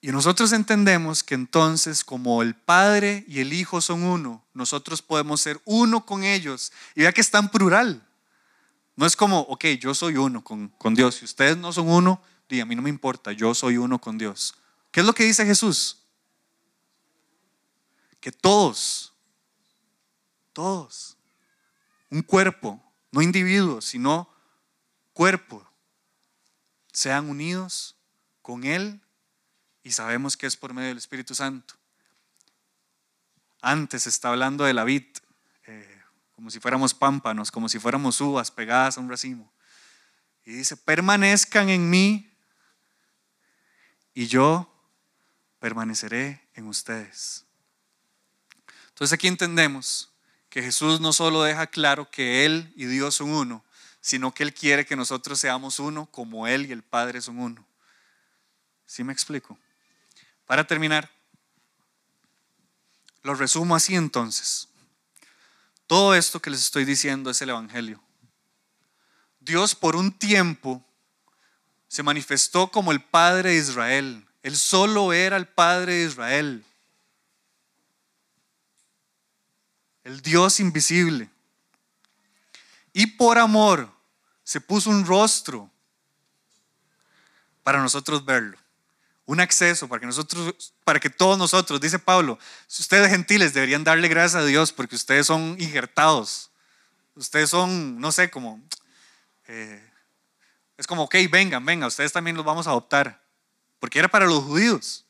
y 0.00 0.12
nosotros 0.12 0.52
entendemos 0.52 1.22
que 1.22 1.34
entonces, 1.34 2.04
como 2.04 2.42
el 2.42 2.54
Padre 2.54 3.24
y 3.28 3.40
el 3.40 3.52
Hijo 3.52 3.80
son 3.80 4.02
uno, 4.02 4.44
nosotros 4.54 5.02
podemos 5.02 5.40
ser 5.40 5.60
uno 5.64 6.06
con 6.06 6.24
ellos. 6.24 6.72
Y 6.94 7.00
vea 7.00 7.12
que 7.12 7.20
está 7.20 7.38
en 7.38 7.48
plural. 7.48 8.06
No 8.96 9.06
es 9.06 9.14
como, 9.14 9.40
ok, 9.40 9.64
yo 9.78 9.94
soy 9.94 10.16
uno 10.16 10.42
con, 10.42 10.68
con 10.68 10.94
Dios. 10.94 11.16
Si 11.16 11.24
ustedes 11.24 11.56
no 11.56 11.72
son 11.72 11.88
uno, 11.88 12.22
a 12.50 12.64
mí 12.64 12.74
no 12.74 12.82
me 12.82 12.90
importa, 12.90 13.32
yo 13.32 13.54
soy 13.54 13.76
uno 13.76 14.00
con 14.00 14.18
Dios. 14.18 14.54
¿Qué 14.90 15.00
es 15.00 15.06
lo 15.06 15.12
que 15.12 15.24
dice 15.24 15.46
Jesús? 15.46 15.98
Que 18.20 18.32
todos 18.32 19.10
todos. 20.52 21.16
Un 22.10 22.22
cuerpo, 22.22 22.82
no 23.12 23.22
individuos, 23.22 23.86
sino 23.86 24.28
cuerpo. 25.12 25.66
Sean 26.92 27.28
unidos 27.28 27.96
con 28.42 28.64
Él 28.64 29.00
y 29.82 29.92
sabemos 29.92 30.36
que 30.36 30.46
es 30.46 30.56
por 30.56 30.74
medio 30.74 30.88
del 30.88 30.98
Espíritu 30.98 31.34
Santo. 31.34 31.74
Antes 33.62 34.06
está 34.06 34.30
hablando 34.30 34.64
de 34.64 34.74
la 34.74 34.84
vid, 34.84 35.04
eh, 35.66 36.02
como 36.34 36.50
si 36.50 36.60
fuéramos 36.60 36.94
pámpanos, 36.94 37.50
como 37.50 37.68
si 37.68 37.78
fuéramos 37.78 38.20
uvas 38.20 38.50
pegadas 38.50 38.96
a 38.96 39.00
un 39.00 39.08
racimo. 39.08 39.52
Y 40.44 40.52
dice, 40.52 40.76
permanezcan 40.76 41.68
en 41.68 41.88
mí 41.90 42.32
y 44.14 44.26
yo 44.26 44.66
permaneceré 45.58 46.48
en 46.54 46.66
ustedes. 46.66 47.44
Entonces 48.88 49.12
aquí 49.12 49.28
entendemos 49.28 50.10
que 50.48 50.62
Jesús 50.62 51.00
no 51.00 51.12
solo 51.12 51.42
deja 51.42 51.66
claro 51.68 52.10
que 52.10 52.44
Él 52.44 52.72
y 52.74 52.86
Dios 52.86 53.14
son 53.14 53.30
uno, 53.30 53.64
sino 54.00 54.32
que 54.32 54.42
Él 54.42 54.52
quiere 54.52 54.84
que 54.84 54.96
nosotros 54.96 55.38
seamos 55.38 55.78
uno 55.78 56.06
como 56.06 56.46
Él 56.46 56.66
y 56.66 56.72
el 56.72 56.82
Padre 56.82 57.20
son 57.20 57.38
uno. 57.38 57.66
¿Sí 58.86 59.04
me 59.04 59.12
explico? 59.12 59.58
Para 60.50 60.66
terminar, 60.66 61.08
lo 63.22 63.36
resumo 63.36 63.76
así 63.76 63.94
entonces. 63.94 64.66
Todo 65.86 66.12
esto 66.12 66.42
que 66.42 66.50
les 66.50 66.58
estoy 66.58 66.84
diciendo 66.84 67.30
es 67.30 67.40
el 67.40 67.50
Evangelio. 67.50 68.02
Dios 69.38 69.76
por 69.76 69.94
un 69.94 70.10
tiempo 70.10 70.84
se 71.86 72.02
manifestó 72.02 72.68
como 72.68 72.90
el 72.90 73.00
Padre 73.00 73.50
de 73.50 73.58
Israel. 73.58 74.26
Él 74.42 74.56
solo 74.56 75.12
era 75.12 75.36
el 75.36 75.46
Padre 75.46 75.94
de 75.94 76.06
Israel. 76.06 76.64
el 80.02 80.20
Dios 80.20 80.58
invisible. 80.58 81.30
Y 82.92 83.06
por 83.06 83.38
amor 83.38 83.88
se 84.42 84.60
puso 84.60 84.90
un 84.90 85.06
rostro 85.06 85.70
para 87.62 87.80
nosotros 87.80 88.24
verlo. 88.24 88.59
Un 89.30 89.38
acceso 89.38 89.86
para 89.86 90.00
que 90.00 90.06
nosotros, 90.06 90.74
para 90.82 90.98
que 90.98 91.08
todos 91.08 91.38
nosotros, 91.38 91.80
dice 91.80 92.00
Pablo, 92.00 92.36
si 92.66 92.82
ustedes 92.82 93.08
gentiles 93.10 93.54
deberían 93.54 93.84
darle 93.84 94.08
gracias 94.08 94.42
a 94.42 94.44
Dios 94.44 94.72
porque 94.72 94.96
ustedes 94.96 95.24
son 95.24 95.54
injertados. 95.60 96.50
Ustedes 97.14 97.48
son, 97.48 98.00
no 98.00 98.10
sé, 98.10 98.28
como, 98.28 98.60
eh, 99.46 99.88
es 100.76 100.84
como, 100.88 101.04
ok, 101.04 101.14
vengan, 101.30 101.64
vengan, 101.64 101.86
ustedes 101.86 102.12
también 102.12 102.36
los 102.36 102.44
vamos 102.44 102.66
a 102.66 102.70
adoptar. 102.70 103.22
Porque 103.78 104.00
era 104.00 104.08
para 104.08 104.26
los 104.26 104.42
judíos. 104.42 105.06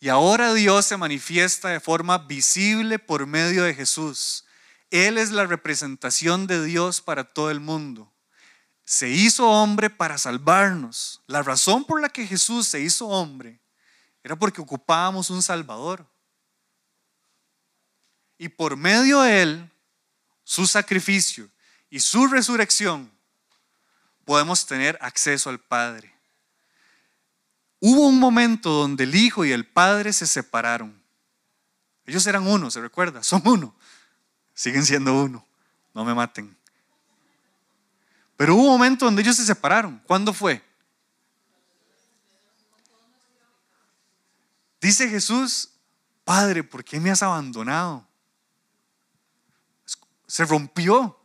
Y 0.00 0.08
ahora 0.08 0.54
Dios 0.54 0.86
se 0.86 0.96
manifiesta 0.96 1.68
de 1.68 1.80
forma 1.80 2.16
visible 2.16 2.98
por 2.98 3.26
medio 3.26 3.64
de 3.64 3.74
Jesús. 3.74 4.46
Él 4.90 5.18
es 5.18 5.30
la 5.30 5.44
representación 5.44 6.46
de 6.46 6.64
Dios 6.64 7.02
para 7.02 7.24
todo 7.24 7.50
el 7.50 7.60
mundo. 7.60 8.09
Se 8.90 9.08
hizo 9.08 9.48
hombre 9.48 9.88
para 9.88 10.18
salvarnos. 10.18 11.22
La 11.28 11.44
razón 11.44 11.84
por 11.84 12.00
la 12.00 12.08
que 12.08 12.26
Jesús 12.26 12.66
se 12.66 12.80
hizo 12.80 13.06
hombre 13.06 13.60
era 14.24 14.34
porque 14.34 14.60
ocupábamos 14.60 15.30
un 15.30 15.44
Salvador. 15.44 16.04
Y 18.36 18.48
por 18.48 18.76
medio 18.76 19.20
de 19.20 19.42
Él, 19.42 19.70
su 20.42 20.66
sacrificio 20.66 21.48
y 21.88 22.00
su 22.00 22.26
resurrección, 22.26 23.08
podemos 24.24 24.66
tener 24.66 24.98
acceso 25.00 25.50
al 25.50 25.60
Padre. 25.60 26.12
Hubo 27.78 28.08
un 28.08 28.18
momento 28.18 28.70
donde 28.70 29.04
el 29.04 29.14
Hijo 29.14 29.44
y 29.44 29.52
el 29.52 29.68
Padre 29.68 30.12
se 30.12 30.26
separaron. 30.26 31.00
Ellos 32.06 32.26
eran 32.26 32.44
uno, 32.44 32.72
¿se 32.72 32.80
recuerda? 32.80 33.22
Son 33.22 33.40
uno. 33.44 33.72
Siguen 34.52 34.84
siendo 34.84 35.14
uno. 35.14 35.46
No 35.94 36.04
me 36.04 36.12
maten. 36.12 36.59
Pero 38.40 38.54
hubo 38.54 38.62
un 38.62 38.68
momento 38.70 39.04
donde 39.04 39.20
ellos 39.20 39.36
se 39.36 39.44
separaron. 39.44 39.98
¿Cuándo 40.06 40.32
fue? 40.32 40.64
Dice 44.80 45.06
Jesús, 45.10 45.68
Padre, 46.24 46.64
¿por 46.64 46.82
qué 46.82 46.98
me 46.98 47.10
has 47.10 47.22
abandonado? 47.22 48.08
Se 50.26 50.46
rompió. 50.46 51.20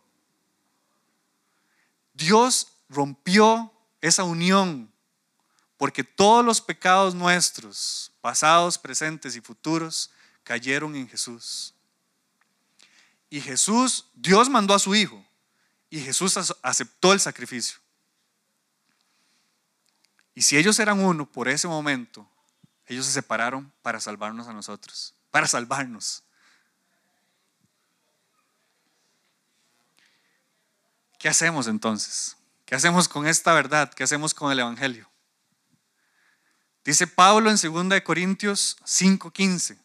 Dios 2.13 2.67
rompió 2.89 3.71
esa 4.01 4.25
unión 4.25 4.91
porque 5.77 6.03
todos 6.03 6.43
los 6.43 6.59
pecados 6.59 7.15
nuestros, 7.15 8.11
pasados, 8.19 8.77
presentes 8.77 9.37
y 9.37 9.39
futuros, 9.39 10.11
cayeron 10.43 10.93
en 10.97 11.07
Jesús. 11.07 11.73
Y 13.29 13.39
Jesús, 13.39 14.09
Dios 14.15 14.49
mandó 14.49 14.73
a 14.73 14.79
su 14.79 14.93
Hijo, 14.93 15.24
y 15.89 15.99
Jesús 16.01 16.37
aceptó 16.61 17.13
el 17.13 17.19
sacrificio. 17.19 17.79
Y 20.33 20.41
si 20.41 20.57
ellos 20.57 20.79
eran 20.79 20.99
uno 20.99 21.25
por 21.25 21.47
ese 21.47 21.67
momento, 21.67 22.29
ellos 22.87 23.05
se 23.05 23.13
separaron 23.13 23.71
para 23.81 23.99
salvarnos 23.99 24.47
a 24.47 24.53
nosotros, 24.53 25.13
para 25.31 25.47
salvarnos. 25.47 26.23
¿Qué 31.17 31.29
hacemos 31.29 31.67
entonces? 31.67 32.35
¿Qué 32.65 32.75
hacemos 32.75 33.07
con 33.07 33.25
esta 33.25 33.53
verdad? 33.53 33.93
¿Qué 33.93 34.03
hacemos 34.03 34.33
con 34.33 34.51
el 34.51 34.59
Evangelio? 34.59 35.09
Dice 36.83 37.07
Pablo 37.07 37.49
en 37.49 37.57
2 37.57 38.01
Corintios 38.01 38.77
5:15. 38.83 39.84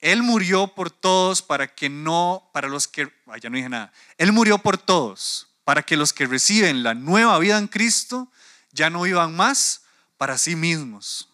Él 0.00 0.22
murió 0.22 0.68
por 0.74 0.90
todos 0.90 1.42
para 1.42 1.74
que 1.74 1.88
no, 1.88 2.48
para 2.52 2.68
los 2.68 2.88
que, 2.88 3.12
no 3.26 3.56
dije 3.56 3.68
nada. 3.68 3.92
Él 4.16 4.32
murió 4.32 4.58
por 4.58 4.78
todos 4.78 5.48
para 5.64 5.82
que 5.82 5.96
los 5.96 6.12
que 6.12 6.26
reciben 6.26 6.82
la 6.82 6.94
nueva 6.94 7.38
vida 7.38 7.58
en 7.58 7.68
Cristo 7.68 8.30
ya 8.72 8.88
no 8.88 9.02
vivan 9.02 9.36
más 9.36 9.82
para 10.16 10.38
sí 10.38 10.56
mismos. 10.56 11.28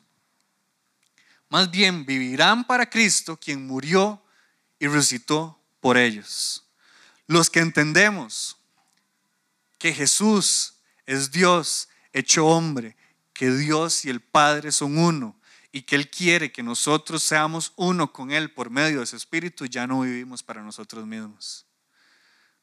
Más 1.48 1.70
bien 1.70 2.04
vivirán 2.04 2.66
para 2.66 2.90
Cristo 2.90 3.36
quien 3.36 3.66
murió 3.66 4.22
y 4.78 4.88
resucitó 4.88 5.60
por 5.80 5.96
ellos. 5.96 6.64
Los 7.28 7.50
que 7.50 7.60
entendemos 7.60 8.56
que 9.78 9.92
Jesús 9.92 10.74
es 11.06 11.30
Dios 11.30 11.88
hecho 12.12 12.46
hombre 12.46 12.96
que 13.36 13.50
Dios 13.50 14.04
y 14.06 14.10
el 14.10 14.20
Padre 14.20 14.72
son 14.72 14.96
uno 14.96 15.35
y 15.76 15.82
que 15.82 15.94
Él 15.94 16.08
quiere 16.08 16.50
que 16.50 16.62
nosotros 16.62 17.22
seamos 17.22 17.74
uno 17.76 18.10
con 18.10 18.30
Él 18.30 18.50
por 18.50 18.70
medio 18.70 19.00
de 19.00 19.06
su 19.06 19.14
Espíritu, 19.14 19.66
ya 19.66 19.86
no 19.86 20.00
vivimos 20.00 20.42
para 20.42 20.62
nosotros 20.62 21.04
mismos. 21.04 21.66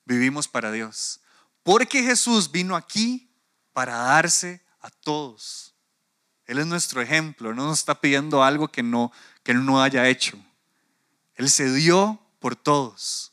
Vivimos 0.03 0.47
para 0.47 0.71
Dios. 0.71 1.19
Porque 1.61 2.01
Jesús 2.01 2.51
vino 2.51 2.75
aquí 2.75 3.29
para 3.71 3.95
darse 3.97 4.65
a 4.79 4.89
todos. 4.89 5.75
Él 6.47 6.57
es 6.57 6.65
nuestro 6.65 7.03
ejemplo, 7.03 7.53
no 7.53 7.67
nos 7.67 7.77
está 7.77 8.01
pidiendo 8.01 8.41
algo 8.41 8.67
que 8.69 8.81
no 8.81 9.11
que 9.43 9.51
él 9.51 9.63
no 9.63 9.79
haya 9.79 10.07
hecho. 10.07 10.35
Él 11.35 11.51
se 11.51 11.71
dio 11.71 12.19
por 12.39 12.55
todos. 12.55 13.31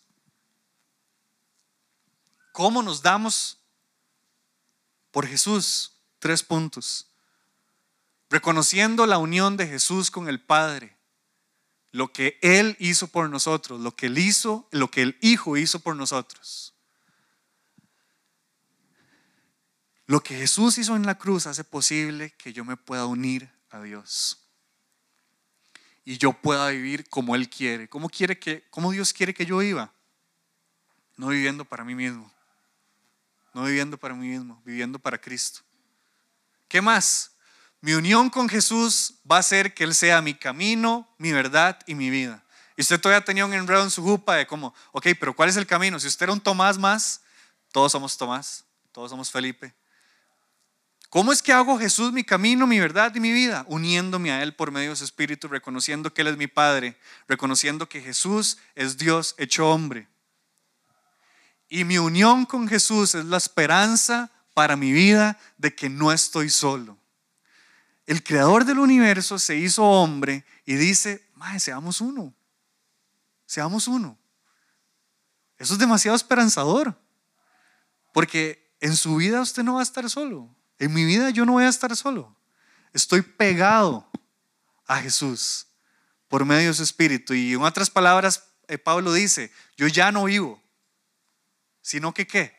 ¿Cómo 2.52 2.82
nos 2.82 3.00
damos 3.00 3.56
por 5.10 5.26
Jesús? 5.26 5.92
Tres 6.18 6.42
puntos 6.42 7.09
reconociendo 8.30 9.06
la 9.06 9.18
unión 9.18 9.56
de 9.56 9.66
Jesús 9.66 10.10
con 10.10 10.28
el 10.28 10.40
Padre, 10.40 10.96
lo 11.90 12.12
que 12.12 12.38
Él 12.40 12.76
hizo 12.78 13.08
por 13.08 13.28
nosotros, 13.28 13.80
lo 13.80 13.96
que 13.96 14.06
Él 14.06 14.18
hizo, 14.18 14.68
lo 14.70 14.90
que 14.90 15.02
el 15.02 15.18
Hijo 15.20 15.56
hizo 15.56 15.80
por 15.80 15.96
nosotros. 15.96 16.72
Lo 20.06 20.22
que 20.22 20.36
Jesús 20.36 20.78
hizo 20.78 20.96
en 20.96 21.06
la 21.06 21.18
cruz 21.18 21.46
hace 21.46 21.64
posible 21.64 22.32
que 22.32 22.52
yo 22.52 22.64
me 22.64 22.76
pueda 22.76 23.06
unir 23.06 23.50
a 23.70 23.80
Dios. 23.80 24.38
Y 26.04 26.18
yo 26.18 26.32
pueda 26.32 26.68
vivir 26.70 27.08
como 27.08 27.36
Él 27.36 27.48
quiere. 27.48 27.88
¿Cómo, 27.88 28.08
quiere 28.08 28.38
que, 28.38 28.64
cómo 28.70 28.90
Dios 28.90 29.12
quiere 29.12 29.34
que 29.34 29.46
yo 29.46 29.58
viva? 29.58 29.92
No 31.16 31.28
viviendo 31.28 31.64
para 31.64 31.84
mí 31.84 31.94
mismo. 31.94 32.32
No 33.54 33.64
viviendo 33.64 33.98
para 33.98 34.14
mí 34.14 34.28
mismo, 34.28 34.60
viviendo 34.64 34.98
para 34.98 35.20
Cristo. 35.20 35.60
¿Qué 36.68 36.80
más? 36.80 37.32
Mi 37.82 37.94
unión 37.94 38.28
con 38.28 38.48
Jesús 38.48 39.14
va 39.30 39.38
a 39.38 39.42
ser 39.42 39.72
que 39.72 39.84
Él 39.84 39.94
sea 39.94 40.20
mi 40.20 40.34
camino, 40.34 41.08
mi 41.16 41.32
verdad 41.32 41.78
y 41.86 41.94
mi 41.94 42.10
vida. 42.10 42.44
Y 42.76 42.82
usted 42.82 43.00
todavía 43.00 43.24
tenía 43.24 43.46
un 43.46 43.54
enredo 43.54 43.82
en 43.82 43.90
su 43.90 44.02
jupa 44.02 44.36
de 44.36 44.46
como, 44.46 44.74
ok, 44.92 45.08
pero 45.18 45.34
¿cuál 45.34 45.48
es 45.48 45.56
el 45.56 45.66
camino? 45.66 45.98
Si 45.98 46.06
usted 46.06 46.24
era 46.24 46.32
un 46.32 46.40
Tomás 46.40 46.78
más, 46.78 47.22
todos 47.72 47.92
somos 47.92 48.18
Tomás, 48.18 48.64
todos 48.92 49.10
somos 49.10 49.30
Felipe. 49.30 49.74
¿Cómo 51.08 51.32
es 51.32 51.42
que 51.42 51.52
hago 51.52 51.78
Jesús 51.78 52.12
mi 52.12 52.22
camino, 52.22 52.66
mi 52.66 52.78
verdad 52.78 53.14
y 53.14 53.20
mi 53.20 53.32
vida? 53.32 53.64
Uniéndome 53.66 54.30
a 54.30 54.42
Él 54.42 54.54
por 54.54 54.70
medio 54.70 54.90
de 54.90 54.96
su 54.96 55.04
Espíritu, 55.04 55.48
reconociendo 55.48 56.12
que 56.12 56.20
Él 56.20 56.28
es 56.28 56.36
mi 56.36 56.46
Padre, 56.46 56.98
reconociendo 57.28 57.88
que 57.88 58.00
Jesús 58.00 58.58
es 58.74 58.98
Dios 58.98 59.34
hecho 59.38 59.68
hombre. 59.68 60.06
Y 61.68 61.84
mi 61.84 61.98
unión 61.98 62.44
con 62.44 62.68
Jesús 62.68 63.14
es 63.14 63.24
la 63.24 63.38
esperanza 63.38 64.30
para 64.54 64.76
mi 64.76 64.92
vida 64.92 65.38
de 65.56 65.74
que 65.74 65.88
no 65.88 66.12
estoy 66.12 66.50
solo 66.50 66.99
el 68.10 68.24
creador 68.24 68.64
del 68.64 68.80
universo 68.80 69.38
se 69.38 69.54
hizo 69.54 69.84
hombre 69.84 70.44
y 70.66 70.74
dice, 70.74 71.30
seamos 71.58 72.00
uno, 72.00 72.34
seamos 73.46 73.86
uno. 73.86 74.18
Eso 75.56 75.74
es 75.74 75.78
demasiado 75.78 76.16
esperanzador, 76.16 77.00
porque 78.12 78.74
en 78.80 78.96
su 78.96 79.14
vida 79.14 79.40
usted 79.40 79.62
no 79.62 79.74
va 79.74 79.80
a 79.80 79.84
estar 79.84 80.10
solo, 80.10 80.52
en 80.80 80.92
mi 80.92 81.04
vida 81.04 81.30
yo 81.30 81.44
no 81.44 81.52
voy 81.52 81.62
a 81.62 81.68
estar 81.68 81.94
solo, 81.94 82.36
estoy 82.92 83.22
pegado 83.22 84.10
a 84.88 84.96
Jesús 84.96 85.68
por 86.26 86.44
medio 86.44 86.66
de 86.66 86.74
su 86.74 86.82
espíritu. 86.82 87.32
Y 87.32 87.52
en 87.52 87.62
otras 87.62 87.90
palabras, 87.90 88.42
eh, 88.66 88.76
Pablo 88.76 89.12
dice, 89.12 89.52
yo 89.76 89.86
ya 89.86 90.10
no 90.10 90.24
vivo, 90.24 90.60
sino 91.80 92.12
que 92.12 92.26
qué. 92.26 92.56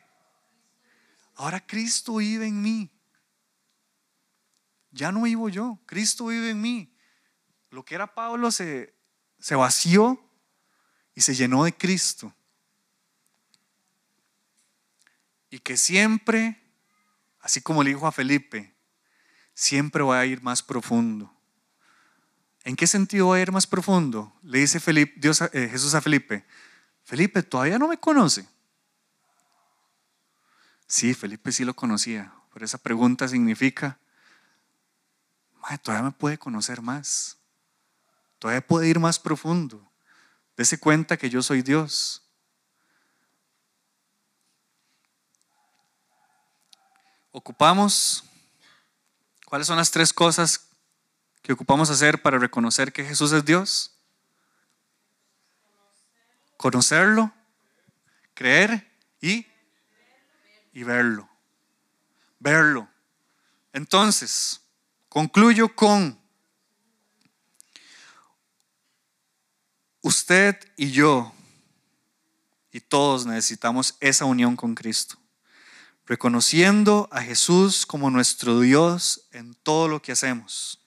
Ahora 1.35 1.59
Cristo 1.59 2.15
vive 2.15 2.47
en 2.47 2.61
mí. 2.61 2.90
Ya 4.91 5.11
no 5.11 5.23
vivo 5.23 5.49
yo, 5.49 5.79
Cristo 5.85 6.27
vive 6.27 6.51
en 6.51 6.61
mí. 6.61 6.93
Lo 7.69 7.83
que 7.83 7.95
era 7.95 8.13
Pablo 8.13 8.51
se, 8.51 8.93
se 9.39 9.55
vació 9.55 10.21
y 11.15 11.21
se 11.21 11.33
llenó 11.33 11.63
de 11.63 11.73
Cristo. 11.73 12.33
Y 15.49 15.59
que 15.59 15.77
siempre, 15.77 16.61
así 17.39 17.61
como 17.61 17.83
le 17.83 17.89
dijo 17.89 18.07
a 18.07 18.11
Felipe, 18.11 18.73
siempre 19.53 20.03
va 20.03 20.19
a 20.19 20.25
ir 20.25 20.41
más 20.41 20.63
profundo. 20.63 21.33
¿En 22.63 22.75
qué 22.75 22.87
sentido 22.87 23.29
va 23.29 23.37
a 23.37 23.41
ir 23.41 23.51
más 23.51 23.67
profundo? 23.67 24.33
Le 24.43 24.59
dice 24.59 24.79
Felipe, 24.79 25.13
Dios, 25.17 25.41
eh, 25.41 25.67
Jesús 25.69 25.93
a 25.95 26.01
Felipe, 26.01 26.45
Felipe, 27.03 27.43
todavía 27.43 27.79
no 27.79 27.87
me 27.87 27.97
conoce. 27.97 28.47
Sí, 30.87 31.13
Felipe 31.13 31.51
sí 31.51 31.65
lo 31.65 31.73
conocía, 31.73 32.33
pero 32.53 32.65
esa 32.65 32.77
pregunta 32.77 33.27
significa, 33.27 33.99
todavía 35.81 36.03
me 36.03 36.11
puede 36.11 36.37
conocer 36.37 36.81
más. 36.81 37.37
Todavía 38.39 38.65
puede 38.65 38.87
ir 38.87 38.99
más 38.99 39.19
profundo. 39.19 39.91
Dese 40.57 40.79
cuenta 40.79 41.17
que 41.17 41.29
yo 41.29 41.41
soy 41.41 41.61
Dios. 41.61 42.23
Ocupamos, 47.31 48.23
¿cuáles 49.45 49.67
son 49.67 49.77
las 49.77 49.91
tres 49.91 50.11
cosas 50.11 50.67
que 51.41 51.53
ocupamos 51.53 51.89
hacer 51.89 52.21
para 52.21 52.37
reconocer 52.37 52.91
que 52.91 53.05
Jesús 53.05 53.31
es 53.31 53.45
Dios? 53.45 53.95
Conocerlo, 56.57 57.31
creer 58.33 58.91
y, 59.21 59.47
y 60.73 60.83
verlo. 60.83 61.29
Verlo. 62.39 62.89
Entonces, 63.71 64.60
Concluyo 65.11 65.75
con 65.75 66.17
usted 69.99 70.57
y 70.77 70.91
yo 70.91 71.33
y 72.71 72.79
todos 72.79 73.25
necesitamos 73.25 73.97
esa 73.99 74.23
unión 74.23 74.55
con 74.55 74.73
Cristo, 74.73 75.17
reconociendo 76.05 77.09
a 77.11 77.21
Jesús 77.21 77.85
como 77.85 78.09
nuestro 78.09 78.61
Dios 78.61 79.27
en 79.33 79.53
todo 79.53 79.89
lo 79.89 80.01
que 80.01 80.13
hacemos. 80.13 80.79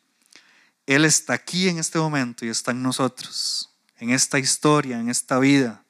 Él 0.86 1.04
está 1.04 1.34
aquí 1.34 1.68
en 1.68 1.78
este 1.78 1.98
momento 1.98 2.46
y 2.46 2.48
está 2.48 2.70
en 2.70 2.82
nosotros, 2.82 3.74
en 3.98 4.08
esta 4.08 4.38
historia, 4.38 5.00
en 5.00 5.10
esta 5.10 5.38
vida. 5.38 5.84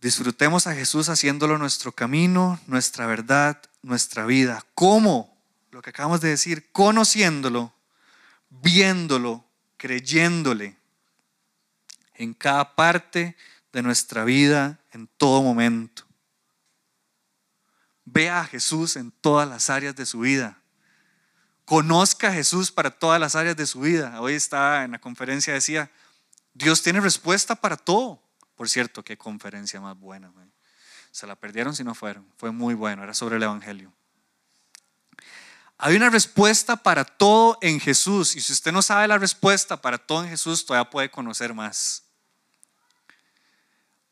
Disfrutemos 0.00 0.66
a 0.66 0.74
Jesús 0.74 1.10
haciéndolo 1.10 1.58
nuestro 1.58 1.92
camino, 1.92 2.58
nuestra 2.66 3.06
verdad, 3.06 3.62
nuestra 3.82 4.26
vida. 4.26 4.66
¿Cómo? 4.74 5.39
Lo 5.70 5.82
que 5.82 5.90
acabamos 5.90 6.20
de 6.20 6.30
decir, 6.30 6.70
conociéndolo, 6.72 7.72
viéndolo, 8.48 9.44
creyéndole 9.76 10.76
en 12.14 12.34
cada 12.34 12.74
parte 12.74 13.36
de 13.72 13.82
nuestra 13.82 14.24
vida, 14.24 14.80
en 14.92 15.06
todo 15.06 15.42
momento. 15.42 16.04
Vea 18.04 18.40
a 18.40 18.44
Jesús 18.44 18.96
en 18.96 19.12
todas 19.12 19.48
las 19.48 19.70
áreas 19.70 19.94
de 19.94 20.04
su 20.06 20.20
vida. 20.20 20.60
Conozca 21.64 22.28
a 22.28 22.32
Jesús 22.32 22.72
para 22.72 22.90
todas 22.90 23.20
las 23.20 23.36
áreas 23.36 23.56
de 23.56 23.66
su 23.66 23.80
vida. 23.80 24.20
Hoy 24.20 24.34
estaba 24.34 24.84
en 24.84 24.90
la 24.90 25.00
conferencia, 25.00 25.54
decía, 25.54 25.90
Dios 26.52 26.82
tiene 26.82 27.00
respuesta 27.00 27.54
para 27.54 27.76
todo. 27.76 28.20
Por 28.56 28.68
cierto, 28.68 29.04
qué 29.04 29.16
conferencia 29.16 29.80
más 29.80 29.96
buena. 29.96 30.32
Se 31.12 31.28
la 31.28 31.36
perdieron 31.36 31.76
si 31.76 31.84
no 31.84 31.94
fueron. 31.94 32.26
Fue 32.36 32.50
muy 32.50 32.74
bueno, 32.74 33.04
era 33.04 33.14
sobre 33.14 33.36
el 33.36 33.44
Evangelio. 33.44 33.92
Hay 35.82 35.96
una 35.96 36.10
respuesta 36.10 36.76
para 36.76 37.06
todo 37.06 37.56
en 37.62 37.80
Jesús. 37.80 38.36
Y 38.36 38.42
si 38.42 38.52
usted 38.52 38.70
no 38.70 38.82
sabe 38.82 39.08
la 39.08 39.16
respuesta 39.16 39.80
para 39.80 39.96
todo 39.96 40.22
en 40.22 40.28
Jesús, 40.28 40.66
todavía 40.66 40.90
puede 40.90 41.10
conocer 41.10 41.54
más. 41.54 42.04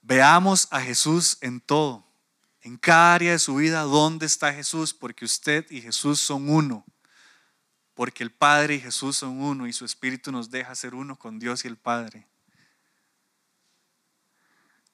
Veamos 0.00 0.66
a 0.70 0.80
Jesús 0.80 1.36
en 1.42 1.60
todo, 1.60 2.06
en 2.62 2.78
cada 2.78 3.16
área 3.16 3.32
de 3.32 3.38
su 3.38 3.56
vida, 3.56 3.82
dónde 3.82 4.24
está 4.24 4.54
Jesús, 4.54 4.94
porque 4.94 5.26
usted 5.26 5.66
y 5.70 5.82
Jesús 5.82 6.20
son 6.20 6.48
uno. 6.48 6.86
Porque 7.92 8.22
el 8.22 8.32
Padre 8.32 8.76
y 8.76 8.80
Jesús 8.80 9.18
son 9.18 9.38
uno 9.42 9.66
y 9.66 9.74
su 9.74 9.84
Espíritu 9.84 10.32
nos 10.32 10.50
deja 10.50 10.74
ser 10.74 10.94
uno 10.94 11.18
con 11.18 11.38
Dios 11.38 11.66
y 11.66 11.68
el 11.68 11.76
Padre. 11.76 12.26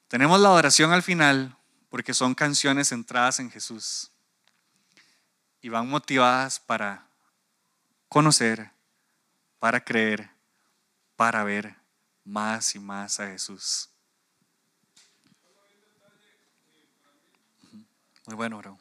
Tenemos 0.09 0.41
la 0.41 0.51
oración 0.51 0.91
al 0.91 1.03
final 1.03 1.57
porque 1.89 2.13
son 2.13 2.35
canciones 2.35 2.89
centradas 2.89 3.39
en 3.39 3.49
Jesús 3.49 4.11
y 5.65 5.69
van 5.69 5.89
motivadas 5.89 6.59
para 6.59 7.07
conocer, 8.07 8.69
para 9.57 9.83
creer, 9.83 10.29
para 11.15 11.43
ver 11.43 11.75
más 12.23 12.75
y 12.75 12.79
más 12.79 13.19
a 13.19 13.25
Jesús. 13.29 13.89
Muy 18.27 18.35
bueno, 18.35 18.59
bro. 18.59 18.77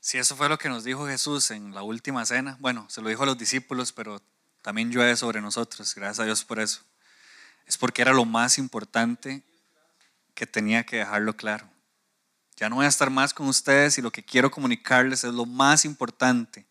Si 0.00 0.18
eso 0.18 0.34
fue 0.34 0.48
lo 0.48 0.58
que 0.58 0.68
nos 0.68 0.82
dijo 0.82 1.06
Jesús 1.06 1.52
en 1.52 1.72
la 1.72 1.84
última 1.84 2.26
cena, 2.26 2.56
bueno, 2.58 2.90
se 2.90 3.00
lo 3.00 3.10
dijo 3.10 3.22
a 3.22 3.26
los 3.26 3.38
discípulos, 3.38 3.92
pero 3.92 4.20
también 4.62 4.90
llueve 4.90 5.14
sobre 5.14 5.40
nosotros, 5.40 5.94
gracias 5.94 6.18
a 6.18 6.24
Dios 6.24 6.44
por 6.44 6.58
eso. 6.58 6.82
Es 7.64 7.78
porque 7.78 8.02
era 8.02 8.12
lo 8.12 8.24
más 8.24 8.58
importante 8.58 9.44
que 10.34 10.48
tenía 10.48 10.84
que 10.84 10.96
dejarlo 10.96 11.36
claro. 11.36 11.77
Ya 12.58 12.68
no 12.68 12.74
voy 12.74 12.86
a 12.86 12.88
estar 12.88 13.08
más 13.08 13.32
con 13.32 13.46
ustedes 13.46 13.98
y 13.98 14.02
lo 14.02 14.10
que 14.10 14.24
quiero 14.24 14.50
comunicarles 14.50 15.22
es 15.22 15.32
lo 15.32 15.46
más 15.46 15.84
importante. 15.84 16.66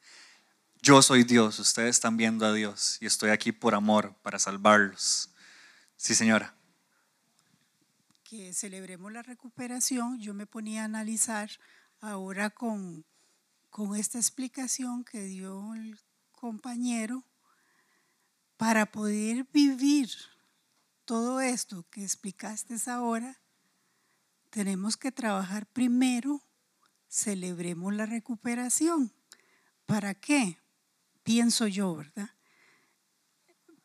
Yo 0.81 1.01
soy 1.01 1.23
Dios, 1.23 1.59
ustedes 1.59 1.91
están 1.91 2.17
viendo 2.17 2.45
a 2.45 2.51
Dios 2.51 2.97
y 2.99 3.05
estoy 3.05 3.29
aquí 3.29 3.53
por 3.53 3.73
amor, 3.73 4.13
para 4.21 4.37
salvarlos. 4.37 5.29
Sí, 5.95 6.13
señora. 6.13 6.53
Que 8.25 8.53
celebremos 8.53 9.13
la 9.13 9.21
recuperación, 9.21 10.19
yo 10.19 10.33
me 10.33 10.45
ponía 10.45 10.81
a 10.81 10.85
analizar 10.85 11.49
ahora 12.01 12.49
con, 12.49 13.05
con 13.69 13.95
esta 13.95 14.17
explicación 14.17 15.05
que 15.05 15.21
dio 15.21 15.73
el 15.73 15.97
compañero 16.33 17.23
para 18.57 18.87
poder 18.87 19.47
vivir 19.53 20.09
todo 21.05 21.39
esto 21.39 21.85
que 21.89 22.03
explicaste 22.03 22.75
ahora 22.87 23.39
tenemos 24.57 24.97
que 24.97 25.11
trabajar 25.11 25.67
primero, 25.67 26.41
celebremos 27.07 27.93
la 27.93 28.07
recuperación. 28.07 29.13
¿Para 29.85 30.15
qué? 30.15 30.57
pienso 31.21 31.67
yo, 31.67 31.95
¿verdad? 31.95 32.31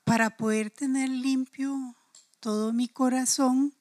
Para 0.05 0.39
poder 0.39 0.71
tener 0.71 1.11
limpio 1.11 1.95
todo 2.41 2.73
mi 2.73 2.89
corazón 2.89 3.75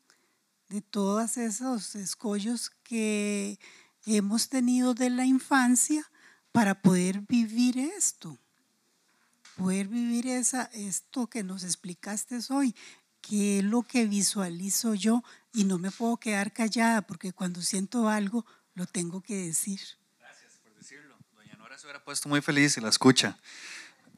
de 0.68 0.82
todos 0.82 1.38
esos 1.38 1.96
escollos 1.96 2.72
que 2.84 3.58
hemos 4.06 4.50
tenido 4.50 4.94
de 4.94 5.12
la 5.12 5.26
infancia 5.26 6.12
para 6.52 6.82
poder 6.82 7.22
vivir 7.22 7.80
esto, 7.80 8.38
poder 9.56 9.88
vivir 9.88 10.28
esa, 10.28 10.64
esto 10.74 11.28
que 11.28 11.42
nos 11.42 11.64
explicaste 11.64 12.40
hoy, 12.50 12.76
que 13.32 13.60
es 13.60 13.64
lo 13.64 13.84
que 13.84 14.08
visualizo 14.08 14.94
yo 14.94 15.24
y 15.54 15.64
no 15.64 15.78
me 15.78 15.90
puedo 15.90 16.18
quedar 16.18 16.52
callada 16.52 17.02
porque 17.02 17.32
cuando 17.32 17.62
siento 17.62 18.10
algo 18.10 18.46
lo 18.74 18.86
tengo 18.86 19.22
que 19.22 19.38
decir. 19.38 19.80
Gracias 20.20 20.60
por 20.62 20.76
decirlo. 20.76 21.18
Doña 21.34 21.56
Nora 21.56 21.78
se 21.78 21.86
hubiera 21.86 22.04
puesto 22.04 22.28
muy 22.28 22.42
feliz 22.42 22.74
si 22.74 22.82
la 22.82 22.90
escucha, 22.90 23.40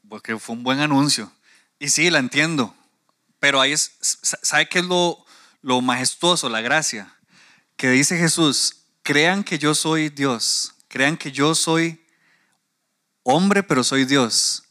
porque 0.08 0.36
fue 0.36 0.56
un 0.56 0.64
buen 0.64 0.80
anuncio. 0.80 1.30
Y 1.78 1.90
sí, 1.90 2.10
la 2.10 2.18
entiendo, 2.18 2.74
pero 3.38 3.60
ahí 3.60 3.70
es, 3.70 3.92
¿sabe 4.00 4.68
qué 4.68 4.80
es 4.80 4.84
lo, 4.84 5.24
lo 5.62 5.80
majestuoso, 5.80 6.48
la 6.48 6.60
gracia? 6.60 7.16
Que 7.76 7.90
dice 7.90 8.18
Jesús, 8.18 8.78
crean 9.04 9.44
que 9.44 9.60
yo 9.60 9.76
soy 9.76 10.08
Dios, 10.08 10.74
crean 10.88 11.16
que 11.16 11.30
yo 11.30 11.54
soy 11.54 12.04
hombre, 13.22 13.62
pero 13.62 13.84
soy 13.84 14.06
Dios. 14.06 14.63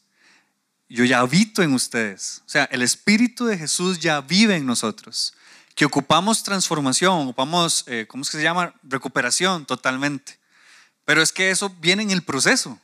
Yo 0.96 1.06
ya 1.06 1.20
habito 1.20 1.64
en 1.64 1.74
ustedes. 1.74 2.42
O 2.46 2.50
sea, 2.50 2.66
el 2.66 2.82
Espíritu 2.82 3.46
de 3.46 3.58
Jesús 3.58 4.00
ya 4.00 4.22
vive 4.22 4.56
en 4.56 4.66
nosotros. 4.66 5.34
Que 5.76 5.86
ocupamos 5.86 6.44
transformación, 6.44 7.24
ocupamos, 7.24 7.84
eh, 7.88 8.06
¿cómo 8.08 8.22
es 8.22 8.30
que 8.30 8.38
se 8.38 8.44
llama? 8.44 8.76
Recuperación 8.84 9.66
totalmente. 9.66 10.38
Pero 11.06 11.22
es 11.22 11.32
que 11.32 11.50
eso 11.50 11.70
viene 11.80 12.04
en 12.04 12.12
el 12.12 12.22
proceso. 12.22 12.80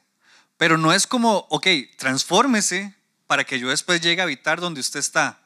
Pero 0.57 0.77
no 0.77 0.91
es 0.91 1.05
como, 1.05 1.45
ok, 1.49 1.67
transfórmese 1.97 2.95
para 3.27 3.43
que 3.43 3.59
yo 3.59 3.69
después 3.69 4.01
llegue 4.01 4.21
a 4.21 4.23
habitar 4.23 4.59
donde 4.59 4.81
usted 4.81 4.99
está. 4.99 5.39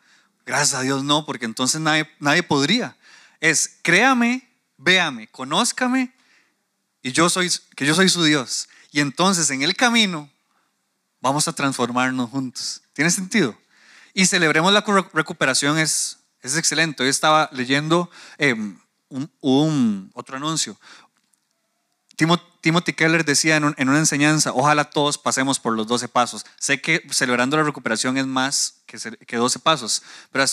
Gracias 0.46 0.74
a 0.74 0.82
Dios 0.82 1.04
no, 1.04 1.26
porque 1.26 1.46
entonces 1.46 1.82
nadie, 1.82 2.10
nadie 2.20 2.44
podría. 2.44 2.96
Es, 3.42 3.80
créame 3.82 4.48
véame, 4.78 5.28
conózcame 5.28 6.14
y 7.02 7.12
yo 7.12 7.30
soy, 7.30 7.52
que 7.76 7.86
yo 7.86 7.96
soy 7.96 8.10
su 8.10 8.24
Dios. 8.24 8.70
Y 8.92 9.00
entonces 9.00 9.50
en 9.50 9.64
el 9.64 9.76
camino 9.76 10.30
vamos 11.24 11.48
a 11.48 11.54
transformarnos 11.54 12.30
juntos. 12.30 12.82
¿Tiene 12.92 13.10
sentido? 13.10 13.58
Y 14.14 14.26
celebremos 14.26 14.74
la 14.74 14.84
recuperación, 15.14 15.80
es, 15.80 16.20
es 16.42 16.58
excelente. 16.58 17.02
Hoy 17.02 17.10
estaba 17.10 17.50
leyendo 17.54 18.12
em, 18.38 18.78
un, 19.40 20.12
otro 20.14 20.36
anuncio. 20.36 20.78
Timothy 22.62 22.94
Keller 22.94 23.24
decía 23.24 23.56
en, 23.56 23.90
una 23.90 23.98
enseñanza, 23.98 24.52
ojalá 24.54 24.84
todos 24.90 25.18
pasemos 25.18 25.60
por 25.60 25.74
los 25.74 25.88
12 25.88 26.10
pasos. 26.10 26.46
Sé 26.60 26.82
que 26.82 27.08
celebrando 27.10 27.56
la 27.56 27.64
recuperación 27.64 28.18
es 28.18 28.28
más 28.28 28.82
que, 28.86 29.00
que 29.26 29.38
12 29.38 29.60
pasos, 29.60 30.04
pero 30.30 30.44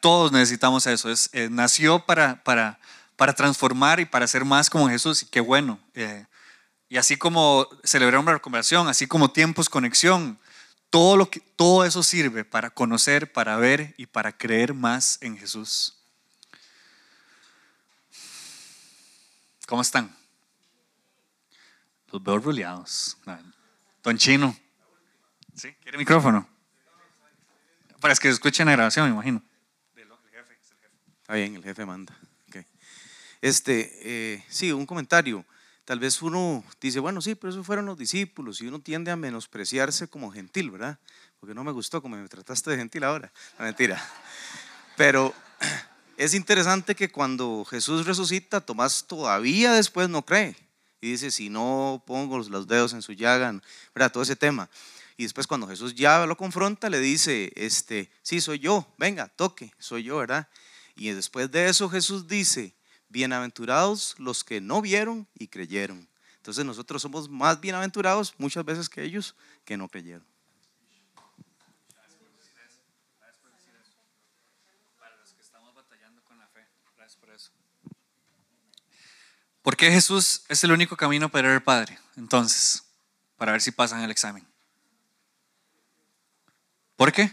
todos 0.00 0.32
necesitamos 0.32 0.86
eso. 0.86 1.10
Es, 1.10 1.28
eh, 1.34 1.48
nació 1.50 2.00
para, 2.00 2.42
para, 2.44 2.80
para 3.16 3.34
transformar 3.34 4.00
y 4.00 4.06
para 4.06 4.26
ser 4.26 4.46
más 4.46 4.70
como 4.70 4.88
Jesús. 4.88 5.22
Y 5.22 5.26
qué 5.26 5.40
bueno. 5.40 5.78
Eh, 5.94 6.24
y 6.88 6.96
así 6.96 7.16
como 7.16 7.68
celebrar 7.84 8.20
una 8.20 8.32
recuperación, 8.32 8.88
así 8.88 9.06
como 9.06 9.30
tiempos, 9.30 9.68
conexión, 9.68 10.38
todo, 10.90 11.16
lo 11.16 11.30
que, 11.30 11.40
todo 11.40 11.84
eso 11.84 12.02
sirve 12.02 12.44
para 12.44 12.70
conocer, 12.70 13.30
para 13.32 13.56
ver 13.56 13.94
y 13.98 14.06
para 14.06 14.36
creer 14.36 14.72
más 14.72 15.18
en 15.20 15.36
Jesús. 15.36 15.96
¿Cómo 19.66 19.82
están? 19.82 20.16
Los 22.10 22.22
veo 22.22 22.38
ruleados. 22.38 23.18
Don 24.02 24.16
Chino. 24.16 24.56
¿Sí? 25.54 25.74
¿Quiere 25.82 25.98
micrófono? 25.98 26.48
Para 28.00 28.14
que 28.14 28.28
escuchen 28.28 28.66
la 28.66 28.72
grabación, 28.72 29.06
me 29.06 29.12
imagino. 29.12 29.42
Está 31.20 31.34
bien, 31.34 31.56
el 31.56 31.62
jefe 31.62 31.84
manda. 31.84 32.16
Este, 33.40 33.92
eh, 34.02 34.44
sí, 34.48 34.72
un 34.72 34.86
comentario. 34.86 35.44
Tal 35.88 36.00
vez 36.00 36.20
uno 36.20 36.62
dice, 36.82 37.00
bueno, 37.00 37.22
sí, 37.22 37.34
pero 37.34 37.50
esos 37.50 37.64
fueron 37.64 37.86
los 37.86 37.96
discípulos 37.96 38.60
y 38.60 38.66
uno 38.66 38.78
tiende 38.78 39.10
a 39.10 39.16
menospreciarse 39.16 40.06
como 40.06 40.30
gentil, 40.30 40.70
¿verdad? 40.70 40.98
Porque 41.40 41.54
no 41.54 41.64
me 41.64 41.72
gustó 41.72 42.02
como 42.02 42.14
me 42.14 42.28
trataste 42.28 42.72
de 42.72 42.76
gentil 42.76 43.04
ahora. 43.04 43.32
mentira. 43.58 43.98
Pero 44.98 45.32
es 46.18 46.34
interesante 46.34 46.94
que 46.94 47.10
cuando 47.10 47.64
Jesús 47.64 48.04
resucita, 48.04 48.60
Tomás 48.60 49.06
todavía 49.06 49.72
después 49.72 50.10
no 50.10 50.26
cree. 50.26 50.56
Y 51.00 51.12
dice, 51.12 51.30
si 51.30 51.48
no 51.48 52.02
pongo 52.06 52.36
los 52.36 52.68
dedos 52.68 52.92
en 52.92 53.00
su 53.00 53.14
llaga, 53.14 53.58
¿verdad? 53.94 54.12
Todo 54.12 54.22
ese 54.22 54.36
tema. 54.36 54.68
Y 55.16 55.22
después 55.22 55.46
cuando 55.46 55.66
Jesús 55.68 55.94
ya 55.94 56.26
lo 56.26 56.36
confronta, 56.36 56.90
le 56.90 57.00
dice, 57.00 57.50
este, 57.56 58.12
sí, 58.20 58.42
soy 58.42 58.58
yo, 58.58 58.86
venga, 58.98 59.28
toque, 59.28 59.72
soy 59.78 60.02
yo, 60.02 60.18
¿verdad? 60.18 60.48
Y 60.96 61.08
después 61.12 61.50
de 61.50 61.70
eso 61.70 61.88
Jesús 61.88 62.28
dice, 62.28 62.74
bienaventurados 63.08 64.14
los 64.18 64.44
que 64.44 64.60
no 64.60 64.80
vieron 64.82 65.26
y 65.34 65.48
creyeron. 65.48 66.08
Entonces 66.36 66.64
nosotros 66.64 67.02
somos 67.02 67.28
más 67.28 67.60
bienaventurados 67.60 68.34
muchas 68.38 68.64
veces 68.64 68.88
que 68.88 69.02
ellos 69.02 69.34
que 69.64 69.76
no 69.76 69.88
creyeron. 69.88 70.26
¿Por 79.68 79.76
qué 79.76 79.90
Jesús 79.90 80.44
es 80.48 80.64
el 80.64 80.72
único 80.72 80.96
camino 80.96 81.28
para 81.28 81.48
ir 81.48 81.54
al 81.54 81.62
Padre? 81.62 81.98
Entonces, 82.16 82.84
para 83.36 83.52
ver 83.52 83.60
si 83.60 83.70
pasan 83.70 84.00
el 84.00 84.10
examen. 84.10 84.48
¿Por 86.96 87.12
qué? 87.12 87.30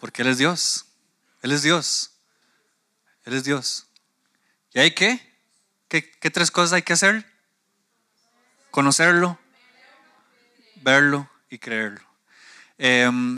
Porque 0.00 0.22
Él 0.22 0.28
es 0.28 0.38
Dios. 0.38 0.86
Él 1.40 1.52
es 1.52 1.62
Dios. 1.62 2.10
Él 3.24 3.34
es 3.34 3.44
Dios. 3.44 3.86
¿Y 4.72 4.78
hay 4.78 4.92
qué? 4.92 5.20
¿Qué, 5.88 6.30
tres 6.30 6.50
cosas 6.52 6.74
hay 6.74 6.82
que 6.82 6.92
hacer? 6.92 7.24
Conocerlo, 8.70 9.36
verlo 10.76 11.28
y 11.48 11.58
creerlo. 11.58 12.06
Em, 12.78 13.28